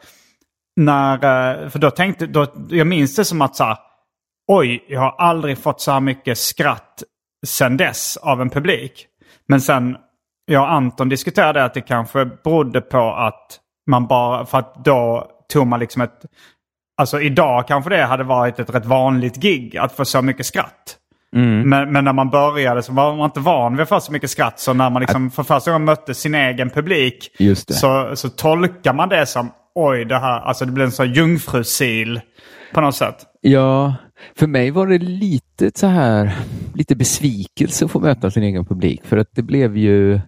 när, 0.76 1.14
eh, 1.14 1.70
för 1.70 1.80
då 1.80 1.92
tänkte, 1.92 2.26
då, 2.28 2.48
jag 2.70 2.88
minns 2.88 3.16
det 3.16 3.26
som 3.26 3.42
att 3.42 3.56
så 3.56 3.64
här, 3.64 3.78
oj, 4.48 4.86
jag 4.88 5.00
har 5.00 5.16
aldrig 5.18 5.58
fått 5.58 5.82
så 5.82 5.92
här 5.92 6.00
mycket 6.00 6.38
skratt 6.38 7.04
sen 7.46 7.78
dess 7.78 8.18
av 8.18 8.42
en 8.42 8.50
publik. 8.50 9.08
Men 9.48 9.62
sen, 9.62 9.98
jag 10.46 10.62
och 10.62 10.72
Anton 10.72 11.10
diskuterade 11.10 11.64
att 11.64 11.74
det 11.74 11.82
kanske 11.82 12.26
berodde 12.26 12.82
på 12.82 13.14
att 13.14 13.60
man 13.90 14.08
bara, 14.08 14.46
för 14.46 14.58
att 14.58 14.86
då 14.86 15.32
tog 15.54 15.68
man 15.68 15.80
liksom 15.80 16.02
ett, 16.02 16.26
alltså 16.98 17.22
idag 17.22 17.68
kanske 17.68 17.90
det 17.90 18.06
hade 18.06 18.24
varit 18.24 18.60
ett 18.60 18.76
rätt 18.76 18.86
vanligt 18.86 19.36
gig 19.36 19.78
att 19.78 19.92
få 19.92 20.06
så 20.06 20.22
mycket 20.22 20.46
skratt. 20.46 20.98
Men, 21.66 21.92
men 21.92 22.06
när 22.06 22.14
man 22.14 22.30
började 22.30 22.84
så 22.84 22.94
var 22.94 23.16
man 23.16 23.26
inte 23.26 23.40
van 23.40 23.76
vid 23.76 23.84
att 23.84 23.90
få 23.90 24.00
så 24.00 24.12
mycket 24.12 24.30
skratt. 24.30 24.60
Så 24.60 24.74
när 24.74 24.90
man 24.90 25.00
liksom 25.02 25.32
för 25.32 25.44
första 25.44 25.72
gången 25.72 25.86
mötte 25.86 26.14
sin 26.14 26.36
egen 26.36 26.70
publik 26.70 27.32
så, 27.70 28.16
så 28.16 28.30
tolkar 28.30 28.94
man 28.94 29.10
det 29.10 29.26
som 29.26 29.52
oj, 29.76 30.06
det 30.06 30.20
här, 30.20 30.40
alltså 30.40 30.66
det 30.66 30.72
blir 30.72 30.86
en 30.86 30.92
sån 30.92 31.14
jungfrusil 31.14 32.22
på 32.74 32.82
något 32.82 32.96
sätt. 32.96 33.16
Ja, 33.42 33.96
för 34.36 34.48
mig 34.48 34.72
var 34.72 34.88
det 34.88 34.98
lite 34.98 35.72
så 35.76 35.88
här, 35.88 36.36
lite 36.76 36.96
besvikelse 36.96 37.86
att 37.86 37.92
få 37.92 38.00
möta 38.00 38.32
sin 38.32 38.44
egen 38.44 38.66
publik. 38.66 39.06
För 39.06 39.18
att 39.18 39.30
det 39.32 39.42
blev 39.42 39.78
ju, 39.78 40.20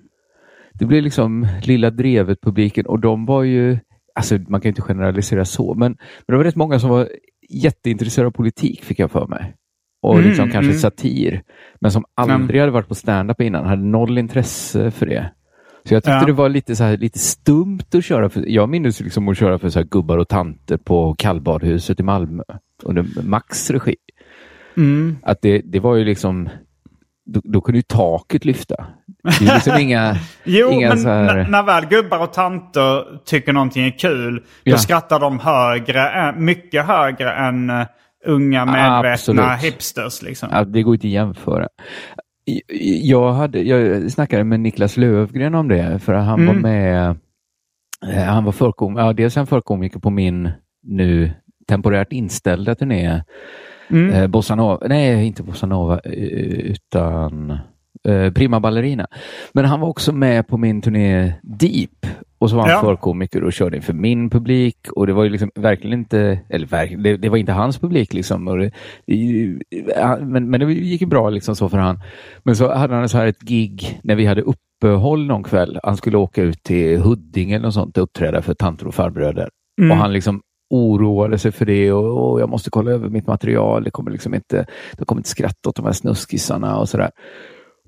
det 0.73 0.85
blev 0.85 1.03
liksom 1.03 1.47
Lilla 1.63 1.89
Drevet-publiken 1.89 2.85
och 2.85 2.99
de 2.99 3.25
var 3.25 3.43
ju, 3.43 3.77
alltså 4.15 4.37
man 4.47 4.61
kan 4.61 4.69
ju 4.69 4.71
inte 4.71 4.81
generalisera 4.81 5.45
så, 5.45 5.73
men, 5.73 5.91
men 5.91 5.97
det 6.33 6.37
var 6.37 6.43
rätt 6.43 6.55
många 6.55 6.79
som 6.79 6.89
var 6.89 7.09
jätteintresserade 7.49 8.27
av 8.27 8.31
politik 8.31 8.83
fick 8.83 8.99
jag 8.99 9.11
för 9.11 9.27
mig. 9.27 9.55
Och 10.01 10.13
Mm, 10.13 10.27
liksom 10.29 10.49
kanske 10.49 10.69
mm. 10.69 10.79
satir. 10.79 11.43
Men 11.81 11.91
som 11.91 12.05
aldrig 12.15 12.59
hade 12.59 12.71
varit 12.71 12.87
på 12.87 12.95
stand-up 12.95 13.41
innan, 13.41 13.65
hade 13.65 13.83
noll 13.83 14.17
intresse 14.17 14.91
för 14.91 15.05
det. 15.05 15.31
Så 15.83 15.93
jag 15.93 16.03
tyckte 16.03 16.11
Ja. 16.17 16.25
det 16.25 16.33
var 16.33 16.49
lite, 16.49 16.75
så 16.75 16.83
här, 16.83 16.97
lite 16.97 17.19
stumt 17.19 17.79
att 17.93 18.05
köra 18.05 18.29
för, 18.29 18.43
jag 18.47 18.69
minns 18.69 18.99
liksom 18.99 19.27
att 19.29 19.37
köra 19.37 19.59
för 19.59 19.69
så 19.69 19.83
gubbar 19.83 20.17
och 20.17 20.27
tanter 20.27 20.77
på 20.77 21.15
kallbadhuset 21.17 21.99
i 21.99 22.03
Malmö 22.03 22.43
under 22.83 23.05
Max 23.23 23.69
regi. 23.69 23.95
Mm. 24.77 25.17
Att 25.23 25.41
det, 25.41 25.61
det 25.65 25.79
var 25.79 25.95
ju 25.95 26.05
liksom, 26.05 26.49
då, 27.25 27.41
då 27.43 27.61
kunde 27.61 27.77
ju 27.77 27.83
taket 27.83 28.45
lyfta. 28.45 28.75
Det 29.39 29.47
är 29.47 29.53
liksom 29.55 29.77
inga, 29.79 30.15
Jo, 30.43 30.69
inga 30.71 30.89
men 30.95 31.05
här, 31.05 31.47
när 31.49 31.63
väl 31.63 31.85
gubbar 31.85 32.19
och 32.19 32.33
tanter 32.33 33.19
tycker 33.25 33.53
någonting 33.53 33.85
är 33.85 33.99
kul, 33.99 34.43
Ja. 34.63 34.71
då 34.71 34.77
skrattar 34.77 35.19
de 35.19 35.39
högre, 35.39 36.09
än- 36.09 36.45
mycket 36.45 36.85
högre 36.85 37.31
än 37.33 37.69
uh, 37.69 37.85
unga 38.25 38.65
medvetna 38.65 39.11
Absolut. 39.11 39.45
hipsters. 39.73 40.21
Liksom. 40.21 40.49
Ja, 40.51 40.63
det 40.65 40.81
går 40.83 40.93
inte 40.93 41.07
att 41.07 41.11
jämföra. 41.11 41.67
Jag, 43.01 43.33
hade, 43.33 43.61
jag 43.61 44.11
snackade 44.11 44.43
med 44.43 44.59
Niklas 44.59 44.97
Lövgren 44.97 45.55
om 45.55 45.67
det, 45.67 45.99
för 45.99 46.13
han 46.13 46.39
Mm. 46.39 46.55
var 46.55 46.61
med 46.61 47.15
Eh, 48.07 48.23
han 48.23 48.43
var 48.43 48.51
förkomiker, 48.51 49.01
ja, 49.01 49.13
dels 49.13 49.37
är 49.37 49.39
han 49.39 49.47
förkomiker 49.47 49.99
på 49.99 50.09
min 50.09 50.49
nu 50.83 51.31
temporärt 51.67 52.13
inställda 52.13 52.75
turné. 52.75 53.23
Mm. 53.89 54.09
Eh, 54.13 54.27
Bossa 54.27 54.55
Nova, 54.55 54.87
nej 54.87 55.25
inte 55.27 55.43
Bossa 55.43 55.65
Nova, 55.67 55.99
eh, 56.03 56.13
utan 56.13 57.57
eh, 58.07 58.33
Prima 58.33 58.59
Ballerina. 58.59 59.07
Men 59.53 59.65
han 59.65 59.79
var 59.79 59.87
också 59.87 60.11
med 60.11 60.47
på 60.47 60.57
min 60.57 60.81
turné 60.81 61.33
Deep 61.43 62.05
och 62.39 62.49
så 62.49 62.55
var 62.55 62.63
han 62.63 62.71
Ja. 62.71 62.81
förkomiker 62.81 63.43
och 63.43 63.53
körde 63.53 63.75
inför 63.77 63.93
min 63.93 64.29
publik 64.29 64.77
och 64.91 65.07
det 65.07 65.13
var 65.13 65.23
ju 65.23 65.29
liksom 65.29 65.51
verkligen 65.55 65.99
inte, 65.99 66.39
eller 66.49 66.67
verkligen, 66.67 67.03
det, 67.03 67.17
det 67.17 67.29
var 67.29 67.37
inte 67.37 67.51
hans 67.51 67.77
publik 67.79 68.13
liksom. 68.13 68.45
Det, 68.45 68.71
ja, 69.95 70.17
men, 70.21 70.49
men 70.49 70.59
det 70.59 70.73
gick 70.73 71.01
ju 71.01 71.07
bra 71.07 71.29
liksom 71.29 71.55
så 71.55 71.69
för 71.69 71.77
han. 71.77 71.99
Men 72.43 72.55
så 72.55 72.73
hade 72.73 72.95
han 72.95 73.09
så 73.09 73.17
här 73.17 73.27
ett 73.27 73.41
gig 73.41 73.99
när 74.03 74.15
vi 74.15 74.25
hade 74.25 74.41
uppehåll 74.41 75.25
någon 75.25 75.43
kväll. 75.43 75.79
Han 75.83 75.97
skulle 75.97 76.17
åka 76.17 76.41
ut 76.41 76.63
till 76.63 76.99
Huddinge 76.99 77.55
eller 77.55 77.65
något 77.65 77.73
sånt 77.73 77.97
och 77.97 78.03
uppträda 78.03 78.41
för 78.41 78.53
tanter 78.53 78.87
och 78.87 78.95
farbröder. 78.95 79.49
Mm. 79.81 79.91
Och 79.91 79.97
han 79.97 80.13
liksom 80.13 80.41
oroade 80.69 81.37
sig 81.37 81.51
för 81.51 81.65
det 81.65 81.91
och, 81.91 82.31
och 82.31 82.41
jag 82.41 82.49
måste 82.49 82.69
kolla 82.69 82.91
över 82.91 83.09
mitt 83.09 83.27
material. 83.27 83.83
Det 83.83 83.91
kommer 83.91 84.11
liksom 84.11 84.33
inte, 84.33 84.65
de 84.97 85.05
kommer 85.05 85.19
inte 85.19 85.29
skratta 85.29 85.69
åt 85.69 85.75
de 85.75 85.85
här 85.85 85.93
snuskisarna 85.93 86.77
och 86.77 86.89
sådär. 86.89 87.11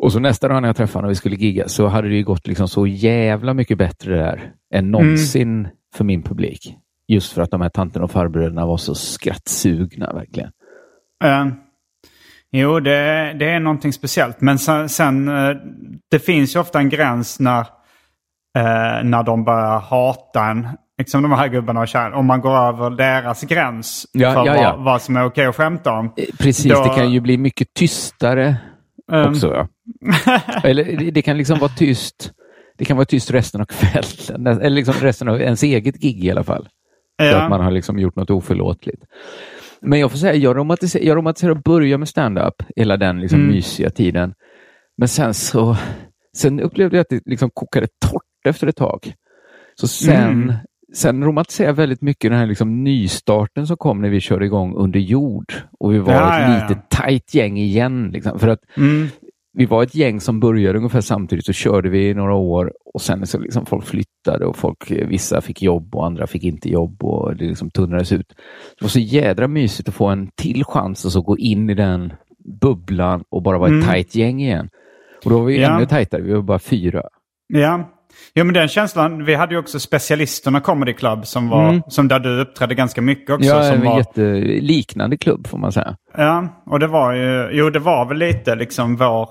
Och 0.01 0.11
så 0.11 0.19
nästa 0.19 0.47
dag 0.47 0.61
när 0.61 0.69
jag 0.69 0.75
träffade 0.75 0.97
honom 0.97 1.07
och 1.07 1.11
vi 1.11 1.15
skulle 1.15 1.35
gigga 1.35 1.67
så 1.67 1.87
hade 1.87 2.09
det 2.09 2.15
ju 2.15 2.23
gått 2.23 2.47
liksom 2.47 2.67
så 2.67 2.87
jävla 2.87 3.53
mycket 3.53 3.77
bättre 3.77 4.15
där 4.17 4.51
än 4.73 4.91
någonsin 4.91 5.67
för 5.95 6.03
min 6.03 6.23
publik. 6.23 6.75
Just 7.07 7.33
för 7.33 7.41
att 7.41 7.51
de 7.51 7.61
här 7.61 7.69
tanterna 7.69 8.05
och 8.05 8.11
farbröderna 8.11 8.65
var 8.65 8.77
så 8.77 8.95
skrattsugna 8.95 10.13
verkligen. 10.13 10.51
Eh, 11.23 11.45
jo, 12.51 12.79
det, 12.79 13.35
det 13.39 13.49
är 13.49 13.59
någonting 13.59 13.93
speciellt. 13.93 14.41
Men 14.41 14.59
sen, 14.59 14.89
sen 14.89 15.27
eh, 15.27 15.55
det 16.11 16.19
finns 16.19 16.55
ju 16.55 16.59
ofta 16.59 16.79
en 16.79 16.89
gräns 16.89 17.39
när, 17.39 17.59
eh, 18.57 19.03
när 19.03 19.23
de 19.23 19.43
börjar 19.43 19.79
hata 19.79 20.45
en. 20.45 20.67
Liksom 20.97 21.21
de 21.21 21.31
här 21.31 21.47
gubbarna 21.47 21.79
och 21.81 21.87
tjejerna. 21.87 22.15
Om 22.15 22.25
man 22.25 22.41
går 22.41 22.57
över 22.57 22.89
deras 22.89 23.41
gräns 23.41 24.05
Ja, 24.11 24.33
för 24.33 24.45
ja, 24.45 24.55
ja. 24.55 24.75
Vad, 24.75 24.85
vad 24.85 25.01
som 25.01 25.15
är 25.17 25.25
okej 25.25 25.45
att 25.45 25.55
skämta 25.55 25.91
om. 25.91 26.05
Eh, 26.05 26.25
Precis, 26.39 26.71
Då- 26.73 26.83
det 26.83 26.95
kan 26.95 27.11
ju 27.11 27.19
bli 27.19 27.37
mycket 27.37 27.73
tystare 27.73 28.57
Ehm, 29.11 29.29
också. 29.29 29.47
Ja. 29.47 29.67
Eller 30.63 31.11
det- 31.11 31.21
kan 31.21 31.37
liksom 31.37 31.59
vara 31.59 31.71
tyst. 31.77 32.31
Det 32.77 32.85
kan 32.85 32.97
vara 32.97 33.05
tyst 33.05 33.31
resten 33.31 33.61
av 33.61 33.65
kvällen, 33.65 34.47
eller 34.47 34.69
liksom 34.75 34.93
resten 34.93 35.27
av 35.27 35.41
ens 35.41 35.63
eget 35.63 35.95
gig 35.95 36.25
i 36.25 36.31
alla 36.31 36.43
fall. 36.43 36.69
Ja. 37.17 37.41
att 37.43 37.49
man 37.49 37.61
har 37.61 37.71
liksom 37.71 37.99
gjort 37.99 38.15
något 38.15 38.29
oförlåtligt. 38.29 39.03
Men 39.81 39.99
jag 39.99 40.11
får 40.11 40.17
säga, 40.17 40.35
jag 40.35 40.57
romantiserar, 40.57 41.03
jag 41.03 41.17
romantiserar 41.17 41.51
att 41.51 41.63
börja 41.63 41.97
med 41.97 42.07
stand-up, 42.09 42.53
hela 42.75 42.97
den 42.97 43.21
liksom 43.21 43.39
Mm. 43.39 43.51
mysiga 43.51 43.89
tiden. 43.89 44.33
Men 44.97 45.07
sen 45.07 45.33
så 45.33 45.77
sen 46.37 46.59
upplevde 46.59 46.97
jag 46.97 47.01
att 47.01 47.09
det 47.09 47.21
liksom 47.25 47.49
kokade 47.53 47.87
torrt 48.05 48.23
efter 48.47 48.67
ett 48.67 48.75
tag. 48.75 49.13
Så 49.75 49.87
sen, 49.87 50.31
Mm. 50.31 50.53
Sen 50.93 51.23
romantiserar 51.23 51.67
jag 51.69 51.73
väldigt 51.73 52.01
mycket 52.01 52.31
den 52.31 52.39
här 52.39 52.45
liksom 52.47 52.83
nystarten 52.83 53.67
som 53.67 53.77
kom 53.77 54.01
när 54.01 54.09
vi 54.09 54.19
körde 54.19 54.45
igång 54.45 54.75
under 54.75 54.99
jord. 54.99 55.53
Och 55.79 55.93
vi 55.93 55.97
var 55.99 56.13
Ja, 56.13 56.37
ett 56.37 56.49
ja, 56.49 56.53
ja. 56.57 56.61
litet 56.69 56.89
tajt 56.89 57.33
gäng 57.33 57.57
igen. 57.57 58.09
Liksom, 58.13 58.39
för 58.39 58.47
att 58.47 58.59
Mm. 58.77 59.07
vi 59.53 59.65
var 59.65 59.83
ett 59.83 59.95
gäng 59.95 60.19
som 60.19 60.39
började 60.39 60.77
ungefär 60.77 61.01
samtidigt, 61.01 61.45
så 61.45 61.53
körde 61.53 61.89
vi 61.89 62.09
i 62.09 62.13
några 62.13 62.33
år 62.35 62.73
och 62.93 63.01
sen 63.01 63.27
så 63.27 63.39
liksom 63.39 63.65
folk 63.65 63.85
flyttade 63.85 64.45
och 64.45 64.57
folk, 64.57 64.91
vissa 64.91 65.41
fick 65.41 65.61
jobb 65.61 65.95
och 65.95 66.05
andra 66.05 66.27
fick 66.27 66.43
inte 66.43 66.69
jobb 66.69 67.03
och 67.03 67.35
det 67.35 67.45
liksom 67.45 67.69
tunnades 67.71 68.11
ut. 68.11 68.27
Det 68.79 68.81
var 68.85 68.89
så 68.89 68.99
jädra 68.99 69.47
mysigt 69.47 69.89
att 69.89 69.95
få 69.95 70.07
en 70.07 70.29
till 70.35 70.63
chans 70.63 71.05
och 71.05 71.11
så 71.11 71.21
gå 71.21 71.37
in 71.37 71.69
i 71.69 71.73
den 71.73 72.13
bubblan 72.61 73.23
och 73.29 73.41
bara 73.43 73.57
vara 73.57 73.67
ett 73.69 73.73
Mm. 73.73 73.85
tajt 73.85 74.15
gäng 74.15 74.41
igen. 74.41 74.69
Och 75.25 75.31
då 75.31 75.39
var 75.39 75.45
vi 75.45 75.61
Ja. 75.61 75.75
ännu 75.75 75.85
tajtare, 75.85 76.21
vi 76.21 76.33
var 76.33 76.41
bara 76.41 76.59
fyra. 76.59 77.01
Ja. 77.47 77.89
Jo 78.35 78.43
men 78.45 78.53
den 78.53 78.67
känslan, 78.67 79.25
vi 79.25 79.35
hade 79.35 79.53
ju 79.53 79.59
också 79.59 79.79
specialisterna 79.79 80.59
Comedy 80.61 80.93
Club 80.93 81.27
som 81.27 81.49
var, 81.49 81.69
Mm. 81.69 81.81
som 81.87 82.07
där 82.07 82.19
du 82.19 82.41
uppträdde 82.41 82.75
ganska 82.75 83.01
mycket 83.01 83.29
också. 83.29 83.49
Ja, 83.49 83.63
som 83.63 83.75
en 83.75 83.85
var, 83.85 83.97
jätteliknande 83.97 85.17
klubb 85.17 85.47
får 85.47 85.57
man 85.57 85.71
säga. 85.71 85.95
ja, 86.17 86.47
och 86.65 86.79
det 86.79 86.87
var 86.87 87.13
ju, 87.13 87.49
jo 87.51 87.69
det 87.69 87.79
var 87.79 88.05
väl 88.05 88.17
lite 88.17 88.55
liksom 88.55 88.95
vår 88.95 89.29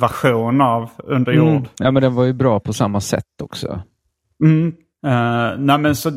version 0.00 0.60
av 0.60 0.90
Under 1.04 1.32
jord. 1.32 1.48
Mm. 1.48 1.64
Ja, 1.78 1.90
men 1.90 2.02
den 2.02 2.14
var 2.14 2.24
ju 2.24 2.32
bra 2.32 2.60
på 2.60 2.72
samma 2.72 3.00
sätt 3.00 3.24
också. 3.42 3.80
Mm. 4.44 4.72
Eh, 5.06 5.58
nej, 5.58 5.78
men, 5.78 5.96
så 5.96 6.10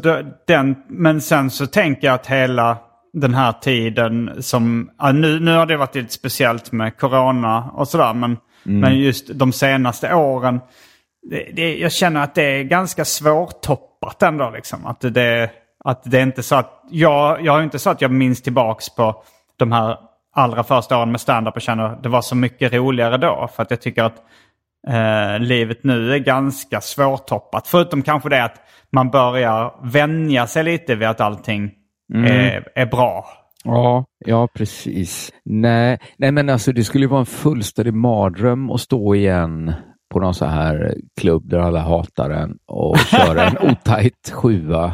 den, 0.47 0.75
men 0.89 1.21
sen 1.21 1.49
så 1.49 1.65
tänker 1.67 2.07
jag 2.07 2.13
att 2.15 2.27
hela 2.27 2.77
den 3.13 3.33
här 3.33 3.51
tiden 3.51 4.29
som... 4.39 4.89
ja, 4.99 5.11
nu, 5.11 5.39
nu 5.39 5.55
har 5.55 5.65
det 5.65 5.77
varit 5.77 5.95
lite 5.95 6.13
speciellt 6.13 6.71
med 6.71 6.97
corona 6.97 7.69
och 7.73 7.87
sådär. 7.87 8.13
Men, 8.13 8.37
men 8.63 8.99
just 8.99 9.29
de 9.33 9.51
senaste 9.53 10.13
åren. 10.15 10.59
Det, 11.29 11.49
det, 11.53 11.77
jag 11.77 11.91
känner 11.91 12.23
att 12.23 12.35
det 12.35 12.43
är 12.43 12.63
ganska 12.63 13.05
svårtoppat 13.05 14.23
ändå. 14.23 14.49
Liksom. 14.49 14.85
Att, 14.85 15.01
det, 15.01 15.49
att 15.83 16.03
det 16.03 16.19
är 16.19 16.23
inte 16.23 16.43
så 16.43 16.55
att... 16.55 16.83
Jag, 16.89 17.45
jag 17.45 17.53
har 17.53 17.61
inte 17.63 17.79
så 17.79 17.89
att 17.89 18.01
jag 18.01 18.11
minns 18.11 18.41
tillbaks 18.41 18.89
på 18.89 19.23
de 19.57 19.71
här 19.71 19.97
allra 20.35 20.63
första 20.63 20.97
åren 20.97 21.11
med 21.11 21.21
stand-up 21.21 21.55
och 21.55 21.61
känner 21.61 21.83
att 21.83 22.03
det 22.03 22.09
var 22.09 22.21
så 22.21 22.35
mycket 22.35 22.73
roligare 22.73 23.17
då. 23.17 23.49
För 23.55 23.63
att 23.63 23.71
jag 23.71 23.81
tycker 23.81 24.03
att 24.03 24.21
eh, 24.87 25.39
livet 25.39 25.83
nu 25.83 26.13
är 26.13 26.19
ganska 26.19 26.81
svårtoppat. 26.81 27.67
Förutom 27.67 28.01
kanske 28.01 28.29
det 28.29 28.43
att 28.43 28.61
man 28.91 29.09
börjar 29.09 29.73
vänja 29.83 30.47
sig 30.47 30.63
lite 30.63 30.95
vid 30.95 31.07
att 31.07 31.21
allting 31.21 31.71
är, 32.13 32.67
är 32.75 32.85
bra. 32.85 33.25
Ja, 33.63 34.05
ja 34.25 34.47
precis. 34.47 35.33
Nej, 35.45 35.99
nej, 36.17 36.31
men 36.31 36.49
alltså 36.49 36.71
det 36.71 36.83
skulle 36.83 37.07
vara 37.07 37.19
en 37.19 37.25
fullständig 37.25 37.93
mardröm 37.93 38.69
att 38.69 38.81
stå 38.81 39.15
igen 39.15 39.73
på 40.13 40.19
någon 40.19 40.33
så 40.33 40.45
här 40.45 40.95
klubb 41.21 41.49
där 41.49 41.59
alla 41.59 41.79
hatar 41.79 42.29
en 42.29 42.57
och 42.67 42.97
köra 42.97 43.43
en 43.43 43.57
otajt 43.71 44.31
sjua. 44.31 44.93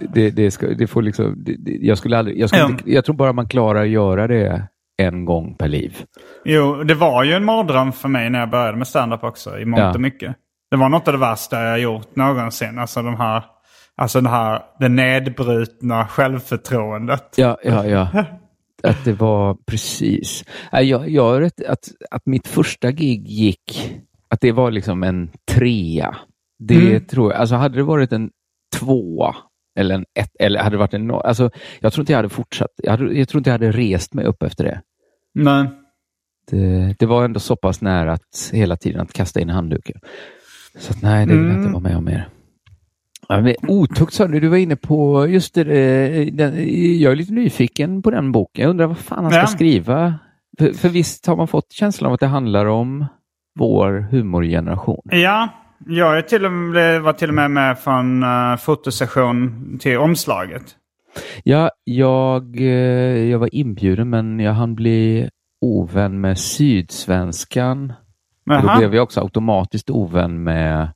Det, 0.00 0.30
det, 0.30 0.50
ska, 0.50 0.66
det 0.66 0.86
får 0.86 1.02
liksom, 1.02 1.44
det, 1.44 1.56
jag, 1.80 1.98
skulle 1.98 2.18
aldrig, 2.18 2.38
jag, 2.38 2.48
skulle 2.48 2.64
inte, 2.66 2.92
jag 2.92 3.04
tror 3.04 3.14
bara 3.14 3.32
man 3.32 3.48
klarar 3.48 3.82
att 3.82 3.88
göra 3.88 4.26
det 4.26 4.68
en 5.02 5.24
gång 5.24 5.54
per 5.54 5.68
liv. 5.68 5.96
Jo, 6.44 6.82
det 6.84 6.94
var 6.94 7.24
ju 7.24 7.32
en 7.32 7.44
mardröm 7.44 7.92
för 7.92 8.08
mig 8.08 8.30
när 8.30 8.38
jag 8.40 8.50
började 8.50 8.78
med 8.78 8.88
stand-up 8.88 9.24
också 9.24 9.58
i 9.58 9.64
mångt 9.64 9.80
Ja. 9.80 9.94
och 9.94 10.00
mycket. 10.00 10.36
Det 10.70 10.76
var 10.76 10.88
något 10.88 11.08
av 11.08 11.14
det 11.14 11.20
värsta 11.20 11.62
jag 11.62 11.80
gjort 11.80 12.16
någonsin. 12.16 12.78
Alltså 12.78 13.02
de 13.02 13.16
här, 13.16 13.44
alltså 13.96 14.20
det 14.20 14.28
här, 14.28 14.62
det 14.78 14.88
nedbrutna 14.88 16.06
självförtroendet. 16.06 17.34
Ja, 17.36 17.58
ja, 17.64 17.86
ja. 17.86 18.08
Att 18.82 19.04
det 19.04 19.12
var 19.12 19.56
precis. 19.66 20.44
Jag, 20.72 21.08
jag 21.08 21.44
att, 21.44 21.88
att 22.10 22.26
mitt 22.26 22.46
första 22.46 22.90
gig 22.90 23.28
gick, 23.28 23.92
att 24.28 24.40
det 24.40 24.52
var 24.52 24.70
liksom 24.70 25.02
en 25.02 25.30
trea. 25.50 26.16
Det 26.58 26.88
Mm. 26.90 27.04
tror 27.04 27.32
jag. 27.32 27.40
Alltså 27.40 27.54
hade 27.54 27.76
det 27.76 27.82
varit 27.82 28.12
en 28.12 28.30
tvåa 28.78 29.36
eller 29.78 29.94
en 29.94 30.04
ett, 30.14 30.30
eller 30.40 30.58
hade 30.60 30.74
det 30.74 30.78
varit 30.78 30.94
en 30.94 31.06
noll. 31.06 31.22
Alltså, 31.24 31.50
jag 31.80 31.92
tror 31.92 32.02
inte 32.02 32.12
jag 32.12 32.18
hade 32.18 32.28
fortsatt. 32.28 32.70
Jag, 32.76 32.90
hade, 32.90 33.18
jag 33.18 33.28
tror 33.28 33.40
inte 33.40 33.50
jag 33.50 33.54
hade 33.54 33.72
rest 33.72 34.14
mig 34.14 34.24
upp 34.24 34.42
efter 34.42 34.64
det. 34.64 34.80
Nej. 35.34 35.66
Det, 36.50 36.94
det 36.98 37.06
var 37.06 37.24
ändå 37.24 37.40
så 37.40 37.56
pass 37.56 37.80
nära 37.80 38.12
att 38.12 38.50
hela 38.52 38.76
tiden 38.76 39.00
att 39.00 39.12
kasta 39.12 39.40
in 39.40 39.48
handduken. 39.48 40.00
Så 40.78 40.92
att, 40.92 41.02
nej, 41.02 41.26
det 41.26 41.32
vill 41.32 41.42
jag 41.42 41.50
Mm. 41.50 41.60
inte 41.60 41.72
vara 41.72 41.82
med 41.82 41.96
om 41.96 42.04
mer. 42.04 42.28
Ja, 43.28 43.54
otukt 43.68 44.12
sa 44.12 44.26
du, 44.26 44.40
du 44.40 44.48
var 44.48 44.56
inne 44.56 44.76
på 44.76 45.26
just 45.26 45.54
det, 45.54 45.60
eh, 45.60 46.26
den, 46.34 46.54
jag 47.00 47.12
är 47.12 47.16
lite 47.16 47.32
nyfiken 47.32 48.02
på 48.02 48.10
den 48.10 48.32
boken. 48.32 48.62
Jag 48.62 48.70
undrar 48.70 48.86
vad 48.86 48.98
fan 48.98 49.22
han 49.24 49.30
ska 49.32 49.40
Ja. 49.40 49.46
skriva. 49.46 50.14
För, 50.58 50.72
för 50.72 50.88
visst 50.88 51.26
har 51.26 51.36
man 51.36 51.48
fått 51.48 51.72
känslan 51.72 52.08
av 52.08 52.14
att 52.14 52.20
det 52.20 52.26
handlar 52.26 52.66
om 52.66 53.06
vår 53.58 54.08
humorgeneration. 54.10 55.02
Ja, 55.04 55.48
jag 55.86 56.18
är 56.18 56.22
till 56.22 56.44
och 56.44 56.52
med, 56.52 57.02
var 57.02 57.12
till 57.12 57.28
och 57.28 57.34
med 57.34 57.50
med 57.50 57.78
från 57.78 58.22
uh, 58.22 58.56
fotosession 58.56 59.78
till 59.80 59.98
omslaget. 59.98 60.76
Ja, 61.44 61.70
jag, 61.84 62.60
eh, 62.60 63.30
jag 63.30 63.38
var 63.38 63.54
inbjuden 63.54 64.10
men 64.10 64.40
jag 64.40 64.52
hann 64.52 64.74
bli 64.74 65.28
ovän 65.60 66.20
med 66.20 66.38
Sydsvenskan. 66.38 67.92
Då 68.44 68.78
blev 68.78 68.94
jag 68.94 69.02
också 69.02 69.20
automatiskt 69.20 69.90
ovän 69.90 70.42
med, 70.42 70.92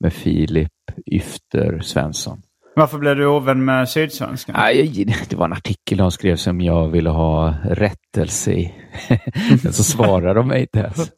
med 0.00 0.12
Filip 0.12 0.72
Yfter 1.06 1.80
Svensson. 1.80 2.42
Varför 2.74 2.98
blev 2.98 3.16
du 3.16 3.26
ovän 3.26 3.64
med 3.64 3.88
Sydsvenskan? 3.88 4.54
Nej, 4.58 5.06
det 5.28 5.36
var 5.36 5.44
en 5.44 5.52
artikel 5.52 5.98
de 5.98 6.12
skrev 6.12 6.36
som 6.36 6.60
jag 6.60 6.88
ville 6.88 7.10
ha 7.10 7.54
rättelse 7.64 8.52
i. 8.52 8.74
Men 9.62 9.72
så 9.78 9.84
svarade 9.84 10.34
de 10.34 10.48
mig 10.48 10.60
inte 10.60 10.78
ens. 10.78 11.06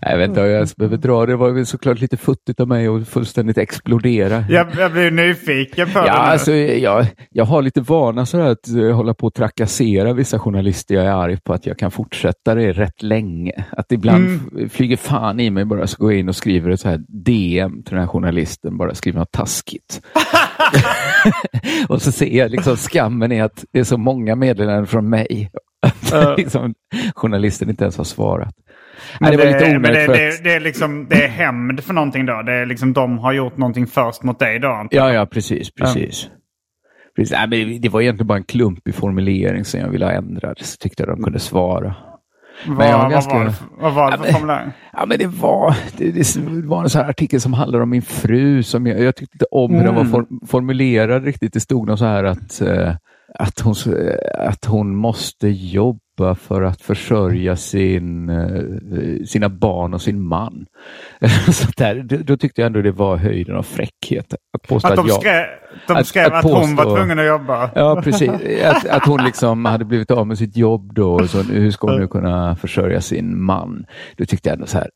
Jag 0.00 0.18
vet 0.18 0.28
inte 0.28 0.40
om 0.40 0.46
jag 0.46 0.54
ens 0.54 0.76
behöver 0.76 0.96
dra 0.96 1.26
det. 1.26 1.36
Var 1.36 1.50
väl 1.50 1.66
såklart 1.66 2.00
lite 2.00 2.16
futtigt 2.16 2.60
av 2.60 2.68
mig 2.68 2.86
att 2.88 3.08
fullständigt 3.08 3.58
explodera. 3.58 4.44
Jag, 4.48 4.66
jag 4.78 4.92
blir 4.92 5.10
nyfiken 5.10 5.86
på 5.90 5.98
Ja, 5.98 6.04
det 6.04 6.10
alltså, 6.12 6.52
jag, 6.52 7.06
jag 7.30 7.44
har 7.44 7.62
lite 7.62 7.80
vana 7.80 8.26
sådär 8.26 8.46
att 8.46 8.68
eh, 8.68 8.90
hålla 8.96 9.14
på 9.14 9.26
att 9.26 9.34
trakassera 9.34 10.12
vissa 10.12 10.38
journalister. 10.38 10.94
Jag 10.94 11.04
är 11.04 11.10
arg 11.12 11.40
på 11.44 11.52
att 11.52 11.66
jag 11.66 11.78
kan 11.78 11.90
fortsätta 11.90 12.54
det 12.54 12.72
rätt 12.72 13.02
länge. 13.02 13.64
Att 13.70 13.92
ibland 13.92 14.26
Mm. 14.26 14.68
flyger 14.68 14.96
fan 14.96 15.40
i 15.40 15.50
mig 15.50 15.64
bara 15.64 15.86
så 15.86 15.96
går 15.98 16.12
jag 16.12 16.20
in 16.20 16.28
och 16.28 16.36
skriver 16.36 16.70
ett 16.70 16.80
så 16.80 16.88
här 16.88 17.00
DM 17.08 17.82
till 17.82 17.90
den 17.94 18.00
här 18.00 18.06
journalisten, 18.08 18.76
bara 18.78 18.94
skriver 18.94 19.18
något 19.18 19.32
taskigt. 19.32 20.00
och 21.88 22.02
så 22.02 22.12
ser 22.12 22.38
jag 22.38 22.50
liksom 22.50 22.76
skammen 22.76 23.32
i 23.32 23.40
att 23.40 23.64
det 23.72 23.78
är 23.80 23.84
så 23.84 23.96
många 23.98 24.36
meddelanden 24.36 24.86
från 24.86 25.08
mig. 25.08 25.50
Att 26.12 26.38
liksom, 26.38 26.74
journalisten 27.14 27.70
inte 27.70 27.84
ens 27.84 27.96
har 27.96 28.04
svarat. 28.04 28.54
Nej, 29.20 29.30
det 29.30 29.36
var 29.36 29.44
lite 29.44 29.78
men 29.78 29.82
det, 29.92 30.06
det, 30.06 30.44
det, 30.44 30.52
är 30.54 30.60
liksom, 30.60 31.06
det 31.10 31.24
är 31.24 31.28
hämnd 31.28 31.84
för 31.84 31.94
någonting 31.94 32.26
då. 32.26 32.42
Det 32.42 32.52
är 32.52 32.66
liksom 32.66 32.92
de 32.92 33.18
har 33.18 33.32
gjort 33.32 33.56
någonting 33.56 33.86
först 33.86 34.22
mot 34.22 34.38
dig 34.38 34.58
då. 34.58 34.86
Ja, 34.90 35.12
ja, 35.12 35.26
precis, 35.26 35.70
precis. 35.74 36.28
precis. 37.16 37.32
Nej, 37.32 37.48
men 37.48 37.50
det- 37.50 37.78
det 37.78 37.88
var 37.88 38.00
egentligen 38.00 38.26
bara 38.26 38.38
en 38.38 38.44
klumpig 38.44 38.94
formulering 38.94 39.64
som 39.64 39.80
jag 39.80 39.88
ville 39.88 40.04
ha 40.04 40.12
ändrad. 40.12 40.58
Så 40.60 40.76
tyckte 40.76 41.02
jag 41.02 41.16
de 41.16 41.22
kunde 41.22 41.38
svara. 41.38 41.94
Vad, 42.66 42.86
jag 42.86 42.92
var 42.92 43.02
vad, 43.02 43.10
ganska- 43.12 43.34
var, 43.38 43.44
det 43.44 43.54
vad 43.80 43.94
var 43.94 44.10
det 44.10 44.16
för 44.18 44.24
Ja, 44.24 44.30
men- 44.32 44.40
formulering? 44.40 44.70
Ja, 44.92 45.06
men 45.06 45.18
det 45.18 45.26
var, 45.26 45.74
det, 45.98 46.10
det 46.10 46.66
var 46.66 46.82
en 46.82 46.90
sån 46.90 47.02
här 47.02 47.10
artikel 47.10 47.40
som 47.40 47.52
handlar 47.52 47.80
om 47.80 47.90
min 47.90 48.02
fru. 48.02 48.62
Som 48.62 48.86
jag, 48.86 49.00
jag 49.00 49.16
tyckte 49.16 49.34
inte 49.34 49.44
om 49.50 49.74
hur 49.74 49.84
den 49.84 49.94
var 49.94 50.04
for, 50.04 50.26
formulerad 50.46 51.24
riktigt. 51.24 51.52
Det 51.52 51.60
stod 51.60 51.88
något 51.88 51.98
så 51.98 52.04
här 52.04 52.24
att, 52.24 52.60
eh, 52.60 52.94
att, 53.38 53.60
hon, 53.60 53.74
att 54.38 54.64
hon 54.64 54.96
måste 54.96 55.48
jobba 55.48 55.98
för 56.34 56.62
att 56.62 56.82
försörja 56.82 57.56
sin, 57.56 58.28
eh, 58.28 59.24
sina 59.26 59.48
barn 59.48 59.94
och 59.94 60.02
sin 60.02 60.22
man. 60.22 60.66
så 61.52 61.68
där, 61.76 62.02
då, 62.24 62.36
tyckte 62.36 62.60
jag 62.60 62.66
ändå 62.66 62.82
det 62.82 62.92
var 62.92 63.16
höjden 63.16 63.56
av 63.56 63.62
fräckhet. 63.62 64.34
Att 64.56 64.62
påstå 64.68 64.88
Att 64.88 64.92
att, 64.98 65.04
de 65.04 65.08
jag... 65.08 65.20
skrev, 65.20 65.44
de 65.86 65.92
att- 65.96 66.06
skrev 66.06 66.26
att 66.26 66.32
att, 66.32 66.44
hon 66.44 66.76
var 66.76 66.84
påstå- 66.84 66.96
tvungen 66.96 67.18
att 67.18 67.26
jobba. 67.26 67.70
Ja, 67.74 68.00
precis. 68.04 68.30
Att, 68.64 68.86
att 68.86 69.06
hon 69.06 69.24
liksom 69.24 69.64
hade 69.64 69.84
blivit 69.84 70.10
av 70.10 70.26
med 70.26 70.38
sitt 70.38 70.56
jobb 70.56 70.94
då. 70.94 71.28
Så, 71.28 71.42
hur 71.42 71.70
ska 71.70 71.86
hon 71.90 72.00
nu 72.00 72.08
kunna 72.08 72.56
försörja 72.56 73.00
sin 73.00 73.42
man? 73.42 73.86
Då 74.16 74.24
tyckte 74.24 74.48
jag 74.48 74.54
ändå 74.54 74.66
så 74.66 74.78
här. 74.78 74.90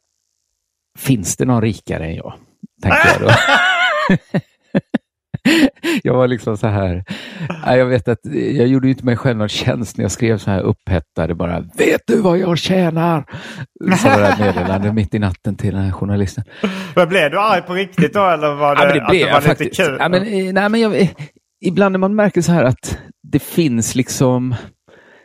Finns 0.98 1.36
det 1.36 1.44
någon 1.44 1.62
rikare 1.62 2.06
än 2.06 2.14
jag? 2.14 2.32
Tänkte 2.82 3.08
jag 3.20 3.28
då. 3.28 3.34
jag 6.03 6.14
var 6.14 6.28
liksom 6.28 6.57
så 6.57 6.66
här. 6.66 7.05
Jag 7.66 7.86
vet 7.86 8.09
att 8.09 8.18
jag 8.57 8.66
gjorde 8.66 8.88
inte 8.88 9.05
mig 9.05 9.16
själv 9.16 9.38
någon 9.38 9.49
tjänst 9.49 9.97
när 9.97 10.05
jag 10.05 10.12
skrev 10.12 10.38
så 10.38 10.51
här 10.51 10.61
upphettade 10.61 11.34
bara. 11.34 11.61
Vet 11.61 12.01
du 12.07 12.20
vad 12.20 12.38
jag 12.38 12.59
tjänar? 12.59 13.24
Så 13.99 14.09
var 14.09 14.20
det 14.20 14.36
meddelande 14.45 14.93
mitt 14.93 15.14
i 15.14 15.18
natten 15.18 15.57
till 15.57 15.74
den 15.74 15.82
här 15.84 15.93
journalisten. 15.93 16.45
Men 16.97 17.09
blev 17.09 17.30
du 17.30 17.41
arg 17.41 17.62
på 17.62 17.74
riktigt 17.74 18.14
då 18.14 18.26
eller 18.26 18.55
var 18.55 18.76
det, 18.76 18.82
Ja, 18.82 18.93
det 18.95 19.01
att 19.03 19.11
det 19.12 19.24
var 19.24 19.34
lite 19.34 19.49
faktiskt. 19.49 19.76
kul? 19.76 19.97
Ja, 20.01 20.09
men, 20.09 20.22
eh, 20.22 20.53
nej, 20.53 20.68
men 20.68 20.80
jag, 20.80 21.01
eh, 21.01 21.09
ibland 21.64 21.93
när 21.93 21.99
man 21.99 22.14
märker 22.14 22.43
så 22.43 22.53
här 22.53 22.64
att 22.64 22.99
det 23.32 23.38
finns 23.43 23.95
liksom 23.95 24.55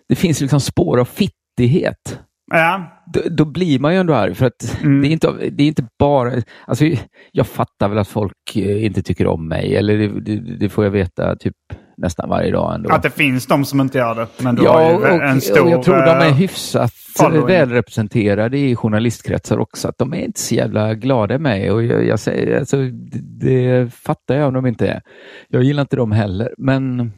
det 0.09 0.15
finns 0.15 0.41
liksom 0.41 0.61
spår 0.61 0.99
av 0.99 1.05
fittighet. 1.05 2.19
ja. 2.53 2.91
Då, 3.15 3.29
då 3.29 3.45
blir 3.45 3.79
man 3.79 3.93
ju 3.93 3.99
ändå 3.99 4.13
arg 4.13 4.35
för 4.35 4.45
att 4.45 4.77
Mm. 4.83 5.01
det, 5.01 5.07
är 5.07 5.11
inte, 5.11 5.27
det 5.51 5.63
är 5.63 5.67
inte 5.67 5.85
bara... 5.99 6.31
Alltså, 6.67 6.85
jag 7.31 7.47
fattar 7.47 7.89
väl 7.89 7.97
att 7.97 8.07
folk 8.07 8.55
eh, 8.55 8.85
inte 8.85 9.01
tycker 9.03 9.27
om 9.27 9.47
mig, 9.47 9.75
eller 9.75 9.97
det, 9.97 10.07
det, 10.21 10.57
det 10.57 10.69
får 10.69 10.83
jag 10.83 10.91
veta 10.91 11.35
typ 11.35 11.55
nästan 11.97 12.29
varje 12.29 12.51
dag 12.51 12.75
ändå. 12.75 12.89
Att 12.89 13.03
det 13.03 13.09
finns 13.09 13.45
de 13.47 13.65
som 13.65 13.81
inte 13.81 13.97
gör 13.97 14.15
det. 14.15 14.27
Men 14.43 14.55
du 14.55 14.63
Ja, 14.63 14.71
har 14.73 14.89
ju 14.89 14.95
och, 14.95 15.23
en 15.23 15.41
stor... 15.41 15.63
och 15.63 15.69
jag 15.71 15.83
tror 15.83 15.95
de 15.95 16.01
är 16.11 16.25
eh, 16.27 16.33
hyfsat 16.33 16.93
following. 17.17 17.45
välrepresenterade 17.47 18.57
i 18.57 18.75
journalistkretsar 18.75 19.57
också. 19.57 19.87
Att 19.87 19.97
de 19.97 20.13
är 20.13 20.17
inte 20.25 20.39
så 20.39 20.55
jävla 20.55 20.93
glada 20.93 21.39
med 21.39 21.71
och 21.71 21.83
jag, 21.83 22.05
jag 22.07 22.19
säger, 22.19 22.59
alltså, 22.59 22.77
det, 22.77 23.19
det 23.47 23.93
fattar 23.93 24.35
jag 24.35 24.47
om 24.47 24.53
de 24.53 24.65
inte 24.65 24.87
är. 24.87 25.01
Jag 25.47 25.63
gillar 25.63 25.81
inte 25.81 25.95
dem 25.95 26.11
heller, 26.11 26.53
men 26.57 27.11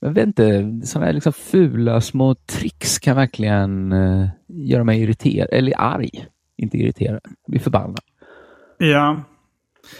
men 0.00 0.18
inte, 0.18 0.80
sådana 0.84 1.06
här 1.06 1.12
liksom 1.12 1.32
fula 1.32 2.00
små 2.00 2.34
tricks 2.34 2.98
kan 2.98 3.16
verkligen 3.16 3.92
eh, 3.92 4.28
göra 4.48 4.84
mig 4.84 5.02
irriterad, 5.02 5.48
eller 5.52 5.80
arg. 5.80 6.26
Inte 6.56 6.78
irriterad, 6.78 7.20
bli 7.48 7.58
förbannad. 7.58 8.00
Ja. 8.78 9.22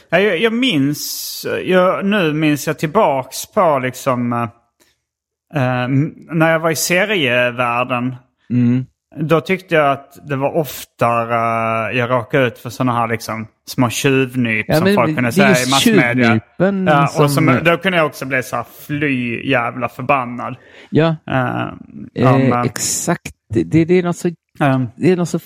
Ja, 0.08 0.18
Jag, 0.18 0.38
jag 0.38 0.52
minns, 0.52 1.46
jag, 1.64 2.04
nu 2.04 2.32
minns 2.32 2.66
jag 2.66 2.78
tillbaks 2.78 3.46
på 3.46 3.78
liksom 3.78 4.32
eh, 4.32 5.88
när 6.32 6.52
jag 6.52 6.60
var 6.60 6.70
i 6.70 6.76
serievärlden. 6.76 8.16
Mm. 8.50 8.86
Då 9.20 9.40
tyckte 9.40 9.74
jag 9.74 9.92
att 9.92 10.18
det 10.28 10.36
var 10.36 10.56
oftare 10.56 11.90
eh, 11.90 11.98
jag 11.98 12.10
råkade 12.10 12.46
ut 12.46 12.58
för 12.58 12.70
sådana 12.70 12.92
här 12.92 13.08
liksom 13.08 13.46
små 13.66 13.90
tjuvnyp 13.90 14.66
Ja, 14.68 14.74
som 14.74 14.84
men 14.84 14.94
folk 14.94 15.14
kunde 15.14 15.32
säga 15.32 15.48
i 15.48 15.70
massmedia. 15.70 16.40
Ja, 16.86 17.22
och 17.24 17.30
som- 17.30 17.60
då 17.64 17.76
kunde 17.76 17.98
jag 17.98 18.06
också 18.06 18.26
bli 18.26 18.42
så 18.42 18.56
här 18.56 18.66
fly 18.86 19.48
jävla 19.50 19.88
förbannad. 19.88 20.56
Ja, 20.90 21.16
Eh, 21.26 21.68
eh, 22.14 22.34
om, 22.34 22.40
eh, 22.52 22.60
exakt. 22.60 23.34
Det, 23.48 23.84
det, 23.84 23.94
är 23.94 24.02
något 24.02 24.16
så, 24.16 24.28
eh, 24.28 24.82
det 24.96 25.10
är 25.10 25.16
något 25.16 25.28
så 25.28 25.38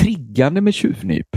triggande 0.00 0.60
med 0.60 0.74
tjuvnyp. 0.74 1.28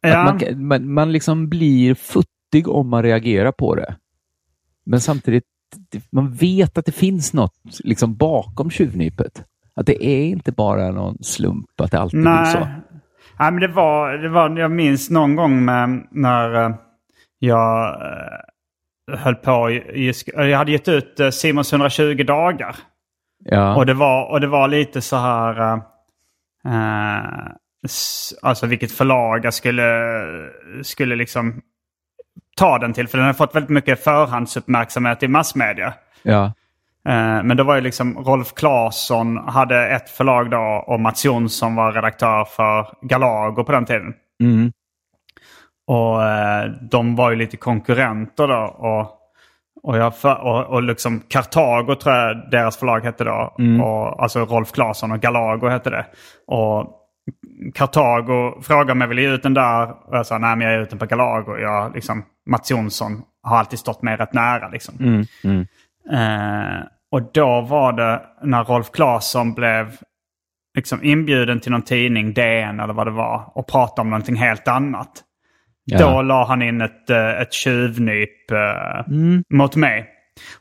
ja. 0.00 0.24
Man, 0.24 0.66
man, 0.66 0.92
man 0.92 1.12
liksom 1.12 1.48
blir 1.48 1.94
futtig 1.94 2.68
om 2.68 2.88
man 2.88 3.02
reagerar 3.02 3.52
på 3.52 3.74
det. 3.74 3.96
Men 4.86 5.00
samtidigt, 5.00 5.44
man 6.10 6.32
vet 6.32 6.78
att 6.78 6.86
det 6.86 6.92
finns 6.92 7.32
något 7.32 7.54
liksom 7.84 8.16
bakom 8.16 8.70
tjuvnypet. 8.70 9.44
Att 9.80 9.86
det 9.86 10.04
är 10.04 10.24
inte 10.24 10.52
bara 10.52 10.90
någon 10.90 11.18
slump 11.22 11.80
att 11.80 11.90
det 11.90 12.00
alltid 12.00 12.20
blir 12.20 12.44
så. 12.44 12.58
Nej. 12.58 12.68
Nej, 13.38 13.50
men 13.52 13.60
det 13.60 13.68
var, 13.68 14.12
det 14.12 14.28
var, 14.28 14.58
jag 14.58 14.70
minns 14.70 15.10
någon 15.10 15.36
gång 15.36 15.64
med, 15.64 16.06
när 16.10 16.54
eh, 16.64 16.74
jag 17.38 17.88
eh, 18.02 19.18
höll 19.18 19.34
på, 19.34 19.70
i- 19.70 20.12
jag 20.36 20.58
hade 20.58 20.72
gett 20.72 20.88
ut 20.88 21.20
eh, 21.20 21.30
Simons 21.30 21.72
120 21.72 22.24
dagar. 22.26 22.76
Ja. 23.44 23.76
Och, 23.76 23.86
det 23.86 23.94
var, 23.94 24.30
och 24.30 24.40
det 24.40 24.46
var 24.46 24.68
lite 24.68 25.00
så 25.00 25.16
här, 25.16 25.60
eh, 25.60 25.78
eh, 26.74 27.22
alltså 28.42 28.66
vilket 28.66 28.92
förlag 28.92 29.44
jag 29.44 29.54
skulle, 29.54 30.12
skulle 30.82 31.16
liksom 31.16 31.60
ta 32.56 32.78
den 32.78 32.92
till. 32.92 33.08
För 33.08 33.18
den 33.18 33.26
har 33.26 33.34
fått 33.34 33.54
väldigt 33.54 33.70
mycket 33.70 34.04
förhandsuppmärksamhet 34.04 35.22
i 35.22 35.28
massmedia. 35.28 35.94
ja. 36.22 36.52
Eh, 37.06 37.42
Men 37.42 37.56
det 37.56 37.62
var 37.62 37.74
ju 37.74 37.80
liksom 37.80 38.18
Rolf 38.24 38.54
Claesson 38.54 39.36
hade 39.36 39.88
ett 39.88 40.10
förlag 40.10 40.50
då 40.50 40.84
och 40.86 41.00
Mats 41.00 41.24
Jonsson 41.24 41.74
var 41.74 41.92
redaktör 41.92 42.44
för 42.44 42.86
Galago 43.02 43.64
på 43.64 43.72
den 43.72 43.84
tiden. 43.84 44.14
Mm. 44.42 44.72
Och 45.86 46.24
eh, 46.24 46.70
de 46.90 47.16
var 47.16 47.30
ju 47.30 47.36
lite 47.36 47.56
konkurrenter 47.56 48.48
då. 48.48 48.76
Och, 48.78 49.12
och, 49.82 49.96
jag 49.96 50.16
för, 50.16 50.34
och, 50.44 50.64
och 50.64 50.82
liksom 50.82 51.22
Kartago 51.28 51.94
tror 51.94 52.14
jag 52.14 52.50
deras 52.50 52.76
förlag 52.76 53.00
hette 53.00 53.24
då. 53.24 53.54
Och, 53.82 54.22
alltså 54.22 54.40
Rolf 54.44 54.72
Claesson 54.72 55.12
och 55.12 55.20
Galago 55.20 55.68
hette 55.68 55.90
det. 55.90 56.06
Och 56.46 57.02
Kartago 57.74 58.62
frågade 58.62 58.92
om 58.92 59.00
jag 59.00 59.08
ville 59.08 59.22
ge 59.22 59.28
ut 59.28 59.42
den 59.42 59.54
där. 59.54 59.90
Och 59.90 60.16
jag 60.16 60.26
sa 60.26 60.38
nej 60.38 60.56
men 60.56 60.66
jag 60.66 60.76
ger 60.76 60.82
ut 60.82 60.90
den 60.90 60.98
på 60.98 61.06
Galago. 61.06 61.56
Jag, 61.58 61.94
liksom, 61.94 62.24
Mats 62.50 62.70
Jonsson 62.70 63.22
har 63.42 63.58
alltid 63.58 63.78
stått 63.78 64.02
mig 64.02 64.16
rätt 64.16 64.32
nära 64.32 64.68
liksom. 64.68 64.94
Mm. 65.00 65.24
Mm. 65.44 65.66
Eh, 66.12 66.82
och 67.12 67.30
då 67.34 67.60
var 67.60 67.92
det 67.92 68.22
när 68.42 68.64
Rolf 68.64 68.90
Claesson 68.90 69.54
blev 69.54 69.96
liksom 70.76 71.04
inbjuden 71.04 71.60
till 71.60 71.72
någon 71.72 71.82
tidning, 71.82 72.34
DN 72.34 72.80
eller 72.80 72.94
vad 72.94 73.06
det 73.06 73.10
var, 73.10 73.58
och 73.58 73.66
pratade 73.68 74.00
om 74.00 74.10
någonting 74.10 74.36
helt 74.36 74.68
annat. 74.68 75.22
Ja. 75.84 75.98
Då 75.98 76.22
la 76.22 76.44
han 76.46 76.62
in 76.62 76.80
ett, 76.80 77.10
eh, 77.10 77.40
ett 77.40 77.52
tjuvnyp 77.52 78.50
eh, 78.50 79.00
Mm. 79.08 79.44
mot 79.54 79.76
mig. 79.76 80.08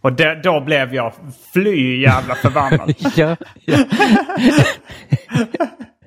Och 0.01 0.13
det, 0.13 0.41
då 0.43 0.61
blev 0.61 0.93
jag 0.93 1.13
fly 1.53 2.01
jävla 2.01 2.35
förbannad. 2.35 2.93
ja, 3.15 3.35
ja. 3.65 3.77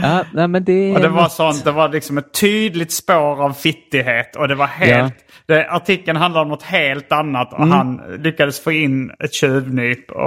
ja, 0.03 0.23
nej, 0.33 0.47
men 0.47 0.63
det, 0.63 0.93
Och 0.93 0.99
det 0.99 1.09
var 1.09 1.29
sånt, 1.29 1.63
det 1.63 1.71
var 1.71 1.89
liksom 1.89 2.17
ett 2.17 2.33
tydligt 2.39 2.91
spår 2.91 3.43
av 3.43 3.53
fittighet. 3.53 4.35
Och 4.35 4.47
det 4.47 4.55
var 4.55 4.67
helt... 4.67 5.13
Det, 5.45 5.69
artikeln 5.69 6.17
handlade 6.17 6.43
om 6.43 6.49
något 6.49 6.63
helt 6.63 7.11
annat 7.11 7.53
och 7.53 7.67
han 7.67 8.01
lyckades 8.19 8.59
få 8.63 8.71
in 8.71 9.11
ett 9.23 9.33
tjuvnyp. 9.33 10.11
Och, 10.11 10.17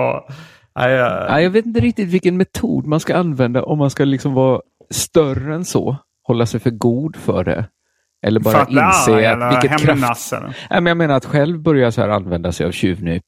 ja, 0.74 0.88
ja. 0.90 1.26
Ja, 1.28 1.40
jag 1.40 1.50
vet 1.50 1.66
inte 1.66 1.80
riktigt 1.80 2.08
vilken 2.08 2.36
metod 2.36 2.86
man 2.86 3.00
ska 3.00 3.16
använda 3.16 3.62
om 3.62 3.78
man 3.78 3.90
ska 3.90 4.04
liksom 4.04 4.34
vara 4.34 4.60
större 4.90 5.54
än 5.54 5.64
så. 5.64 5.96
Hålla 6.22 6.46
sig 6.46 6.60
för 6.60 6.70
god 6.70 7.16
för 7.16 7.44
det. 7.44 7.64
Eller 8.26 8.40
bara 8.40 8.56
att 8.62 8.70
inse 8.70 9.12
eller 9.12 9.46
att 9.46 9.54
vilket 9.54 9.70
kraft... 9.70 9.84
hämnas. 9.84 10.34
Nej, 10.42 10.80
men 10.80 10.86
jag 10.86 10.96
menar 10.96 11.14
att 11.14 11.24
själv 11.24 11.62
börja 11.62 11.92
så 11.92 12.00
här 12.00 12.08
använda 12.08 12.52
sig 12.52 12.66
av 12.66 12.70
tjuvnyp. 12.70 13.24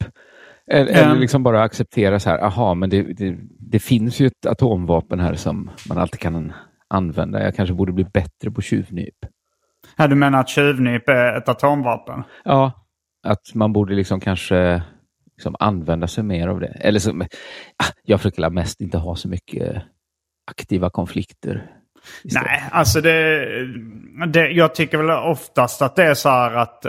Eller, 0.70 0.92
Ja. 0.92 0.98
eller 0.98 1.16
liksom 1.16 1.42
bara 1.42 1.62
acceptera 1.62 2.20
så 2.20 2.30
här, 2.30 2.38
aha, 2.44 2.74
men 2.74 2.90
det, 2.90 3.02
det, 3.02 3.36
det 3.70 3.78
finns 3.78 4.20
ju 4.20 4.26
ett 4.26 4.46
atomvapen 4.46 5.20
här 5.20 5.34
som 5.34 5.70
man 5.88 5.98
alltid 5.98 6.20
kan 6.20 6.52
använda. 6.88 7.42
Jag 7.42 7.54
kanske 7.54 7.74
borde 7.74 7.92
bli 7.92 8.04
bättre 8.04 8.50
på 8.50 8.62
tjuvnyp. 8.62 9.14
Ja, 9.96 10.06
du 10.06 10.14
menar 10.14 10.40
att 10.40 10.48
tjuvnyp 10.48 11.08
är 11.08 11.36
ett 11.36 11.48
atomvapen? 11.48 12.22
Ja, 12.44 12.72
att 13.26 13.54
man 13.54 13.72
borde 13.72 13.94
liksom 13.94 14.20
kanske 14.20 14.82
liksom 15.36 15.56
använda 15.58 16.06
sig 16.06 16.24
mer 16.24 16.48
av 16.48 16.60
det. 16.60 16.76
Eller 16.80 16.98
så, 16.98 17.10
ah, 17.76 17.92
jag 18.02 18.20
försöker 18.20 18.50
mest 18.50 18.80
inte 18.80 18.98
ha 18.98 19.16
så 19.16 19.28
mycket 19.28 19.82
aktiva 20.50 20.90
konflikter. 20.90 21.70
istället. 22.24 22.48
Nej, 22.50 22.62
alltså 22.70 23.00
det, 23.00 23.46
det... 24.32 24.50
Jag 24.50 24.74
tycker 24.74 24.98
väl 24.98 25.10
oftast 25.10 25.82
att 25.82 25.96
det 25.96 26.04
är 26.04 26.14
så 26.14 26.28
här 26.28 26.54
att... 26.54 26.84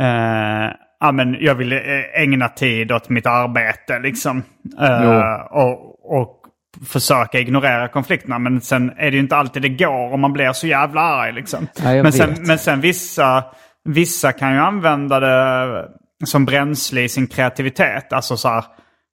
Eh, 0.00 0.85
ja, 1.00 1.12
men 1.12 1.36
jag 1.40 1.54
vill 1.54 1.72
eh, 1.72 1.80
ägna 2.14 2.48
tid 2.48 2.92
åt 2.92 3.08
mitt 3.08 3.26
arbete 3.26 3.98
liksom. 3.98 4.42
Eh, 4.80 5.34
och, 5.50 6.18
och 6.18 6.42
försöka 6.86 7.38
ignorera 7.38 7.88
konflikterna. 7.88 8.38
Men 8.38 8.60
sen 8.60 8.92
är 8.96 9.10
det 9.10 9.16
ju 9.16 9.20
inte 9.20 9.36
alltid 9.36 9.62
det 9.62 9.68
går 9.68 10.12
om 10.12 10.20
man 10.20 10.32
blir 10.32 10.52
så 10.52 10.66
jävla 10.66 11.00
arg. 11.00 11.32
Liksom. 11.32 11.68
Ja, 11.84 12.02
men, 12.02 12.12
sen, 12.12 12.34
men 12.38 12.58
sen 12.58 12.80
vissa, 12.80 13.44
vissa 13.84 14.32
kan 14.32 14.52
ju 14.52 14.58
använda 14.58 15.20
det 15.20 15.88
som 16.24 16.44
bränsle 16.44 17.00
i 17.00 17.08
sin 17.08 17.26
kreativitet. 17.26 18.12
Alltså 18.12 18.36
så 18.36 18.48
här, 18.48 18.64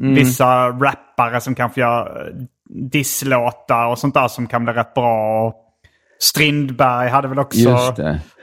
Mm. 0.02 0.16
vissa 0.16 0.68
rappare 0.70 1.42
som 1.42 1.56
kanske 1.56 1.82
gör 1.82 2.32
disslåtar 2.92 3.88
och 3.88 4.00
sånt 4.00 4.14
där 4.14 4.28
som 4.28 4.48
kan 4.48 4.64
bli 4.66 4.74
rätt 4.74 4.94
bra. 4.94 5.48
Och 5.48 5.56
Strindberg 6.20 7.10
hade 7.10 7.28
väl 7.28 7.40
också... 7.40 7.94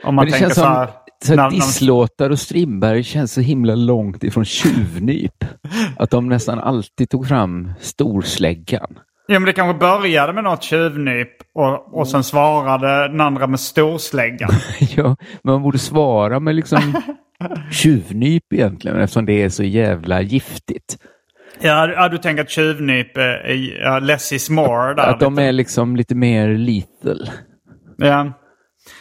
Om 0.05 0.14
man 0.14 0.30
tänker 0.30 0.49
så 0.49 0.64
här... 0.64 0.86
som 0.86 0.95
så 1.24 1.34
när- 1.34 1.50
disslåtar 1.50 2.30
och 2.30 2.38
Strindberg 2.38 3.02
känns 3.02 3.32
så 3.32 3.40
himla 3.40 3.74
långt 3.74 4.24
ifrån 4.24 4.44
tjuvnyp. 4.44 5.44
Att 5.96 6.10
de 6.10 6.28
nästan 6.28 6.58
alltid 6.58 7.10
tog 7.10 7.28
fram 7.28 7.72
storsläggan. 7.80 8.98
Ja, 9.26 9.38
men 9.38 9.46
det 9.46 9.52
kanske 9.52 9.78
började 9.78 10.32
med 10.32 10.44
något 10.44 10.62
tjuvnyp 10.62 11.28
och, 11.54 11.98
och 11.98 12.08
sen 12.08 12.24
svarade 12.24 13.08
den 13.08 13.20
andra 13.20 13.46
med 13.46 13.60
storsläggan. 13.60 14.50
ja, 14.96 15.16
men 15.42 15.52
man 15.52 15.62
borde 15.62 15.78
svara 15.78 16.40
med 16.40 16.54
liksom 16.54 17.02
tjuvnyp 17.72 18.52
egentligen 18.52 19.00
eftersom 19.00 19.26
det 19.26 19.42
är 19.42 19.48
så 19.48 19.64
jävla 19.64 20.22
giftigt. 20.22 20.98
ja, 21.60 22.08
du 22.08 22.18
tänker 22.18 22.42
att 22.42 22.50
tjuvnyp 22.50 23.16
är 23.16 23.80
ja, 23.82 23.98
less 23.98 24.32
is 24.32 24.50
more 24.50 24.94
där. 24.94 25.06
Att 25.06 25.20
de 25.20 25.38
är 25.38 25.52
liksom 25.52 25.96
lite 25.96 26.14
mer 26.14 26.48
lethal. 26.48 27.30
Ja. 27.96 28.32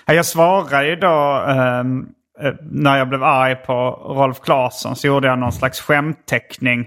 Ja, 0.06 0.14
Jag 0.14 0.26
svarade 0.26 0.88
ju 0.88 0.96
då 0.96 1.44
ehm, 1.48 2.06
eh, 2.42 2.54
när 2.62 2.98
jag 2.98 3.10
blev 3.10 3.24
arg 3.24 3.56
på 3.56 3.90
Rolf 4.18 4.40
Claesson 4.40 4.96
så 4.96 5.08
gjorde 5.08 5.28
jag 5.28 5.40
någon 5.40 5.52
slags 5.52 5.82
skämtteckning 5.82 6.80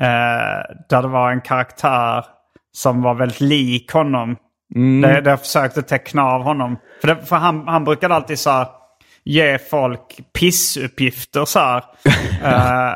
eh, 0.00 0.74
där 0.88 1.02
det 1.02 1.08
var 1.08 1.30
en 1.30 1.40
karaktär 1.40 2.24
som 2.72 3.02
var 3.02 3.14
väldigt 3.14 3.40
lik 3.40 3.92
honom. 3.92 4.36
Där, 5.02 5.20
där 5.20 5.30
jag 5.30 5.40
försökte 5.40 5.82
teckna 5.82 6.22
av 6.22 6.42
honom. 6.42 6.76
För, 7.00 7.08
det, 7.08 7.26
för 7.26 7.36
han, 7.36 7.68
han 7.68 7.84
brukade 7.84 8.14
alltid 8.14 8.38
så 8.38 8.50
här, 8.50 8.66
ge 9.24 9.58
folk 9.58 10.20
pissuppgifter 10.38 11.44
så 11.44 11.58
här. 11.58 11.84
Eh, 12.44 12.92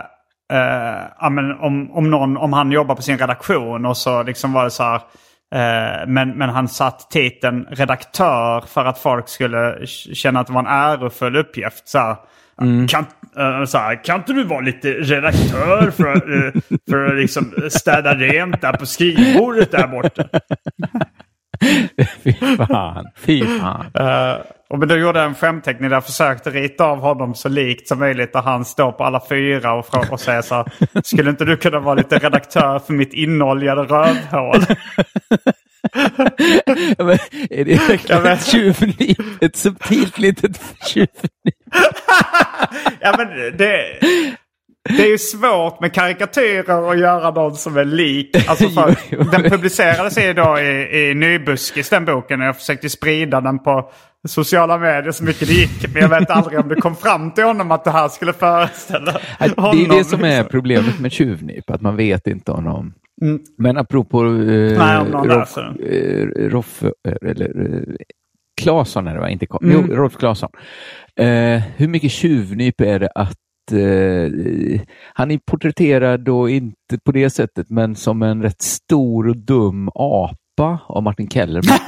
eh, 0.52 1.02
ja, 1.20 1.30
men 1.30 1.58
om, 1.58 1.90
om, 1.92 2.10
någon, 2.10 2.36
om 2.36 2.52
han 2.52 2.72
jobbar 2.72 2.94
på 2.94 3.02
sin 3.02 3.18
redaktion 3.18 3.86
och 3.86 3.96
så 3.96 4.22
liksom 4.22 4.52
var 4.52 4.64
det 4.64 4.70
så 4.70 4.82
här. 4.82 5.00
Eh, 5.54 6.06
men, 6.06 6.38
men 6.38 6.48
han 6.48 6.68
satt 6.68 7.10
titeln 7.10 7.66
redaktör 7.70 8.60
för 8.60 8.84
att 8.84 8.98
folk 8.98 9.28
skulle 9.28 9.86
känna 9.86 10.40
att 10.40 10.46
det 10.46 10.52
var 10.52 10.60
en 10.60 10.66
ärofull 10.66 11.36
uppgift. 11.36 11.88
Så 11.88 11.98
här. 11.98 12.16
Kan, 12.88 13.06
eh, 13.38 13.64
så 13.64 13.78
här, 13.78 14.04
kan 14.04 14.16
inte 14.16 14.32
du 14.32 14.44
vara 14.44 14.60
lite 14.60 14.88
redaktör 14.88 15.90
för, 15.90 16.46
eh, 16.46 16.52
för 16.90 17.06
att 17.06 17.14
liksom 17.14 17.54
städa 17.70 18.14
rent 18.14 18.60
där 18.60 18.72
på 18.72 18.86
skrivbordet 18.86 19.70
där 19.70 19.86
borta? 19.86 20.24
Fy 22.24 22.32
fan, 22.56 23.06
fy 23.16 23.44
fan. 23.58 23.86
Uh, 24.00 24.42
och 24.68 24.78
men 24.78 24.88
då 24.88 24.96
gjorde 24.96 25.18
jag 25.18 25.28
en 25.28 25.34
skämtteckning 25.34 25.88
där 25.90 25.96
jag 25.96 26.04
försökte 26.04 26.50
rita 26.50 26.84
av 26.84 26.98
honom 26.98 27.34
så 27.34 27.48
likt 27.48 27.88
som 27.88 27.98
möjligt 27.98 28.32
där 28.32 28.42
han 28.42 28.64
står 28.64 28.92
på 28.92 29.04
alla 29.04 29.22
fyra 29.28 29.72
och, 29.72 30.12
och 30.12 30.20
säger 30.20 30.42
så 30.42 30.54
här. 30.54 30.66
Skulle 31.02 31.30
inte 31.30 31.44
du 31.44 31.56
kunna 31.56 31.80
vara 31.80 31.94
lite 31.94 32.18
redaktör 32.18 32.78
för 32.78 32.92
mitt 32.92 33.12
inoljade 33.12 33.82
rövhål? 33.82 34.60
Ja, 36.98 37.04
men 37.04 37.18
är 37.50 37.64
det 37.64 37.88
verkligen 37.88 38.22
vet. 38.22 38.38
ett 38.40 38.46
tjuvnyp? 38.46 39.42
Ett 39.42 39.56
subtilt 39.56 40.18
litet 40.18 40.60
tjuvnyp? 40.86 41.10
ja 43.00 43.14
men 43.18 43.56
det, 43.56 44.00
det 44.88 45.02
är 45.02 45.10
ju 45.10 45.18
svårt 45.18 45.80
med 45.80 45.92
karikatyrer 45.92 46.90
att 46.92 46.98
göra 46.98 47.30
någon 47.30 47.54
som 47.54 47.76
är 47.76 47.84
lik. 47.84 48.36
Alltså 48.48 48.68
för, 48.68 48.88
Jo, 49.10 49.18
jo. 49.20 49.30
Den 49.32 49.42
publicerades 49.50 50.18
ju 50.18 50.32
då 50.32 50.58
i, 50.58 51.10
i 51.10 51.14
Nybuskis 51.14 51.90
den 51.90 52.04
boken 52.04 52.40
och 52.40 52.46
jag 52.46 52.56
försökte 52.56 52.88
sprida 52.90 53.40
den 53.40 53.58
på 53.58 53.90
sociala 54.28 54.78
medier 54.78 55.10
så 55.12 55.24
mycket 55.24 55.48
det 55.48 55.54
gick. 55.54 55.92
Men 55.92 56.02
jag 56.02 56.08
vet 56.08 56.30
aldrig 56.30 56.60
om 56.60 56.68
det 56.68 56.74
kom 56.74 56.96
fram 56.96 57.30
till 57.30 57.44
honom 57.44 57.70
att 57.70 57.84
det 57.84 57.90
här 57.90 58.08
skulle 58.08 58.32
föreställa 58.32 59.12
Det 59.38 59.56
honom. 59.60 59.80
är 59.80 59.98
det 59.98 60.04
som 60.04 60.24
är 60.24 60.28
liksom. 60.28 60.50
problemet 60.50 61.00
med 61.00 61.12
tjuvnyp, 61.12 61.70
att 61.70 61.80
man 61.80 61.96
vet 61.96 62.26
inte 62.26 62.52
om 62.52 62.64
någon... 62.64 62.92
Men 63.58 63.76
apropå 63.76 64.24
eh, 64.24 64.30
Nej, 64.78 65.04
Rolf, 65.12 65.26
läser. 65.26 65.76
eh, 65.90 66.48
Rolf, 66.50 66.82
eh, 66.82 67.30
eller 67.30 67.74
eh, 67.74 67.94
Claesson 68.62 69.06
är 69.06 69.14
det 69.14 69.20
va? 69.20 69.30
Inte 69.30 69.46
Mm. 69.62 69.84
jo, 69.88 69.94
Rolf 69.96 70.16
Claesson. 70.16 70.50
Eh, 71.20 71.62
hur 71.76 71.88
mycket 71.88 72.10
tjuvnyp 72.10 72.80
är 72.80 72.98
det 72.98 73.08
att 73.14 73.36
eh, 73.72 74.80
han 75.12 75.30
är 75.30 75.38
porträtterad 75.38 76.20
då 76.20 76.48
inte 76.48 76.98
på 77.04 77.12
det 77.12 77.30
sättet, 77.30 77.70
men 77.70 77.96
som 77.96 78.22
en 78.22 78.42
rätt 78.42 78.62
stor 78.62 79.28
och 79.28 79.36
dum 79.36 79.88
apa 79.94 80.78
av 80.86 81.02
Martin 81.02 81.28
Kellerman. 81.28 81.78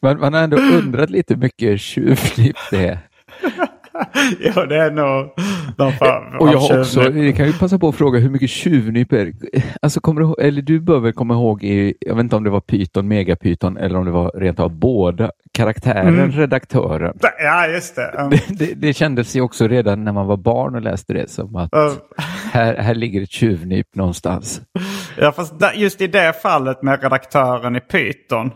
man, 0.02 0.20
man 0.20 0.34
har 0.34 0.42
ändå 0.42 0.56
undrat 0.56 1.10
lite 1.10 1.34
hur 1.34 1.40
mycket 1.40 1.80
tjuvnyp 1.80 2.56
det 2.70 2.86
är. 2.88 2.98
Ja, 4.54 4.66
det 4.66 4.76
är 4.76 4.90
nog 4.90 5.30
någon 5.78 5.92
form 5.92 6.38
Och 6.40 6.48
jag 6.48 6.80
också, 6.80 7.12
jag 7.12 7.36
kan 7.36 7.46
ju 7.46 7.52
passa 7.52 7.78
på 7.78 7.88
att 7.88 7.94
fråga 7.94 8.18
hur 8.18 8.30
mycket 8.30 8.50
tjuvnyp 8.50 9.12
är 9.12 9.24
det? 9.24 9.62
Alltså 9.82 10.00
kommer 10.00 10.20
du, 10.20 10.34
eller 10.46 10.62
du 10.62 10.80
bör 10.80 11.00
väl 11.00 11.12
komma 11.12 11.34
ihåg, 11.34 11.64
i, 11.64 11.94
jag 12.00 12.14
vet 12.14 12.22
inte 12.22 12.36
om 12.36 12.44
det 12.44 12.50
var 12.50 12.60
Python, 12.60 13.08
Megapython 13.08 13.76
eller 13.76 13.98
om 13.98 14.04
det 14.04 14.10
var 14.10 14.30
rent 14.34 14.60
av 14.60 14.70
båda, 14.70 15.30
karaktären, 15.54 16.08
Mm. 16.08 16.30
redaktören. 16.32 17.18
Ja, 17.38 17.66
just 17.66 17.96
det. 17.96 18.14
Um, 18.18 18.30
Det, 18.30 18.42
det, 18.48 18.74
det 18.74 18.92
kändes 18.92 19.36
ju 19.36 19.40
också 19.40 19.68
redan 19.68 20.04
när 20.04 20.12
man 20.12 20.26
var 20.26 20.36
barn 20.36 20.74
och 20.74 20.82
läste 20.82 21.12
det 21.12 21.30
som 21.30 21.56
att 21.56 21.74
um, 21.74 21.90
här, 22.52 22.76
här 22.76 22.94
ligger 22.94 23.22
ett 23.22 23.30
tjuvnyp 23.30 23.94
någonstans. 23.94 24.60
Ja, 25.18 25.32
fast 25.32 25.54
just 25.74 26.00
i 26.00 26.06
det 26.06 26.42
fallet 26.42 26.82
med 26.82 27.02
redaktören 27.02 27.76
i 27.76 27.80
Python. 27.80 28.50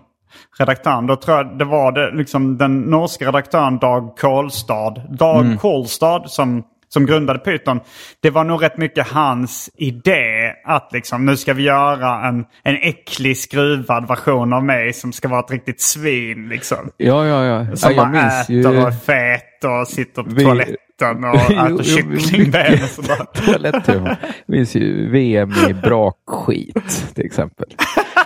Redaktören, 0.59 1.07
då 1.07 1.16
tror 1.16 1.37
jag 1.37 1.59
det 1.59 1.64
var 1.64 1.93
det, 1.93 2.11
liksom 2.16 2.59
den 2.59 2.80
norska 2.80 3.26
redaktören 3.28 3.78
Dag 3.78 4.16
Kolstad. 4.18 4.91
Dag 5.18 5.45
Mm. 5.45 5.59
Kolstad 5.59 6.22
som, 6.28 6.62
som 6.89 7.07
grundade 7.07 7.39
Python. 7.39 7.80
Det 8.22 8.30
var 8.30 8.45
nog 8.45 8.62
rätt 8.62 8.78
mycket 8.78 9.09
hans 9.09 9.70
idé 9.76 10.53
att 10.64 10.93
liksom 10.93 11.26
nu 11.26 11.37
ska 11.37 11.53
vi 11.55 11.62
göra 11.62 12.28
en, 12.28 12.45
en 12.62 12.76
äcklig 12.82 13.37
skruvad 13.37 14.09
version 14.09 14.53
av 14.53 14.64
mig 14.64 14.93
som 14.93 15.12
ska 15.12 15.28
vara 15.28 15.41
ett 15.41 15.51
riktigt 15.51 15.80
svin 15.80 16.49
liksom. 16.49 16.91
Ja, 16.97 17.26
ja, 17.26 17.45
ja. 17.45 17.76
Som 17.76 17.93
ja 17.93 17.97
jag 17.97 18.12
bara 18.12 18.41
äter 18.41 18.57
ju... 18.57 18.66
och 18.66 18.74
är 18.74 18.91
fet 18.91 19.64
och 19.64 19.89
sitter 19.89 20.22
på 20.22 20.30
Vi- 20.30 20.45
toaletten 20.45 20.76
och 21.03 21.40
Jo, 21.51 21.57
äter 21.57 21.70
jo, 21.70 21.82
kycklingben 21.82 22.72
och 22.82 22.88
sådär. 22.88 23.16
Toaletthumor. 23.34 24.16
Minns 24.47 24.74
ju 24.76 25.11
VM 25.11 25.53
i 25.68 25.74
brakskit 25.74 27.14
till 27.14 27.26
exempel. 27.26 27.66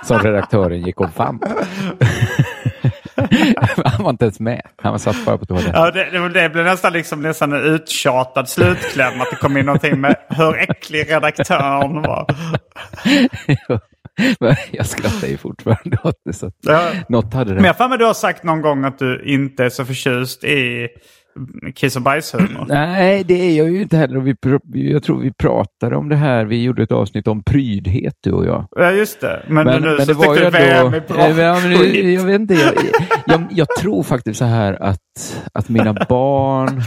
Som 0.04 0.18
redaktören 0.18 0.82
gick 0.82 1.00
och 1.00 1.10
vann. 1.16 1.40
Han 3.84 4.02
var 4.04 4.10
inte 4.10 4.24
ens 4.24 4.40
med. 4.40 4.62
Han 4.82 4.92
var 4.92 4.98
satt 4.98 5.24
bara 5.24 5.38
på 5.38 5.46
toaletten. 5.46 5.72
Ja, 5.74 5.90
det, 5.90 6.28
det, 6.28 6.48
blev 6.50 6.64
nästan, 6.64 6.92
liksom, 6.92 7.22
nästan 7.22 7.52
en 7.52 7.60
uttjatad 7.62 8.48
slutkläm. 8.48 9.20
Att 9.20 9.30
det 9.30 9.36
kom 9.36 9.56
in 9.56 9.66
någonting 9.66 10.00
med 10.00 10.16
hur 10.28 10.58
äcklig 10.58 11.10
redaktören 11.10 12.02
var. 12.02 12.26
Men 14.40 14.56
jag 14.70 14.86
skrattar 14.86 15.28
ju 15.28 15.36
fortfarande 15.36 15.98
åt 16.04 16.20
det. 16.24 16.32
Så 16.32 16.46
att 16.46 16.54
Ja. 16.60 16.90
något 17.08 17.34
hade 17.34 17.54
Men 17.54 17.62
det. 17.62 17.66
jag 17.68 17.74
har 17.74 17.78
för 17.78 17.88
mig 17.88 17.98
du 17.98 18.04
har 18.04 18.14
sagt 18.14 18.44
någon 18.44 18.60
gång 18.60 18.84
att 18.84 18.98
du 18.98 19.22
inte 19.24 19.64
är 19.64 19.68
så 19.70 19.84
förtjust 19.84 20.44
i 20.44 20.88
kiss 21.74 21.96
och 21.96 22.02
bajshumor. 22.02 22.64
Nej, 22.68 23.24
det 23.24 23.34
är 23.34 23.58
jag 23.58 23.70
ju 23.70 23.82
inte 23.82 23.96
heller. 23.96 24.20
Vi, 24.20 24.92
jag 24.92 25.02
tror 25.02 25.20
vi 25.20 25.32
pratade 25.32 25.96
om 25.96 26.08
det 26.08 26.16
här. 26.16 26.44
Vi 26.44 26.62
gjorde 26.62 26.82
ett 26.82 26.92
avsnitt 26.92 27.28
om 27.28 27.42
prydhet, 27.42 28.14
du 28.20 28.32
och 28.32 28.46
jag. 28.46 28.68
Ja, 28.70 28.90
just 28.90 29.20
det. 29.20 29.42
Men, 29.48 29.66
Men, 29.66 29.82
nu 29.82 29.88
men 29.88 29.98
så 29.98 30.04
det 30.04 30.14
var 30.14 30.34
du 30.34 30.44
ändå... 30.44 30.90
bra 31.08 31.28
men, 31.28 31.70
men, 31.70 32.12
jag 32.12 32.24
vet 32.24 32.40
inte. 32.40 32.54
Jag, 32.54 32.74
jag, 33.26 33.46
jag 33.50 33.68
tror 33.78 34.02
faktiskt 34.02 34.38
så 34.38 34.44
här 34.44 34.82
att, 34.82 35.42
att 35.52 35.68
mina 35.68 36.06
barn 36.08 36.82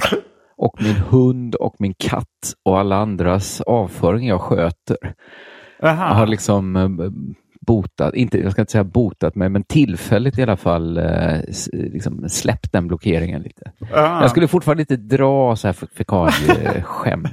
och 0.57 0.81
min 0.81 0.95
hund 0.95 1.55
och 1.55 1.75
min 1.79 1.93
katt 1.99 2.53
och 2.65 2.79
alla 2.79 2.95
andras 2.95 3.61
avföring 3.61 4.27
jag 4.27 4.41
sköter 4.41 4.97
Aha. 5.83 6.13
har 6.13 6.27
liksom 6.27 6.75
eh, 6.75 6.83
botat, 7.65 8.13
inte, 8.15 8.37
jag 8.37 8.51
ska 8.51 8.61
inte 8.61 8.71
säga 8.71 8.83
botat 8.83 9.35
mig, 9.35 9.49
men 9.49 9.63
tillfälligt 9.63 10.37
i 10.37 10.43
alla 10.43 10.57
fall 10.57 10.97
eh, 10.97 11.39
liksom 11.71 12.29
släppt 12.29 12.71
den 12.71 12.87
blockeringen 12.87 13.41
lite. 13.41 13.71
Aha. 13.95 14.21
Jag 14.21 14.29
skulle 14.29 14.47
fortfarande 14.47 14.81
inte 14.81 14.95
dra 14.95 15.55
så 15.55 15.67
här 15.67 15.75
fekalieskämt. 15.97 17.27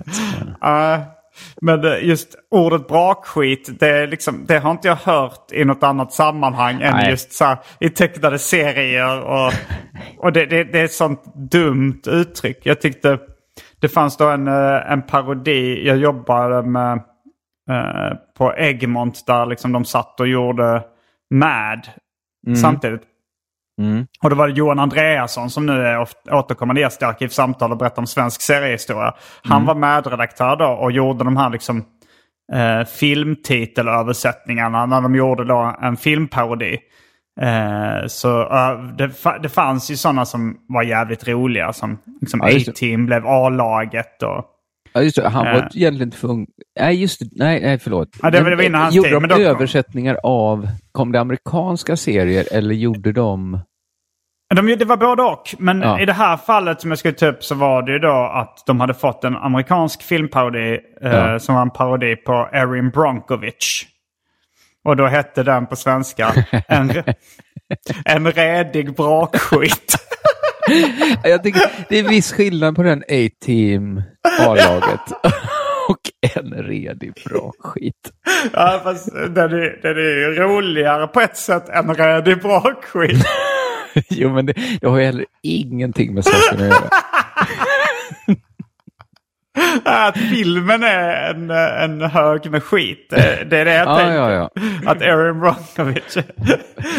Ja, 0.61 1.05
men 1.61 1.81
det- 1.81 1.99
just 1.99 2.35
ordet 2.51 2.89
brakskit, 2.89 3.81
det, 3.81 4.07
liksom, 4.07 4.45
det 4.49 4.59
har 4.59 4.71
inte 4.71 4.89
jag 4.89 4.97
hört 4.97 5.53
i 5.53 5.65
något 5.65 5.83
annat 5.83 6.13
sammanhang 6.13 6.83
än 6.83 6.95
Nej. 6.97 7.11
just 7.11 7.33
så 7.33 7.45
här, 7.45 7.59
i 7.81 7.91
tecknade 7.91 8.39
serier. 8.39 9.21
Och, 9.21 9.53
och 10.25 10.33
det, 10.33 10.47
det, 10.47 10.65
det 10.65 10.81
är 10.81 10.85
ett 10.85 10.93
sånt 10.93 11.51
dumt 11.51 12.03
uttryck. 12.07 12.59
Jag 12.63 12.81
tyckte 12.81 13.19
det 13.81 13.89
fanns 13.89 14.17
då 14.17 14.29
en, 14.29 14.49
eh, 14.49 14.93
en 14.93 15.03
parodi, 15.03 15.87
jag 15.87 15.97
jobbade 15.97 16.63
med 16.63 17.03
eh, 17.71 18.17
på 18.39 18.55
Egmont 18.57 19.27
där 19.27 19.47
liksom 19.47 19.73
de 19.73 19.85
satt 19.85 20.21
och 20.21 20.29
gjorde 20.29 20.83
Mad 21.35 21.89
samtidigt. 22.57 23.03
Mm. 23.81 24.07
Och 24.23 24.31
då 24.31 24.37
var 24.37 24.49
det 24.49 24.55
Johan 24.55 24.79
Andreasson 24.79 25.51
som 25.51 25.67
nu 25.67 25.73
är 25.73 26.07
återkommande 26.31 26.81
gäst 26.81 27.03
i 27.03 27.05
Arkivsamtal 27.05 27.73
och 27.73 27.79
berättar 27.79 28.03
om 28.03 28.07
svensk 28.07 28.41
seriehistoria. 28.41 29.15
Han 29.43 29.65
var 29.65 29.75
medredaktör 29.75 30.57
då 30.57 30.67
och 30.67 30.93
gjorde 30.93 31.25
de 31.25 31.37
här 31.37 31.51
liksom 31.51 31.85
eh, 32.53 32.85
filmtitelöversättningarna 32.85 34.87
när 34.87 35.01
de 35.01 35.15
gjorde 35.15 35.45
då 35.45 35.77
en 35.83 35.97
filmparodi. 35.97 36.79
Eh, 37.41 38.07
så 38.07 38.41
eh, 38.41 38.83
det, 38.99 39.11
det 39.43 39.49
fanns 39.49 39.91
ju 39.91 39.97
sådana 39.97 40.25
som 40.25 40.57
var 40.69 40.83
jävligt 40.83 41.29
roliga 41.29 41.73
som 41.73 41.99
liksom 42.21 42.41
Ja. 42.41 42.47
A-Team 42.47 43.07
blev 43.07 43.27
A-laget 43.27 44.23
och 44.23 44.45
Ja, 44.93 45.03
just 45.03 45.17
det. 45.17 45.29
Han 45.29 45.47
Eh. 45.47 45.53
var 45.53 45.69
egentligen 45.75 46.11
tvungen... 46.11 46.47
Nej, 46.81 47.01
just 47.01 47.21
det. 47.21 47.27
Nej, 47.33 47.61
nej 47.63 47.79
förlåt. 47.79 48.09
Ja, 48.23 48.31
det 48.31 48.41
var- 48.43 48.51
det 48.51 48.57
var 48.57 48.63
innan 48.63 48.83
hans 48.83 48.95
gjorde 48.95 49.09
tid, 49.09 49.21
de 49.21 49.29
då- 49.29 49.37
översättningar 49.41 50.19
av... 50.23 50.69
Kom 50.93 51.13
det 51.13 51.21
amerikanska 51.21 51.97
serier 51.97 52.47
eller 52.53 52.75
gjorde 52.75 53.13
de... 53.13 53.61
De, 54.55 54.67
det 54.77 54.85
var 54.85 54.97
både 54.97 55.23
och. 55.23 55.55
Men 55.59 55.81
Ja. 55.83 56.01
i 56.01 56.05
det 56.07 56.13
här 56.13 56.37
fallet 56.37 56.81
som 56.81 56.91
jag 56.91 56.99
skulle 56.99 57.15
ta 57.15 57.27
upp 57.27 57.45
så 57.45 57.55
var 57.55 57.83
det 57.83 57.93
ju 57.93 57.99
då 57.99 58.31
att 58.35 58.63
de 58.67 58.81
hade 58.81 58.95
fått 58.95 59.25
en 59.25 59.37
amerikansk 59.37 60.03
filmparodi 60.03 60.79
eh, 61.03 61.11
Ja. 61.13 61.39
som 61.39 61.55
var 61.55 61.63
en 61.63 61.71
parodi 61.71 62.17
på 62.17 62.49
Erin 62.53 62.91
Brockovich. 62.91 63.87
Och 64.85 64.97
då 64.97 65.07
hette 65.07 65.43
den 65.43 65.67
på 65.67 65.77
svenska 65.77 66.33
En, 66.69 66.93
en 68.05 68.33
redig 68.33 68.97
brakskit. 68.97 69.97
Jag 71.25 71.43
tycker 71.43 71.61
det 71.89 71.99
är 71.99 72.09
viss 72.09 72.33
skillnad 72.33 72.77
på 72.77 72.83
den 72.83 72.99
A-team 73.09 74.03
A-laget 74.39 75.01
och 75.89 76.01
en 76.37 76.53
redig 76.53 77.13
bra 77.25 77.53
skit. 77.59 78.13
ja, 78.53 78.81
fast 78.85 79.13
den 79.13 79.53
är, 79.53 79.83
den 79.83 79.97
är 79.97 80.01
ju 80.19 80.35
roligare 80.35 81.07
på 81.07 81.21
ett 81.21 81.37
sätt 81.37 81.69
än 81.69 81.95
redig 81.95 82.43
brakskit. 82.43 83.27
Jo, 84.09 84.31
men 84.33 84.47
det, 84.47 84.53
det 84.81 84.87
har 84.89 84.99
ju 84.99 85.05
heller 85.05 85.25
ingenting 85.43 86.15
med 86.15 86.25
saken 86.25 86.61
att 86.61 86.67
göra. 86.67 86.89
Att 90.09 90.19
filmen 90.19 90.83
är 90.83 91.31
en, 91.35 91.51
en 91.51 92.01
hög 92.11 92.51
med 92.51 92.63
skit. 92.63 93.07
Det, 93.11 93.17
är 93.59 93.65
det 93.65 93.75
jag 93.75 93.89
Ja, 93.89 93.97
tänker. 93.99 94.15
ja, 94.15 94.31
ja. 94.33 94.51
Att 94.91 95.03
Erin 95.03 95.41
Brockovich 95.41 96.17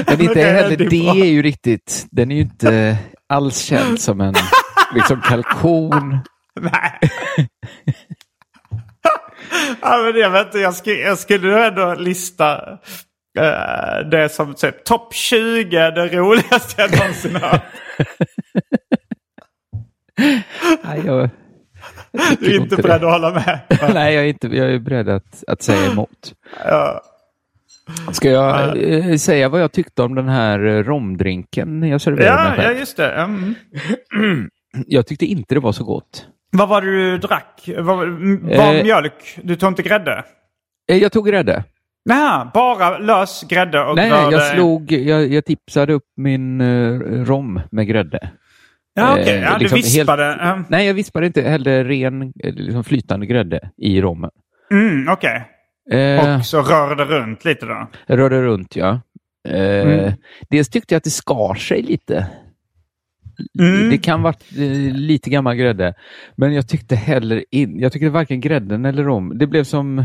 Men 0.07 0.21
inte 0.21 0.41
är 0.41 0.53
heller 0.53 0.77
det 0.77 0.85
bra- 0.89 1.15
är 1.15 1.25
ju 1.25 1.41
riktigt, 1.41 2.05
den 2.11 2.31
är 2.31 2.35
ju 2.35 2.41
inte 2.41 2.97
alls 3.29 3.57
känd 3.57 3.99
som 4.01 4.21
en 4.21 4.33
liksom 4.95 5.21
kalkon. 5.21 6.19
Nej. 6.59 6.99
ja, 9.81 9.97
men 9.97 10.21
jag 10.21 10.29
vet 10.29 10.45
inte, 10.45 10.59
jag 10.59 10.75
skulle, 10.75 10.95
jag 10.95 11.17
skulle 11.19 11.67
ändå 11.67 11.93
lista 11.93 12.71
eh, 13.39 14.09
det 14.11 14.29
som 14.31 14.53
typ, 14.53 14.83
topp 14.83 15.13
20 15.13 15.91
det 15.91 16.07
roligaste 16.07 16.81
jag 16.81 16.97
någonsin 16.97 17.35
hört. 17.35 17.61
Nej, 20.83 21.01
jag, 21.05 21.29
Du 22.39 22.55
är 22.55 22.61
inte 22.61 22.75
beredd 22.75 23.01
det. 23.01 23.07
att 23.07 23.13
hålla 23.13 23.31
med. 23.33 23.59
nej, 23.93 24.15
jag 24.15 24.23
är, 24.23 24.27
inte, 24.27 24.47
jag 24.47 24.73
är 24.73 24.79
beredd 24.79 25.09
att, 25.09 25.43
att 25.47 25.61
säga 25.61 25.91
emot. 25.91 26.33
Ja. 26.65 27.01
Ska 28.11 28.29
jag 28.29 28.77
eh, 28.93 29.15
säga 29.15 29.49
vad 29.49 29.61
jag 29.61 29.71
tyckte 29.71 30.03
om 30.03 30.15
den 30.15 30.29
här 30.29 30.65
eh, 30.65 30.83
romdrinken 30.83 31.83
jag 31.83 32.01
serverade 32.01 32.55
Ja, 32.63 32.63
ja, 32.63 32.71
just 32.79 32.97
det. 32.97 33.11
Mm. 33.11 33.55
Jag 34.87 35.07
tyckte 35.07 35.25
inte 35.25 35.55
det 35.55 35.59
var 35.59 35.71
så 35.71 35.83
gott. 35.83 36.27
Vad 36.51 36.69
var 36.69 36.81
det 36.81 36.87
du 36.91 37.17
drack? 37.17 37.69
Vad, 37.77 37.97
var 37.97 38.73
Eh. 38.75 38.83
mjölk? 38.83 39.39
Du 39.43 39.55
tog 39.55 39.69
inte 39.69 39.81
grädde? 39.83 40.23
Eh, 40.91 40.97
Jag 40.97 41.11
tog 41.11 41.27
grädde. 41.27 41.63
Nej, 42.05 42.45
bara 42.53 42.97
lös 42.97 43.43
grädde 43.49 43.81
och 43.83 43.95
Nej, 43.95 44.11
rörde- 44.11 44.31
jag 44.35 44.43
slog, 44.55 44.91
jag, 44.91 45.27
jag 45.27 45.45
tipsade 45.45 45.93
upp 45.93 46.03
min 46.17 46.61
uh, 46.61 47.25
rom 47.25 47.61
med 47.71 47.87
grädde. 47.87 48.29
Ja, 48.93 49.11
okej. 49.19 49.35
eh, 49.37 49.41
Ja, 49.43 49.57
liksom 49.57 49.75
du 49.75 49.81
vispade. 49.81 50.25
Mm, 50.33 50.65
Nej, 50.69 50.87
jag 50.87 50.93
vispade 50.93 51.25
inte 51.27 51.41
heller 51.41 51.83
ren, 51.85 52.21
eh, 52.21 52.53
liksom 52.53 52.83
flytande 52.83 53.25
grädde 53.25 53.69
i 53.77 54.01
rommen. 54.01 54.29
Mm, 54.71 55.07
okej. 55.13 55.47
Eh, 55.91 56.35
Och 56.39 56.45
så 56.45 56.61
rörde 56.61 57.05
runt 57.05 57.45
lite 57.45 57.65
då? 57.65 57.87
rörde 58.07 58.41
runt, 58.41 58.75
ja. 58.75 59.01
Eh, 59.49 59.81
Mm. 59.81 60.13
Dels 60.49 60.69
tyckte 60.69 60.93
jag 60.93 60.97
att 60.97 61.03
det 61.03 61.09
skar 61.09 61.53
sig 61.55 61.81
lite. 61.81 62.27
Mm. 63.59 63.89
Det 63.89 63.97
kan 63.97 64.21
vara 64.21 64.33
eh, 64.57 64.93
lite 64.95 65.29
gammal 65.29 65.55
grädde. 65.55 65.93
Men 66.35 66.53
jag 66.53 66.67
tyckte 66.67 66.95
heller 66.95 67.45
in, 67.51 67.79
jag 67.79 67.91
tyckte 67.91 68.09
varken 68.09 68.41
grädden 68.41 68.85
eller 68.85 69.03
rom. 69.03 69.37
Det 69.37 69.47
blev 69.47 69.63
som 69.63 70.03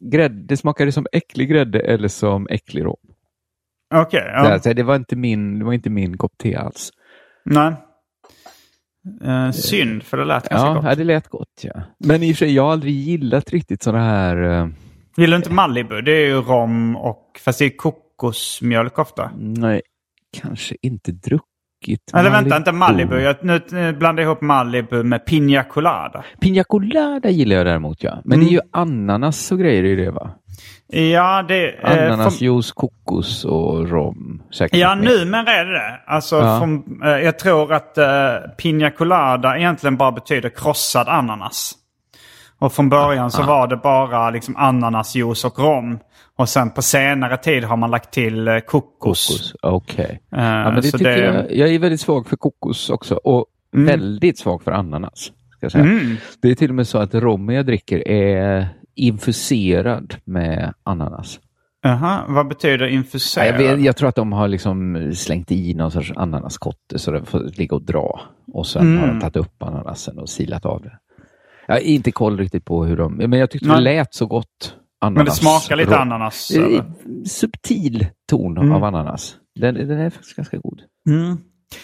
grädde, 0.00 0.42
det 0.46 0.56
smakade 0.56 0.92
som 0.92 1.06
äcklig 1.12 1.48
grädde 1.48 1.80
eller 1.80 2.08
som 2.08 2.46
äcklig 2.50 2.84
rom. 2.84 2.96
Okej, 3.94 4.22
ja. 4.26 4.42
Det, 4.42 4.52
alltså, 4.54 4.74
det, 4.74 4.82
var 4.82 4.96
inte 4.96 5.16
min, 5.16 5.58
det 5.58 5.64
var 5.64 5.72
inte 5.72 5.90
min 5.90 6.16
kopp 6.18 6.32
te 6.38 6.54
alls. 6.56 6.90
Nej. 7.44 7.72
Eh, 9.24 9.50
synd, 9.50 10.02
för 10.02 10.16
det 10.16 10.24
lät 10.24 10.48
ganska 10.48 10.68
Ja, 10.68 10.74
gott. 10.74 10.84
ja, 10.84 10.94
det 10.94 11.04
lät 11.04 11.28
gott. 11.28 11.60
Ja. 11.62 11.82
Men 11.98 12.22
i 12.22 12.32
och 12.32 12.36
för 12.36 12.46
sig, 12.46 12.54
jag 12.54 12.62
har 12.62 12.72
aldrig 12.72 12.94
gillat 12.94 13.50
riktigt 13.50 13.82
sådana 13.82 14.04
här... 14.04 14.42
eh, 14.62 14.68
Gillar 15.16 15.36
du 15.36 15.36
inte 15.36 15.52
Malibu? 15.52 16.00
Det 16.02 16.12
är 16.12 16.26
ju 16.26 16.34
rom 16.40 16.96
och... 16.96 17.40
Fast 17.44 17.58
det 17.58 17.64
är 17.64 17.76
kokosmjölk 17.76 18.98
ofta. 18.98 19.30
nej, 19.38 19.82
kanske 20.42 20.76
inte 20.82 21.12
druckit 21.12 21.46
Eller 22.14 22.30
vänta, 22.30 22.56
inte 22.56 22.72
Malibu. 22.72 23.20
Jag 23.20 23.36
nu, 23.42 23.60
blandar 23.92 24.22
jag 24.22 24.30
ihop 24.30 24.40
Malibu 24.40 25.02
med 25.02 25.26
Pina 25.26 25.64
Colada. 25.64 26.24
Pina 26.40 26.64
colada 26.64 27.28
gillar 27.30 27.56
jag 27.56 27.66
däremot, 27.66 28.02
ja. 28.02 28.18
Men 28.24 28.40
det 28.40 28.46
är 28.46 28.50
ju 28.50 28.60
ananas 28.72 29.52
och 29.52 29.58
grejer 29.58 29.84
i 29.84 29.96
det, 29.96 30.10
va? 30.10 30.30
Ja, 30.94 31.44
det... 31.48 31.68
eh, 31.82 31.90
Ananasjuice, 32.12 32.72
kokos 32.72 33.44
och 33.44 33.88
rom. 33.88 34.42
Säkert 34.54 34.78
Ja, 34.78 34.94
numera 34.94 35.52
är 35.52 35.64
det 35.64 35.72
det. 35.72 36.00
Alltså, 36.06 36.36
Ja. 36.36 36.58
från, 36.58 37.00
eh, 37.04 37.10
jag 37.10 37.38
tror 37.38 37.72
att 37.72 37.98
uh, 37.98 38.50
Pina 38.56 38.90
Colada 38.90 39.58
egentligen 39.58 39.96
bara 39.96 40.12
betyder 40.12 40.48
krossad 40.48 41.08
ananas. 41.08 41.72
Och 42.58 42.72
från 42.72 42.88
början 42.88 43.30
så 43.30 43.42
var 43.42 43.66
det 43.66 43.76
bara 43.76 44.30
liksom 44.30 44.56
ananasjuice 44.56 45.44
och 45.44 45.58
rom. 45.58 45.98
Och 46.36 46.48
sen 46.48 46.70
på 46.70 46.82
senare 46.82 47.36
tid 47.36 47.64
har 47.64 47.76
man 47.76 47.90
lagt 47.90 48.10
till 48.12 48.48
eh, 48.48 48.58
kokos. 48.58 49.26
Kokos, 49.28 49.54
okej. 49.62 50.20
Eh, 50.32 50.38
Ja, 50.42 50.64
men 50.64 50.74
det 50.74 50.82
tycker 50.82 51.04
det- 51.04 51.18
jag, 51.24 51.52
jag 51.56 51.74
är 51.74 51.78
väldigt 51.78 52.00
svag 52.00 52.26
för 52.28 52.36
kokos 52.36 52.90
också 52.90 53.14
och 53.14 53.46
väldigt 53.72 54.38
svag 54.38 54.62
för 54.62 54.72
ananas. 54.72 55.32
Ska 55.56 55.70
säga. 55.70 55.84
Mm. 55.84 56.16
Det 56.42 56.50
är 56.50 56.54
till 56.54 56.68
och 56.70 56.74
med 56.74 56.86
så 56.88 56.98
att 56.98 57.14
rommen 57.14 57.54
jag 57.56 57.66
dricker 57.66 58.08
är 58.08 58.68
infuserad 58.94 60.14
med 60.24 60.74
ananas. 60.82 61.40
Jaha, 61.82 62.24
vad 62.28 62.48
betyder 62.48 62.86
infuserad? 62.86 63.46
jag, 63.48 63.58
vet, 63.58 63.84
jag 63.84 63.96
tror 63.96 64.08
att 64.08 64.14
de 64.16 64.32
har 64.32 64.48
liksom 64.48 65.10
slängt 65.14 65.52
i 65.52 65.74
någon 65.74 65.90
sorts 65.90 66.12
ananaskotte 66.16 66.98
så 66.98 67.10
den 67.10 67.26
får 67.26 67.40
ligga 67.58 67.76
och 67.76 67.82
dra. 67.82 68.20
Och 68.52 68.66
sen 68.66 68.82
Mm. 68.82 68.98
har 69.00 69.06
de 69.06 69.20
tagit 69.20 69.36
upp 69.36 69.62
ananasen 69.62 70.18
och 70.18 70.28
silat 70.28 70.66
av 70.66 70.82
det. 70.82 70.98
Jag 71.66 71.74
har 71.74 71.80
inte 71.80 72.12
koll 72.12 72.38
riktigt 72.38 72.64
på 72.64 72.84
hur 72.84 72.96
de... 72.96 73.14
Men 73.16 73.32
jag 73.32 73.50
tyckte 73.50 73.68
Nej. 73.68 73.76
det 73.76 73.82
lät 73.82 74.14
så 74.14 74.26
gott. 74.26 74.76
Ananas. 75.02 75.16
Men 75.16 75.24
det 75.24 75.30
smakar 75.60 75.76
lite 75.76 75.98
ananas. 75.98 76.50
Eh, 76.50 76.64
eller? 76.64 76.84
Subtil 77.26 78.06
ton 78.30 78.58
Mm. 78.58 78.72
av 78.72 78.84
ananas. 78.84 79.36
Den, 79.60 79.74
den 79.74 80.00
är 80.00 80.10
faktiskt 80.10 80.36
ganska 80.36 80.56
god. 80.56 80.80
Mm. 81.08 81.38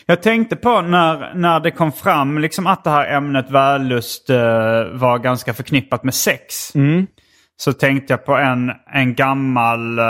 Jag 0.07 0.23
tänkte 0.23 0.57
på 0.57 0.81
när, 0.83 1.35
när 1.35 1.61
det 1.61 1.71
kom 1.71 1.93
fram 1.93 2.39
liksom 2.39 2.67
att 2.67 2.85
det 2.85 2.91
här 2.91 3.17
ämnet 3.17 3.51
vällust 3.51 4.31
eh, 4.31 4.37
var 4.93 5.19
ganska 5.19 5.55
förknippat 5.55 6.05
med 6.05 6.15
sex. 6.15 6.75
Mm. 6.75 7.07
Så 7.57 7.73
tänkte 7.73 8.13
jag 8.13 8.25
på 8.25 8.37
en, 8.37 8.73
en 8.95 9.15
gammal... 9.15 9.99
eh, 9.99 10.05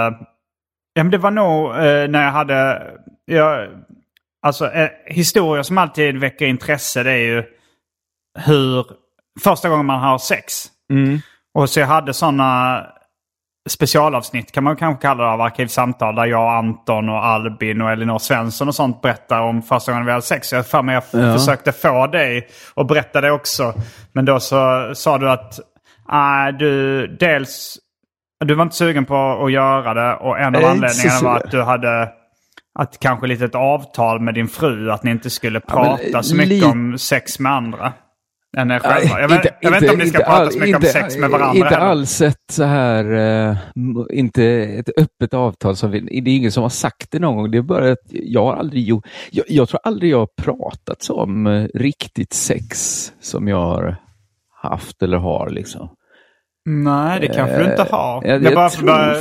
ja, 0.92 1.02
men 1.04 1.10
det 1.10 1.18
var 1.18 1.30
nog 1.30 1.70
eh, 1.70 2.08
när 2.08 2.24
jag 2.24 2.32
hade... 2.32 2.82
Jag, 3.24 3.68
alltså 4.42 4.70
eh, 4.72 4.88
historier 5.06 5.62
som 5.62 5.78
alltid 5.78 6.16
väcker 6.18 6.46
intresse 6.46 7.02
det 7.02 7.12
är 7.12 7.16
ju 7.36 7.44
hur... 8.38 8.86
Första 9.44 9.68
gången 9.68 9.86
man 9.86 10.00
har 10.00 10.18
sex. 10.18 10.66
Mm. 10.92 11.18
Och 11.54 11.70
så 11.70 11.80
jag 11.80 11.86
hade 11.86 12.14
sådana 12.14 12.82
specialavsnitt 13.68 14.52
kan 14.52 14.64
man 14.64 14.76
kanske 14.76 15.02
kalla 15.02 15.24
det 15.24 15.30
av 15.30 15.40
Arkivsamtal 15.40 16.14
där 16.14 16.26
jag, 16.26 16.54
Anton 16.58 17.08
och 17.08 17.24
Albin 17.26 17.80
och 17.82 17.90
Elinor 17.90 18.18
Svensson 18.18 18.68
och 18.68 18.74
sånt 18.74 19.02
berättar 19.02 19.40
om 19.40 19.62
första 19.62 19.92
gången 19.92 20.06
vi 20.06 20.12
hade 20.12 20.22
sex. 20.22 20.52
Jag 20.52 20.66
för 20.66 20.82
mig 20.82 20.94
jag 20.94 21.22
Ja. 21.22 21.38
försökte 21.38 21.72
få 21.72 22.06
dig 22.06 22.48
att 22.76 22.86
berätta 22.86 23.20
det 23.20 23.30
också. 23.30 23.74
Men 24.12 24.24
då 24.24 24.40
så 24.40 24.90
sa 24.94 25.18
du 25.18 25.30
att 25.30 25.58
äh, 26.12 26.56
du 26.58 27.06
dels 27.06 27.78
du 28.44 28.54
var 28.54 28.62
inte 28.62 28.76
sugen 28.76 29.04
på 29.04 29.44
att 29.44 29.52
göra 29.52 29.94
det 29.94 30.14
och 30.14 30.38
en 30.38 30.56
av 30.56 30.64
anledningarna 30.64 31.20
var 31.22 31.36
att 31.36 31.50
du 31.50 31.62
hade 31.62 32.08
att 32.78 32.98
kanske 33.00 33.26
lite 33.26 33.44
ett 33.44 33.54
avtal 33.54 34.20
med 34.20 34.34
din 34.34 34.48
fru 34.48 34.90
att 34.90 35.02
ni 35.02 35.10
inte 35.10 35.30
skulle 35.30 35.60
Ja, 35.68 35.72
prata 35.74 36.22
så 36.22 36.36
mycket 36.36 36.64
om 36.64 36.98
sex 36.98 37.38
med 37.38 37.52
andra. 37.52 37.92
Än 38.56 38.70
er 38.70 38.78
själva. 38.78 39.20
Jag 39.20 39.28
vet, 39.28 39.46
jag 39.60 39.70
vet 39.70 39.82
inte 39.82 39.92
om 39.92 39.98
ni 39.98 40.06
ska 40.06 40.18
inte 40.18 40.24
prata 40.30 40.42
all- 40.42 40.52
så 40.52 40.58
mycket 40.58 40.76
om 40.76 40.82
inte- 40.82 40.92
sex 40.92 41.16
med 41.16 41.30
varandra 41.30 41.54
Inte 41.56 41.68
heller. 41.68 41.86
alls 41.86 42.20
ett 42.20 42.36
så 42.52 42.64
här, 42.64 43.04
m- 43.76 44.06
inte 44.10 44.44
ett 44.44 44.88
öppet 44.98 45.34
avtal. 45.34 45.76
Som 45.76 45.90
vi, 45.90 46.00
det 46.20 46.30
är 46.30 46.36
ingen 46.36 46.52
som 46.52 46.62
har 46.62 46.70
sagt 46.70 47.10
det 47.10 47.18
någon 47.18 47.36
gång. 47.36 47.50
Det 47.50 47.58
är 47.58 47.62
bara 47.62 47.92
att 47.92 47.98
jag 48.10 48.44
har 48.44 48.54
aldrig 48.56 48.82
gjort, 48.84 49.06
jag, 49.30 49.44
jag 49.48 49.68
tror 49.68 49.80
aldrig 49.84 50.12
jag 50.12 50.18
har 50.18 50.28
pratat 50.42 51.10
om 51.10 51.46
eh, 51.46 51.64
riktigt 51.74 52.32
sex 52.32 52.68
som 53.20 53.48
jag 53.48 53.56
har 53.66 53.96
haft 54.62 55.02
eller 55.02 55.16
har 55.16 55.50
liksom. 55.50 55.88
Nej, 56.70 57.20
det 57.20 57.26
kanske 57.28 57.58
du 57.64 57.70
inte 57.70 57.82
har. 57.90 58.22
jag- 58.24 58.42
jag, 58.42 58.54
bara 58.54 58.66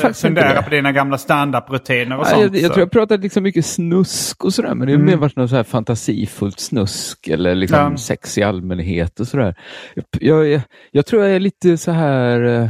inte 0.08 0.14
fundera 0.14 0.54
det. 0.54 0.64
på 0.64 0.70
dina 0.70 0.91
gamla 0.91 1.18
standup-rutiner 1.18 2.18
och 2.18 2.24
Nej, 2.24 2.32
sånt. 2.32 2.41
jag, 2.43 2.56
jag 2.56 2.62
så. 2.68 2.74
tror 2.74 2.80
jag 2.80 2.91
pratat 2.91 3.22
liksom 3.22 3.43
mycket 3.43 3.66
snusk 3.66 4.43
och 4.45 4.54
sådär, 4.54 4.76
men 4.76 4.88
det 4.88 4.93
har 4.93 5.00
mer 5.00 5.16
varit 5.18 5.36
något 5.36 5.50
så 5.50 5.56
här 5.56 5.64
fantasifullt 5.64 6.60
snusk 6.60 7.28
eller 7.28 7.56
liksom 7.56 7.80
Mm. 7.80 7.91
Ja. 7.91 7.98
sex 7.98 8.38
i 8.38 8.43
allmänhet 8.43 9.20
och 9.20 9.28
sådär. 9.28 9.56
Jag, 9.95 10.45
jag, 10.48 10.62
jag 10.91 11.06
tror 11.06 11.24
jag 11.24 11.36
är 11.36 11.39
lite 11.39 11.78
så 11.78 11.91
här 11.91 12.41
eh, 12.43 12.70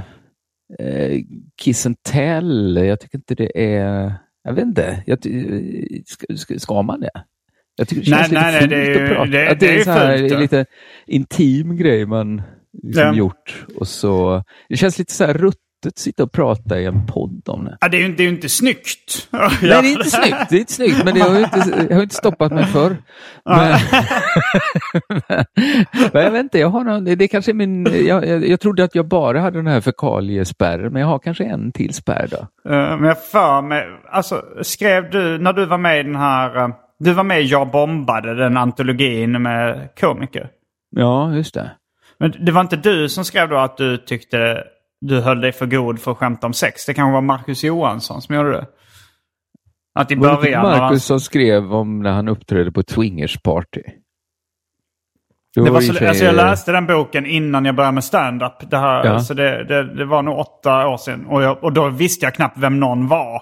eh, 0.88 1.20
kiss 1.62 1.86
and 1.86 1.96
tell. 2.04 2.78
Jag 2.78 3.00
tycker 3.00 3.18
inte 3.18 3.36
det 3.36 3.76
är, 3.76 4.14
jag 4.44 4.54
vet 4.54 4.64
inte, 4.66 5.04
jag, 5.06 5.18
ska, 6.06 6.26
ska, 6.38 6.60
man 6.82 7.00
det? 7.00 7.10
Jag 7.76 7.88
tycker 7.88 8.06
det 8.06 8.12
Nej, 8.12 8.20
känns 8.20 8.32
nej, 8.32 8.52
nej, 8.54 8.62
lite 8.62 8.76
det 8.76 8.82
är 8.82 8.96
fult 8.96 9.10
att 9.12 9.16
prata. 9.18 9.32
det- 9.32 9.50
att 9.52 9.60
det 9.60 9.70
är 9.76 9.80
är 9.80 9.84
så 9.84 9.92
här, 9.92 10.18
fult, 10.18 10.32
ja. 10.32 10.40
lite 10.40 10.66
intim 11.08 11.78
grej 11.78 12.06
man 12.06 12.42
liksom 12.84 13.04
Ja. 13.04 13.14
gjort. 13.14 13.66
Och 13.80 13.88
så, 13.88 14.44
det 14.70 14.78
känns 14.78 15.00
lite 15.00 15.14
så 15.14 15.26
här 15.26 15.34
ruttet 15.34 15.62
att 15.88 15.98
sitta 15.98 16.24
och 16.24 16.32
prata 16.32 16.80
i 16.80 16.86
en 16.86 17.06
podd 17.06 17.42
om 17.50 17.66
det. 17.66 17.78
Ja, 17.82 17.88
det, 17.90 17.98
är 17.98 18.02
ju, 18.08 18.16
det 18.16 18.24
är 18.24 18.28
ju 18.28 18.34
inte 18.36 18.50
snyggt. 18.50 19.28
Nej, 19.32 19.50
det 19.62 19.68
är 19.74 19.92
inte 19.92 20.10
snyggt. 20.10 20.50
Det 20.50 20.56
är 20.56 20.60
inte 20.60 20.74
snyggt, 20.74 21.06
men 21.06 21.14
det 21.14 21.20
har 21.20 21.38
ju 21.38 21.44
inte, 21.44 21.94
har 21.96 22.04
inte 22.04 22.16
stoppat 22.16 22.52
mig 22.52 22.66
förr. 22.66 22.98
Men, 23.46 23.80
men 26.14 26.24
jag 26.24 26.32
vet 26.32 26.40
inte, 26.44 26.60
jag 26.60 26.70
har 26.70 26.84
någon, 26.84 27.04
det 27.06 27.28
kanske 27.28 27.54
min, 27.54 27.86
jag, 28.06 28.28
jag, 28.28 28.48
jag 28.48 28.60
trodde 28.60 28.84
att 28.84 28.96
jag 28.96 29.08
bara 29.08 29.40
hade 29.40 29.58
den 29.60 29.68
här 29.68 29.82
fekaliespärren, 29.82 30.94
men 30.94 31.02
jag 31.02 31.10
har 31.10 31.20
kanske 31.20 31.44
en 31.44 31.72
till 31.72 31.94
spärr 31.94 32.28
då. 32.32 32.72
Eh, 32.74 32.98
Men 32.98 33.04
jag 33.04 33.24
för 33.24 33.62
mig, 33.62 33.86
alltså 34.12 34.44
skrev 34.62 35.10
du, 35.10 35.38
när 35.38 35.54
du 35.54 35.66
var 35.66 35.78
med 35.78 36.00
i 36.00 36.04
den 36.04 36.16
här, 36.16 36.58
eh, 36.58 36.70
du 37.00 37.14
var 37.14 37.24
med 37.24 37.42
i 37.42 37.46
Jag 37.46 37.72
bombade, 37.72 38.36
den 38.36 38.58
antologin 38.58 39.42
med 39.42 39.90
komiker. 40.00 40.50
Ja, 40.96 41.34
just 41.36 41.54
det. 41.54 41.72
Men 42.20 42.34
det 42.46 42.52
var 42.52 42.62
inte 42.62 42.76
du 42.76 43.10
som 43.10 43.26
skrev 43.26 43.50
då 43.50 43.58
att 43.58 43.78
du 43.78 43.98
tyckte 43.98 44.64
du 45.02 45.20
höll 45.22 45.42
dig 45.42 45.52
för 45.52 45.66
god 45.66 46.00
för 46.00 46.12
att 46.12 46.18
skämta 46.18 46.48
om 46.48 46.54
sex? 46.54 46.86
Det 46.86 46.94
kanske 46.94 47.14
var 47.14 47.22
Marcus 47.22 47.64
Johansson 47.64 48.22
som 48.22 48.36
gjorde 48.36 48.52
det? 48.52 48.66
Att 50.00 50.12
i 50.12 50.16
Var 50.16 50.30
det 50.32 50.36
början... 50.38 50.64
när 50.64 50.70
han- 50.72 50.80
Marcus 50.80 51.04
som 51.04 51.20
skrev 51.20 51.74
om 51.74 52.02
när 52.04 52.12
han 52.12 52.28
uppträdde 52.28 52.72
på 52.72 52.84
swingersparty? 52.88 53.82
Det 55.56 55.64
Det 55.64 55.72
var 55.72 55.82
så, 55.82 55.94
sig- 55.94 56.08
alltså 56.08 56.26
jag 56.26 56.36
läste 56.36 56.72
den 56.72 56.86
boken 56.86 57.26
innan 57.26 57.66
jag 57.66 57.76
började 57.76 57.94
med 57.94 58.04
stand-up. 58.04 58.70
Det, 58.70 58.78
här, 58.78 59.06
Ja. 59.06 59.20
så 59.20 59.34
det, 59.34 59.64
det, 59.64 59.96
det 59.96 60.06
var 60.06 60.22
nog 60.22 60.40
åtta 60.40 60.88
år 60.88 60.98
sedan. 60.98 61.26
Och, 61.26 61.44
jag, 61.44 61.64
och 61.64 61.74
då 61.74 61.90
visste 61.90 62.26
jag 62.26 62.34
knappt 62.34 62.58
vem 62.58 62.80
någon 62.80 63.08
var. 63.08 63.42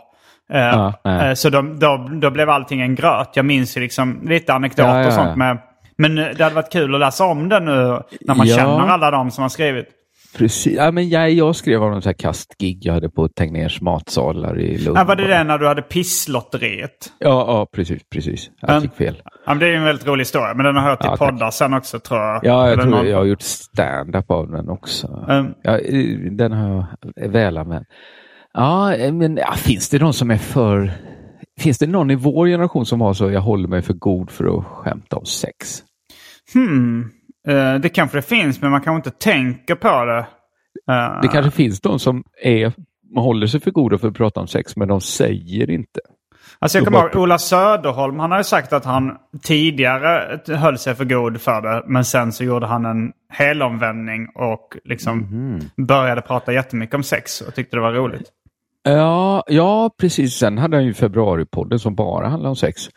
Eh, 0.54 0.60
Ja, 0.60 0.94
eh, 1.28 1.34
så 1.34 1.50
då, 1.50 1.62
då, 1.62 2.10
då 2.22 2.32
blev 2.32 2.50
allting 2.50 2.82
en 2.82 2.96
gröt. 2.96 3.30
Jag 3.34 3.46
minns 3.46 3.78
ju 3.78 3.82
liksom 3.82 4.22
lite 4.28 4.54
anekdoter 4.54 5.08
och 5.08 5.14
sånt. 5.14 5.38
Med, 5.38 5.58
men 5.98 6.18
eh, 6.18 6.28
det 6.38 6.44
hade 6.44 6.56
varit 6.56 6.72
kul 6.72 6.94
att 6.94 7.00
läsa 7.00 7.26
om 7.26 7.50
den 7.50 7.66
nu 7.66 7.72
när 8.22 8.36
man 8.36 8.48
Ja. 8.48 8.56
känner 8.56 8.88
alla 8.88 9.12
de 9.12 9.32
som 9.32 9.42
har 9.42 9.50
skrivit. 9.50 9.86
Precis. 10.38 10.74
Ja, 10.78 10.92
men 10.92 11.10
jag, 11.10 11.32
jag 11.32 11.56
skrev 11.56 11.84
om 11.84 11.92
någon 11.92 12.14
kastgig 12.14 12.80
jag 12.82 12.94
hade 12.94 13.10
på 13.10 13.28
Tegnérs 13.28 13.82
matsalar 13.82 14.60
i 14.60 14.78
Lund. 14.78 14.98
Ja, 14.98 15.04
var 15.04 15.16
det 15.16 15.28
det 15.28 15.44
när 15.44 15.58
du 15.58 15.68
hade 15.68 15.82
pisslotteriet? 15.82 17.14
Ja, 17.20 17.30
ja 17.30 17.68
precis. 17.76 18.02
precis. 18.14 18.50
Jag 18.62 18.70
Men- 18.70 18.82
gick 18.82 18.96
fel. 18.96 19.22
Ja, 19.26 19.32
men 19.46 19.60
det 19.60 19.68
är 19.68 19.74
en 19.74 19.84
väldigt 19.84 20.08
rolig 20.08 20.22
historia. 20.22 20.54
Men 20.54 20.66
den 20.66 20.76
har 20.76 20.84
hört 20.90 21.02
i 21.04 21.08
Ja, 21.08 21.18
tack. 21.18 21.30
poddar 21.30 21.52
sen 21.52 21.74
också 21.74 22.00
tror 22.00 22.20
jag. 22.20 22.40
Ja, 22.46 22.70
jag 22.70 22.80
tror 22.80 22.90
någon- 22.92 23.10
jag 23.10 23.18
har 23.18 23.26
gjort 23.26 23.42
stand-up 23.42 24.32
av 24.32 24.52
den 24.52 24.70
också. 24.70 25.26
Mm. 25.30 25.54
Ja, 25.64 25.80
den 26.32 26.52
har 26.52 26.86
jag 27.16 27.30
väl 27.30 27.58
använd. 27.58 27.86
Ja, 28.54 28.94
men 29.12 29.38
ja, 29.38 29.52
finns 29.54 29.90
det 29.90 30.00
någon 30.00 30.14
som 30.14 30.32
är 30.32 30.38
för... 30.38 30.92
Finns 31.60 31.78
det 31.78 31.88
någon 31.88 32.12
i 32.12 32.16
vår 32.16 32.48
generation 32.48 32.86
som 32.86 33.02
har 33.02 33.14
så 33.14 33.32
jag 33.32 33.42
håller 33.42 33.68
mig 33.68 33.82
för 33.82 33.94
god 33.94 34.32
för 34.32 34.58
att 34.60 34.66
skämta 34.66 35.16
om 35.16 35.26
sex? 35.26 35.84
Hmm. 36.54 37.10
Eh, 37.48 37.76
det 37.76 37.90
kanske 37.90 38.18
det 38.18 38.22
finns, 38.22 38.62
men 38.62 38.72
man 38.72 38.82
kanske 38.82 39.10
inte 39.10 39.20
tänker 39.20 39.76
på 39.76 40.06
det. 40.06 40.26
Eh, 40.94 41.22
Det 41.22 41.28
kanske 41.28 41.52
finns 41.52 41.82
de 41.82 42.00
som 42.00 42.24
är, 42.44 42.74
håller 43.16 43.48
sig 43.48 43.60
för 43.60 43.72
goda 43.72 43.98
för 43.98 44.08
att 44.08 44.14
prata 44.16 44.40
om 44.40 44.48
sex, 44.48 44.76
men 44.76 44.88
de 44.88 45.02
säger 45.02 45.70
inte. 45.70 46.00
Alltså 46.60 46.78
jag 46.78 46.86
kommer 46.86 47.00
ihåg 47.00 47.16
Ola 47.16 47.38
Söderholm, 47.38 48.20
han 48.20 48.32
har 48.32 48.38
ju 48.38 48.44
sagt 48.44 48.74
att 48.74 48.86
han 48.86 49.18
tidigare 49.44 50.40
höll 50.48 50.78
sig 50.78 50.96
för 50.96 51.06
god 51.06 51.42
för 51.42 51.62
det. 51.62 51.84
Men 51.88 52.06
sen 52.06 52.32
så 52.32 52.44
gjorde 52.44 52.66
han 52.68 52.86
en 52.86 53.12
helomvändning 53.30 54.28
och 54.36 54.78
liksom 54.84 55.18
Mhm. 55.20 55.86
började 55.88 56.22
prata 56.22 56.54
jättemycket 56.54 56.96
om 56.96 57.04
sex 57.04 57.42
och 57.42 57.56
tyckte 57.56 57.78
det 57.78 57.82
var 57.82 57.92
roligt. 57.94 58.30
Ja, 58.86 59.44
ja, 59.48 59.96
precis. 59.98 60.34
Sen 60.34 60.58
hade 60.58 60.78
han 60.78 60.86
ju 60.86 60.94
februaripodden 60.94 61.80
som 61.80 61.96
bara 61.96 62.28
handlade 62.28 62.50
om 62.50 62.56
sex. 62.56 62.90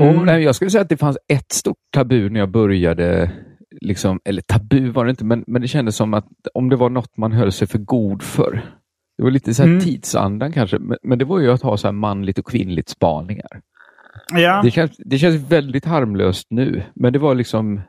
Mm. 0.00 0.18
Och, 0.18 0.26
nej, 0.26 0.42
jag 0.42 0.54
skulle 0.54 0.70
säga 0.70 0.82
att 0.82 0.88
det 0.88 0.96
fanns 0.96 1.18
ett 1.28 1.52
stort 1.52 1.76
tabu 1.94 2.30
när 2.30 2.40
jag 2.40 2.50
började, 2.50 3.30
liksom, 3.80 4.20
eller 4.24 4.42
tabu 4.42 4.90
var 4.90 5.04
det 5.04 5.10
inte, 5.10 5.24
men, 5.24 5.44
men 5.46 5.62
det 5.62 5.68
kändes 5.68 5.96
som 5.96 6.14
att 6.14 6.26
om 6.54 6.68
det 6.68 6.76
var 6.76 6.90
något 6.90 7.16
man 7.16 7.32
höll 7.32 7.52
sig 7.52 7.68
för 7.68 7.78
god 7.78 8.22
för. 8.22 8.64
Det 9.18 9.22
var 9.24 9.30
lite 9.30 9.54
så 9.54 9.62
här 9.62 9.70
Mm. 9.70 9.80
tidsandan 9.84 10.52
kanske, 10.52 10.78
men, 10.78 10.98
men 11.02 11.18
det 11.18 11.24
var 11.24 11.40
ju 11.40 11.50
att 11.50 11.62
ha 11.62 11.76
så 11.76 11.86
här 11.86 11.92
manligt 11.92 12.38
och 12.38 12.46
kvinnligt 12.46 12.88
spaningar. 12.88 13.60
Ja, 14.32 14.60
Det 14.64 14.70
känns, 14.70 14.96
det 14.98 15.18
känns 15.18 15.50
väldigt 15.50 15.84
harmlöst 15.84 16.46
nu, 16.50 16.82
men 16.94 17.12
det 17.12 17.18
var 17.18 17.34
liksom 17.34 17.80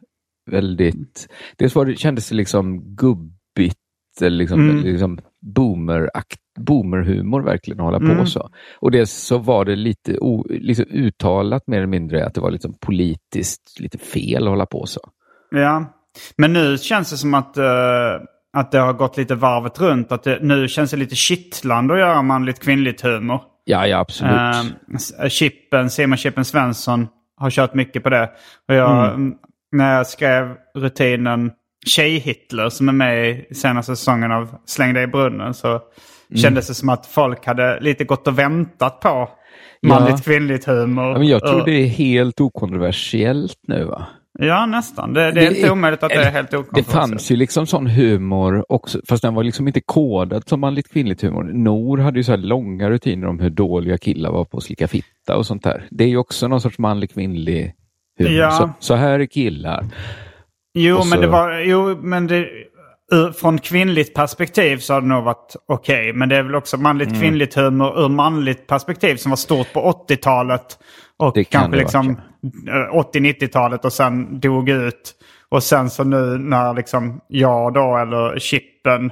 väldigt... 0.52 1.28
Dels 1.58 1.76
var 1.76 1.86
det, 1.86 1.96
kändes 1.96 2.30
det 2.30 2.36
liksom 2.36 2.96
gubbigt, 2.96 3.78
eller 4.22 4.38
liksom, 4.38 4.70
Mm. 4.70 4.84
liksom 4.84 5.20
boomer 5.42 6.10
boomerhumor 6.62 7.42
verkligen 7.42 7.80
att 7.80 7.86
hålla 7.86 8.00
på 8.00 8.06
Mm. 8.06 8.26
så. 8.28 8.50
Och 8.80 8.92
dels 8.92 9.12
så 9.12 9.38
var 9.38 9.66
det 9.66 9.76
lite 9.76 10.18
o, 10.18 10.46
liksom 10.50 10.86
uttalat 10.90 11.68
mer 11.68 11.78
eller 11.78 11.88
mindre 11.88 12.26
att 12.26 12.34
det 12.34 12.42
var 12.42 12.52
liksom 12.52 12.74
politiskt 12.80 13.80
lite 13.80 13.98
fel 13.98 14.44
att 14.44 14.50
hålla 14.50 14.66
på 14.66 14.86
så. 14.86 15.00
ja. 15.52 15.86
Men 16.38 16.54
nu 16.54 16.78
känns 16.78 17.12
det 17.12 17.18
som 17.18 17.34
att, 17.34 17.58
eh, 17.58 17.66
att 18.58 18.72
det 18.72 18.80
har 18.80 18.94
gått 18.94 19.18
lite 19.18 19.36
varvet 19.36 19.82
runt. 19.82 20.12
Att 20.12 20.24
det, 20.24 20.40
nu 20.42 20.68
känns 20.68 20.92
det 20.92 20.98
lite 20.98 21.16
kittlande 21.16 21.94
att 21.94 22.00
göra 22.00 22.22
manligt 22.22 22.60
kvinnligt 22.60 23.02
humor. 23.02 23.42
Ja, 23.64 23.88
ja 23.88 23.98
absolut. 24.00 24.34
Uh, 25.24 25.28
Chippen, 25.30 25.90
Simon 25.90 26.18
Chippen 26.18 26.46
Svensson 26.46 27.08
har 27.38 27.50
kört 27.50 27.74
mycket 27.74 28.04
på 28.04 28.10
det. 28.10 28.30
Och 28.68 28.76
jag, 28.76 29.14
Mm. 29.14 29.34
När 29.72 29.96
jag 29.98 30.08
skrev 30.08 30.56
rutinen 30.76 31.52
Tjej-Hitler 31.86 32.70
som 32.70 32.90
är 32.90 32.94
med 32.94 33.30
i 33.30 33.56
senaste 33.56 33.96
säsongen 33.96 34.32
av 34.32 34.56
Släng 34.66 34.94
dig 34.94 35.04
i 35.04 35.08
brunnen 35.08 35.54
så 35.54 35.82
kändes 36.36 36.68
det 36.68 36.74
som 36.74 36.90
att 36.90 37.06
folk 37.06 37.46
hade 37.46 37.80
lite 37.80 38.04
gått 38.04 38.28
och 38.28 38.40
väntat 38.40 39.00
på 39.00 39.30
manligt 39.88 40.24
kvinnligt 40.26 40.66
humor. 40.66 41.06
ja, 41.12 41.18
men 41.18 41.28
jag 41.28 41.42
tror 41.42 41.60
Och- 41.60 41.66
det 41.66 41.72
är 41.84 41.88
helt 41.88 42.42
okontroversiellt 42.42 43.58
nu 43.68 43.84
va? 43.84 44.08
Ja, 44.40 44.66
nästan. 44.66 45.14
Det, 45.14 45.32
det 45.32 45.46
är 45.48 45.56
inte 45.56 45.72
omöjligt 45.72 46.04
att 46.04 46.10
det 46.10 46.16
är 46.16 46.32
helt 46.32 46.52
Det 46.52 46.58
okontroversiellt. 46.58 47.10
fanns 47.10 47.32
ju 47.32 47.36
liksom 47.36 47.68
sån 47.68 47.88
humor 47.88 48.66
också, 48.70 49.00
fast 49.08 49.22
den 49.24 49.34
var 49.36 49.44
liksom 49.44 49.68
inte 49.68 49.82
kodad 49.86 50.50
som 50.50 50.60
manligt 50.60 50.92
kvinnligt 50.92 51.22
humor. 51.22 51.44
Nor 51.54 51.98
hade 51.98 52.20
ju 52.20 52.24
så 52.24 52.32
här 52.32 52.38
långa 52.38 52.90
rutiner 52.90 53.28
om 53.28 53.40
hur 53.40 53.50
dåliga 53.50 53.98
killar 53.98 54.32
var 54.32 54.46
på 54.46 54.58
att 54.58 54.64
slicka 54.64 54.88
fitta 54.88 55.38
och 55.38 55.46
sånt 55.46 55.64
där. 55.64 55.88
Det 55.92 56.04
är 56.04 56.08
ju 56.08 56.18
också 56.18 56.48
någon 56.48 56.62
sorts 56.62 56.80
manlig 56.80 57.12
kvinnlig 57.14 57.74
humor. 58.20 58.34
Ja. 58.34 58.52
Så, 58.52 58.70
så 58.80 58.96
här 58.96 59.20
är 59.20 59.26
killar. 59.26 59.86
Jo, 60.74 60.96
Och 60.98 61.08
men 61.08 61.16
så- 61.18 61.22
det 61.22 61.28
var... 61.28 61.60
Jo, 61.60 61.98
men 62.02 62.28
det... 62.28 62.48
Från 63.40 63.58
kvinnligt 63.60 64.14
perspektiv 64.16 64.78
så 64.78 64.94
har 64.94 65.02
det 65.02 65.08
nog 65.08 65.24
varit 65.24 65.56
okej. 65.68 66.14
Men 66.14 66.30
det 66.30 66.36
är 66.38 66.44
väl 66.44 66.56
också 66.56 66.78
manligt 66.78 67.10
Mm. 67.10 67.22
kvinnligt 67.22 67.54
humor 67.56 68.06
ur 68.06 68.10
manligt 68.10 68.68
perspektiv 68.68 69.16
som 69.16 69.30
var 69.30 69.38
stort 69.38 69.74
på 69.74 70.06
80-talet. 70.10 70.80
Och 71.18 71.36
kan 71.36 71.46
kanske 71.46 71.78
liksom 71.78 72.10
eh, 72.10 72.96
80-90-talet 72.96 73.86
och 73.86 73.94
sen 73.94 74.40
dog 74.40 74.70
ut. 74.70 75.12
Och 75.50 75.64
sen 75.64 75.90
så 75.90 76.04
nu 76.04 76.38
när 76.38 76.74
liksom 76.74 77.22
jag 77.28 77.74
då 77.74 77.98
eller 77.98 78.40
Chippen 78.40 79.12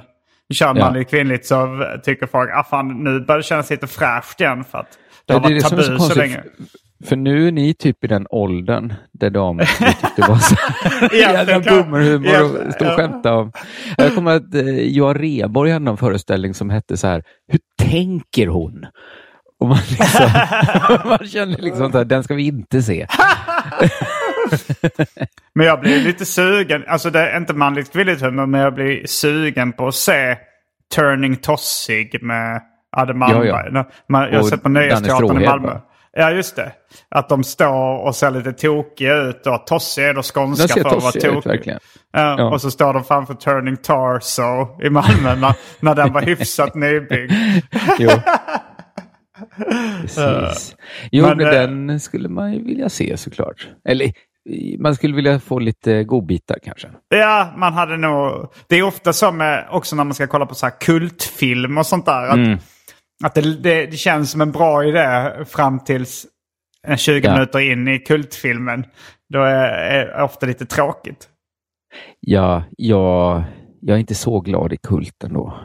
kör 0.54 0.66
Ja. 0.66 0.74
manligt 0.74 1.10
kvinnligt 1.10 1.46
så 1.46 1.84
tycker 2.04 2.26
folk 2.26 2.50
att 2.50 2.58
ah, 2.58 2.68
fan, 2.70 2.88
nu 3.04 3.20
börjar 3.20 3.38
det 3.38 3.44
kännas 3.44 3.70
lite 3.70 3.86
fräscht 3.86 4.40
igen 4.40 4.64
för 4.64 4.78
att 4.78 4.98
det 5.26 5.32
har 5.32 5.40
Ja, 5.40 5.48
varit 5.48 5.62
tabu 5.68 5.82
så, 5.98 6.14
länge. 6.18 6.42
För, 7.04 7.16
nu 7.16 7.48
är 7.48 7.52
ni 7.52 7.74
typ 7.74 8.04
i 8.04 8.06
den 8.06 8.26
åldern 8.30 8.94
där 9.12 9.30
de 9.30 9.58
tyckte 10.00 10.22
var 10.28 10.36
så 10.36 10.54
Ja, 11.00 11.08
jävla 11.12 11.60
boomerhumor 11.60 12.66
och 12.66 12.72
stå 12.74 12.86
och 12.86 12.96
skämta 12.96 13.34
om. 13.34 13.52
Jag 13.96 14.14
kommer 14.14 14.36
att 14.36 14.54
eh, 14.54 14.68
Johan 14.68 15.14
Rheborg 15.14 15.70
hade 15.70 15.84
någon 15.84 15.96
föreställning 15.96 16.54
som 16.54 16.70
hette 16.70 16.96
så 16.96 17.06
här, 17.06 17.22
hur 17.48 17.60
tänker 17.90 18.46
hon? 18.46 18.86
Och 19.60 19.68
man, 19.68 19.78
liksom, 19.88 20.30
man 21.08 21.26
känner 21.26 21.58
liksom 21.58 21.92
så 21.92 21.98
här, 21.98 22.04
den 22.04 22.24
ska 22.24 22.34
vi 22.34 22.46
inte 22.46 22.82
se. 22.82 23.06
Men 25.54 25.66
jag 25.66 25.80
blir 25.80 26.00
lite 26.00 26.24
sugen, 26.24 26.84
alltså 26.88 27.10
det 27.10 27.30
är 27.30 27.36
inte 27.36 27.54
manligt 27.54 27.92
kvinnligt 27.92 28.20
humor, 28.22 28.46
men 28.46 28.60
jag 28.60 28.74
blir 28.74 29.06
sugen 29.06 29.72
på 29.72 29.88
att 29.88 29.94
se 29.94 30.36
Turning 30.94 31.36
Tossig 31.36 32.22
med 32.22 32.60
Adde 32.96 33.14
Malmberg. 33.14 33.48
Ja, 33.48 33.62
ja. 34.08 34.28
Jag 34.30 34.38
har 34.38 34.42
sett 34.48 34.62
på 34.62 34.68
Nöjesteatern 34.68 35.42
i 35.42 35.46
Malmö. 35.46 35.68
va? 35.68 35.80
Ja, 36.16 36.30
just 36.30 36.56
det. 36.56 36.72
Att 37.08 37.28
de 37.28 37.44
står 37.44 38.06
och 38.06 38.16
ser 38.16 38.30
lite 38.30 38.52
tokiga 38.52 39.14
ut. 39.16 39.46
Och 39.46 39.66
Tossig 39.66 40.04
är 40.04 40.14
då 40.14 40.22
skånska 40.22 40.68
för 40.68 40.80
att 40.80 40.84
vara 40.86 41.00
tossig 41.00 41.24
ut, 41.24 41.34
tokig. 41.34 41.50
verkligen. 41.50 41.78
Ja, 42.12 42.34
Ja. 42.38 42.50
Och 42.50 42.60
så 42.60 42.70
står 42.70 42.92
de 42.94 43.04
framför 43.04 43.34
Turning 43.34 43.76
Torso 43.76 44.82
i 44.84 44.90
Malmö 44.90 45.34
när, 45.36 45.54
när 45.80 45.94
den 45.94 46.12
var 46.12 46.22
hyfsat 46.22 46.74
nybyggd. 46.74 47.32
Jo. 47.98 48.10
Precis. 50.00 50.76
Jo, 51.12 51.26
Men, 51.26 51.36
men, 51.36 51.46
eh, 51.46 51.52
den 51.52 52.00
skulle 52.00 52.28
man 52.28 52.52
ju 52.52 52.64
vilja 52.64 52.88
se 52.88 53.16
såklart. 53.16 53.68
Eller 53.88 54.12
man 54.78 54.94
skulle 54.94 55.16
vilja 55.16 55.40
få 55.40 55.58
lite 55.58 56.04
godbitar 56.04 56.58
kanske. 56.64 56.88
Ja, 57.08 57.52
man 57.56 57.72
hade 57.72 57.96
nog... 57.96 58.52
Det 58.68 58.76
är 58.76 58.82
ofta 58.82 59.12
så 59.12 59.32
med, 59.32 59.66
också 59.70 59.96
när 59.96 60.04
man 60.04 60.14
ska 60.14 60.26
kolla 60.26 60.46
på 60.46 60.54
så 60.54 60.66
här 60.66 60.80
kultfilm 60.80 61.78
och 61.78 61.86
sånt 61.86 62.06
där. 62.06 62.26
Att, 62.28 62.34
Mm. 62.36 62.58
Att 63.24 63.34
det, 63.34 63.40
det, 63.62 63.86
det 63.86 63.96
känns 63.96 64.30
som 64.30 64.40
en 64.40 64.52
bra 64.52 64.84
idé 64.84 65.30
fram 65.44 65.80
tills 65.80 66.26
eh, 66.86 66.96
20 66.96 67.26
Ja. 67.26 67.32
minuter 67.32 67.58
in 67.72 67.88
i 67.88 67.98
kultfilmen. 67.98 68.84
Då 69.28 69.42
är 69.42 69.68
är 69.68 70.22
ofta 70.22 70.46
lite 70.46 70.66
tråkigt. 70.66 71.28
Ja, 72.20 72.64
jag, 72.76 73.42
jag 73.80 73.94
är 73.94 74.00
inte 74.00 74.14
så 74.14 74.40
glad 74.40 74.72
i 74.72 74.76
kulten 74.76 75.32
då. 75.32 75.60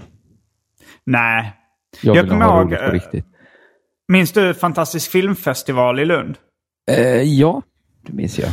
Nej. 1.06 1.53
Jag, 2.02 2.15
Jag 2.15 2.23
vill 2.23 2.32
kommer 2.32 2.45
ha 2.45 2.61
ihåg, 2.61 2.68
roligt 2.68 2.80
på 2.80 2.86
eh, 2.86 2.91
riktigt. 2.91 3.26
Minns 4.07 4.32
du 4.32 4.53
Fantastisk 4.53 5.11
filmfestival 5.11 5.99
i 5.99 6.06
Lund? 6.06 6.38
Eh, 6.91 7.22
ja, 7.22 7.61
det 8.02 8.14
minns 8.14 8.40
jag. 8.40 8.49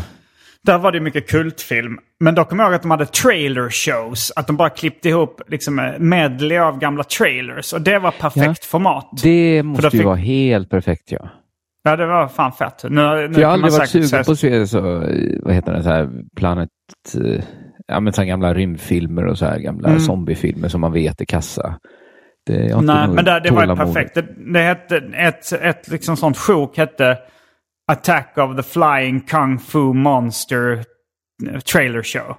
Där 0.66 0.78
var 0.78 0.92
det 0.92 1.00
mycket 1.00 1.28
kultfilm. 1.30 1.98
Men 2.20 2.34
då 2.34 2.44
kommer 2.44 2.62
jag 2.64 2.68
ihåg 2.70 2.74
att 2.76 2.82
de 2.82 2.90
hade 2.90 3.06
trailer 3.06 3.70
shows. 3.70 4.32
Att 4.36 4.46
de 4.46 4.56
bara 4.56 4.70
klippte 4.70 5.08
ihop 5.08 5.40
liksom 5.48 5.92
medley 5.98 6.58
av 6.58 6.78
gamla 6.78 7.04
trailers. 7.04 7.72
Och 7.72 7.80
det 7.82 7.98
var 7.98 8.10
perfekt 8.10 8.44
Ja. 8.62 8.68
format. 8.68 9.10
Det 9.22 9.62
måste 9.62 9.82
då 9.82 9.86
ju 9.86 9.90
fick- 9.98 10.04
vara 10.06 10.16
helt 10.16 10.70
perfekt 10.70 11.12
ja. 11.12 11.28
Ja, 11.84 11.96
det 11.96 12.06
var 12.06 12.28
fan 12.28 12.52
fett. 12.52 12.84
Nu, 12.84 12.90
nu 12.90 13.40
jag 13.40 13.48
har 13.48 13.52
aldrig 13.54 13.72
varit 13.72 13.88
sugen 13.88 14.08
säga- 14.08 14.24
på 14.24 14.32
att 14.32 14.38
se 14.38 14.66
så, 14.66 15.02
eh, 15.02 15.38
vad 15.42 15.54
heter 15.54 15.72
det, 15.72 15.82
så 15.82 15.88
här 15.90 16.08
Planet, 16.36 16.68
eh, 17.24 17.44
ja 17.86 18.00
men 18.00 18.12
så 18.12 18.20
här 18.20 18.28
gamla 18.28 18.54
rymdfilmer 18.54 19.26
och 19.26 19.38
så 19.38 19.46
här 19.46 19.58
gamla 19.58 19.98
zombiefilmer 19.98 20.68
som 20.68 20.80
man 20.80 20.92
vet 20.92 21.20
är 21.20 21.24
kassa. 21.24 21.76
Det, 22.46 22.80
Nej, 22.82 23.08
men 23.08 23.24
det, 23.24 23.40
det 23.40 23.50
var 23.50 23.76
perfekt. 23.76 24.14
Det, 24.14 24.26
det 24.52 24.58
hette, 24.60 24.96
ett, 24.96 25.52
ett 25.52 25.88
liksom 25.88 26.16
sånt 26.16 26.36
sjok 26.38 26.76
hette 26.78 27.18
Attack 27.92 28.38
of 28.38 28.56
the 28.56 28.62
Flying 28.62 29.20
Kung 29.20 29.58
Fu 29.58 29.92
Monster 29.92 30.84
Trailer 31.72 32.02
Show. 32.02 32.36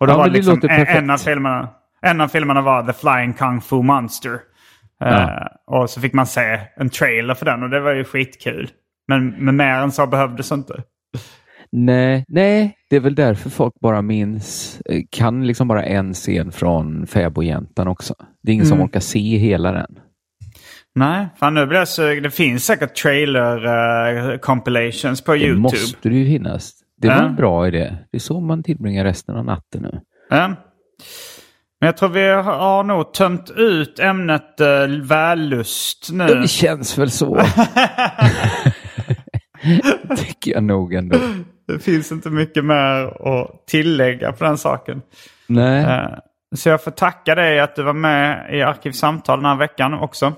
Och 0.00 0.06
det 0.06 0.12
Ja, 0.12 0.16
var 0.18 0.24
det 0.26 0.32
liksom 0.32 0.60
en, 0.62 0.86
en, 0.86 1.10
av 1.10 1.18
filmerna, 1.18 1.68
en 2.02 2.20
av 2.20 2.28
filmerna 2.28 2.60
var 2.60 2.82
The 2.82 2.92
Flying 2.92 3.32
Kung 3.32 3.60
Fu 3.60 3.82
Monster. 3.82 4.38
Ja. 4.98 5.22
Eh, 5.22 5.46
och 5.66 5.90
så 5.90 6.00
fick 6.00 6.12
man 6.12 6.26
se 6.26 6.60
en 6.76 6.90
trailer 6.90 7.34
för 7.34 7.44
den 7.46 7.62
och 7.62 7.70
det 7.70 7.80
var 7.80 7.94
ju 7.94 8.04
skitkul. 8.04 8.70
Men, 9.08 9.28
men 9.30 9.56
mer 9.56 9.74
än 9.74 9.92
så 9.92 10.06
behövdes 10.06 10.52
inte. 10.52 10.82
Nej, 11.72 12.24
nej, 12.28 12.76
det 12.90 12.96
är 12.96 13.00
väl 13.00 13.14
därför 13.14 13.50
folk 13.50 13.74
bara 13.80 14.02
minns, 14.02 14.80
eh, 14.84 15.02
kan 15.10 15.46
liksom 15.46 15.68
bara 15.68 15.84
en 15.84 16.14
scen 16.14 16.52
från 16.52 17.06
Fäbodjäntan 17.06 17.88
också. 17.88 18.14
Det 18.42 18.50
är 18.50 18.54
ingen 18.54 18.66
Mm. 18.66 18.78
som 18.78 18.86
orkar 18.86 19.00
se 19.00 19.36
hela 19.38 19.72
den. 19.72 19.98
Nej, 20.96 21.28
fan 21.40 21.54
nu 21.54 21.66
blir 21.66 21.84
sugen. 21.84 22.22
Det 22.22 22.30
finns 22.30 22.64
säkert 22.66 22.94
trailer 22.96 23.64
eh, 24.32 24.38
compilations 24.38 25.20
på 25.24 25.32
Det 25.32 25.38
YouTube. 25.38 25.60
måste 25.62 26.08
det 26.08 26.14
ju 26.14 26.26
finnas. 26.26 26.72
Det 26.98 27.08
var 27.08 27.14
Ja. 27.14 27.22
en 27.26 27.36
bra 27.36 27.68
idé. 27.68 27.96
Det 28.12 28.16
är 28.18 28.20
så 28.20 28.40
man 28.40 28.62
tillbringar 28.62 29.04
resten 29.04 29.36
av 29.36 29.44
natten 29.44 29.82
nu. 29.82 30.00
Ja. 30.30 30.48
Men 31.80 31.86
jag 31.86 31.96
tror 31.96 32.08
vi 32.08 32.28
har, 32.28 32.42
har 32.42 32.84
nog 32.84 33.12
tömt 33.12 33.50
ut 33.56 33.98
ämnet 34.00 34.60
uh, 34.60 34.86
vällust 35.02 36.08
nu. 36.12 36.26
Det 36.26 36.48
känns 36.48 36.98
väl 36.98 37.10
så. 37.10 37.40
Tycker 40.16 40.50
jag 40.52 40.64
nog 40.64 40.94
ändå. 40.94 41.18
Det 41.68 41.78
finns 41.78 42.12
inte 42.12 42.30
mycket 42.30 42.64
mer 42.64 43.04
att 43.28 43.66
tillägga 43.66 44.32
på 44.32 44.44
den 44.44 44.58
saken. 44.58 45.02
Nej, 45.46 45.84
Eh, 45.84 46.08
Så 46.56 46.68
jag 46.68 46.84
får 46.84 46.90
tacka 46.90 47.34
dig 47.34 47.60
att 47.60 47.76
du 47.76 47.82
var 47.82 47.92
med 47.92 48.54
i 48.54 48.62
Arkivsamtal 48.62 49.38
den 49.38 49.46
här 49.46 49.56
veckan 49.56 49.94
också. 49.94 50.32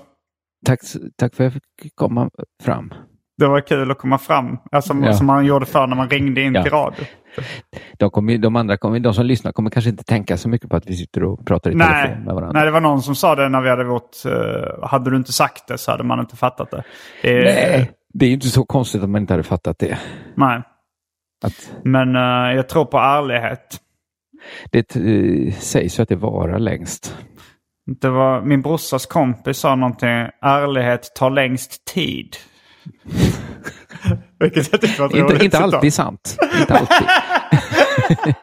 Tack, 0.65 0.79
tack 1.17 1.35
för 1.35 1.43
att 1.47 1.53
jag 1.53 1.61
fick 1.81 1.95
komma 1.95 2.29
fram. 2.63 2.93
Det 3.37 3.47
var 3.47 3.61
kul 3.61 3.91
att 3.91 3.97
komma 3.97 4.17
fram, 4.17 4.57
alltså, 4.71 4.87
som, 4.87 5.03
Ja. 5.03 5.13
som 5.13 5.27
man 5.27 5.45
gjorde 5.45 5.65
förr 5.65 5.87
när 5.87 5.95
man 5.95 6.09
ringde 6.09 6.41
in 6.41 6.53
Ja. 6.55 6.63
till 6.63 6.71
radio. 6.71 7.05
De, 7.97 8.09
kommer, 8.09 8.37
de 8.37 8.55
andra 8.55 8.77
kommer, 8.77 8.99
de 8.99 9.13
som 9.13 9.25
lyssnar 9.25 9.51
kommer 9.51 9.69
kanske 9.69 9.89
inte 9.89 10.03
tänka 10.03 10.37
så 10.37 10.49
mycket 10.49 10.69
på 10.69 10.75
att 10.75 10.85
vi 10.89 10.95
sitter 10.95 11.23
och 11.23 11.45
pratar 11.47 11.71
i 11.71 11.75
Nej, 11.75 12.03
telefon 12.03 12.23
med 12.25 12.35
varandra. 12.35 12.53
nej, 12.59 12.65
det 12.65 12.71
var 12.71 12.81
någon 12.81 13.01
som 13.01 13.15
sa 13.15 13.35
det 13.35 13.49
när 13.49 13.61
vi 13.61 13.69
hade 13.69 13.83
gjort... 13.83 14.09
eh, 14.25 14.87
hade 14.87 15.09
du 15.11 15.17
inte 15.17 15.33
sagt 15.33 15.67
det 15.67 15.77
så 15.77 15.91
hade 15.91 16.03
man 16.03 16.19
inte 16.19 16.35
fattat 16.35 16.71
det. 16.71 16.83
det 17.21 17.37
är- 17.37 17.43
Nej, 17.77 17.91
det 18.13 18.25
är 18.25 18.27
ju 18.29 18.33
inte 18.35 18.47
så 18.49 18.65
konstigt 18.65 19.03
att 19.03 19.09
man 19.09 19.21
inte 19.21 19.33
hade 19.33 19.43
fattat 19.43 19.79
det. 19.79 19.97
nej. 20.35 20.61
Att 21.45 21.71
Men 21.83 22.15
eh, 22.15 22.55
jag 22.55 22.69
tror 22.69 22.85
på 22.85 22.97
ärlighet. 22.97 23.77
det 24.71 24.95
eh, 24.95 25.53
sägs 25.53 25.99
ju 25.99 26.03
att 26.03 26.09
det 26.09 26.15
varar 26.15 26.59
längst. 26.59 27.17
Det 28.01 28.09
var 28.09 28.41
min 28.41 28.61
brorsas 28.61 29.05
kompis 29.05 29.57
sa 29.57 29.75
någonting. 29.75 30.09
Ärlighet 30.41 31.15
tar 31.15 31.29
längst 31.29 31.85
tid. 31.85 32.35
Vilket 34.39 34.71
jag 34.71 34.81
tycker 34.81 34.99
var 34.99 35.05
Inte, 35.05 35.33
roligt 35.33 35.43
inte 35.43 35.57
alltid 35.57 35.93
sant. 35.93 36.37
Inte 36.59 36.73
alltid. 36.73 37.07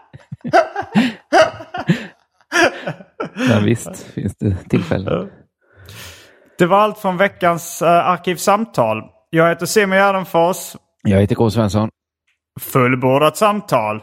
Men 3.48 3.64
visst 3.64 4.12
finns 4.14 4.36
det 4.38 4.56
tillfällen. 4.68 5.28
Det 6.58 6.66
var 6.66 6.78
allt 6.78 6.98
från 6.98 7.16
veckans 7.16 7.82
uh, 7.82 7.88
Arkivsamtal. 7.88 9.02
Jag 9.30 9.48
heter 9.48 9.66
Simon 9.66 9.96
Gärdenfors. 9.96 10.76
Jag 11.02 11.20
heter 11.20 11.34
K. 11.34 11.50
Svensson. 11.50 11.88
Fullbordat 12.60 13.36
samtal. 13.36 14.02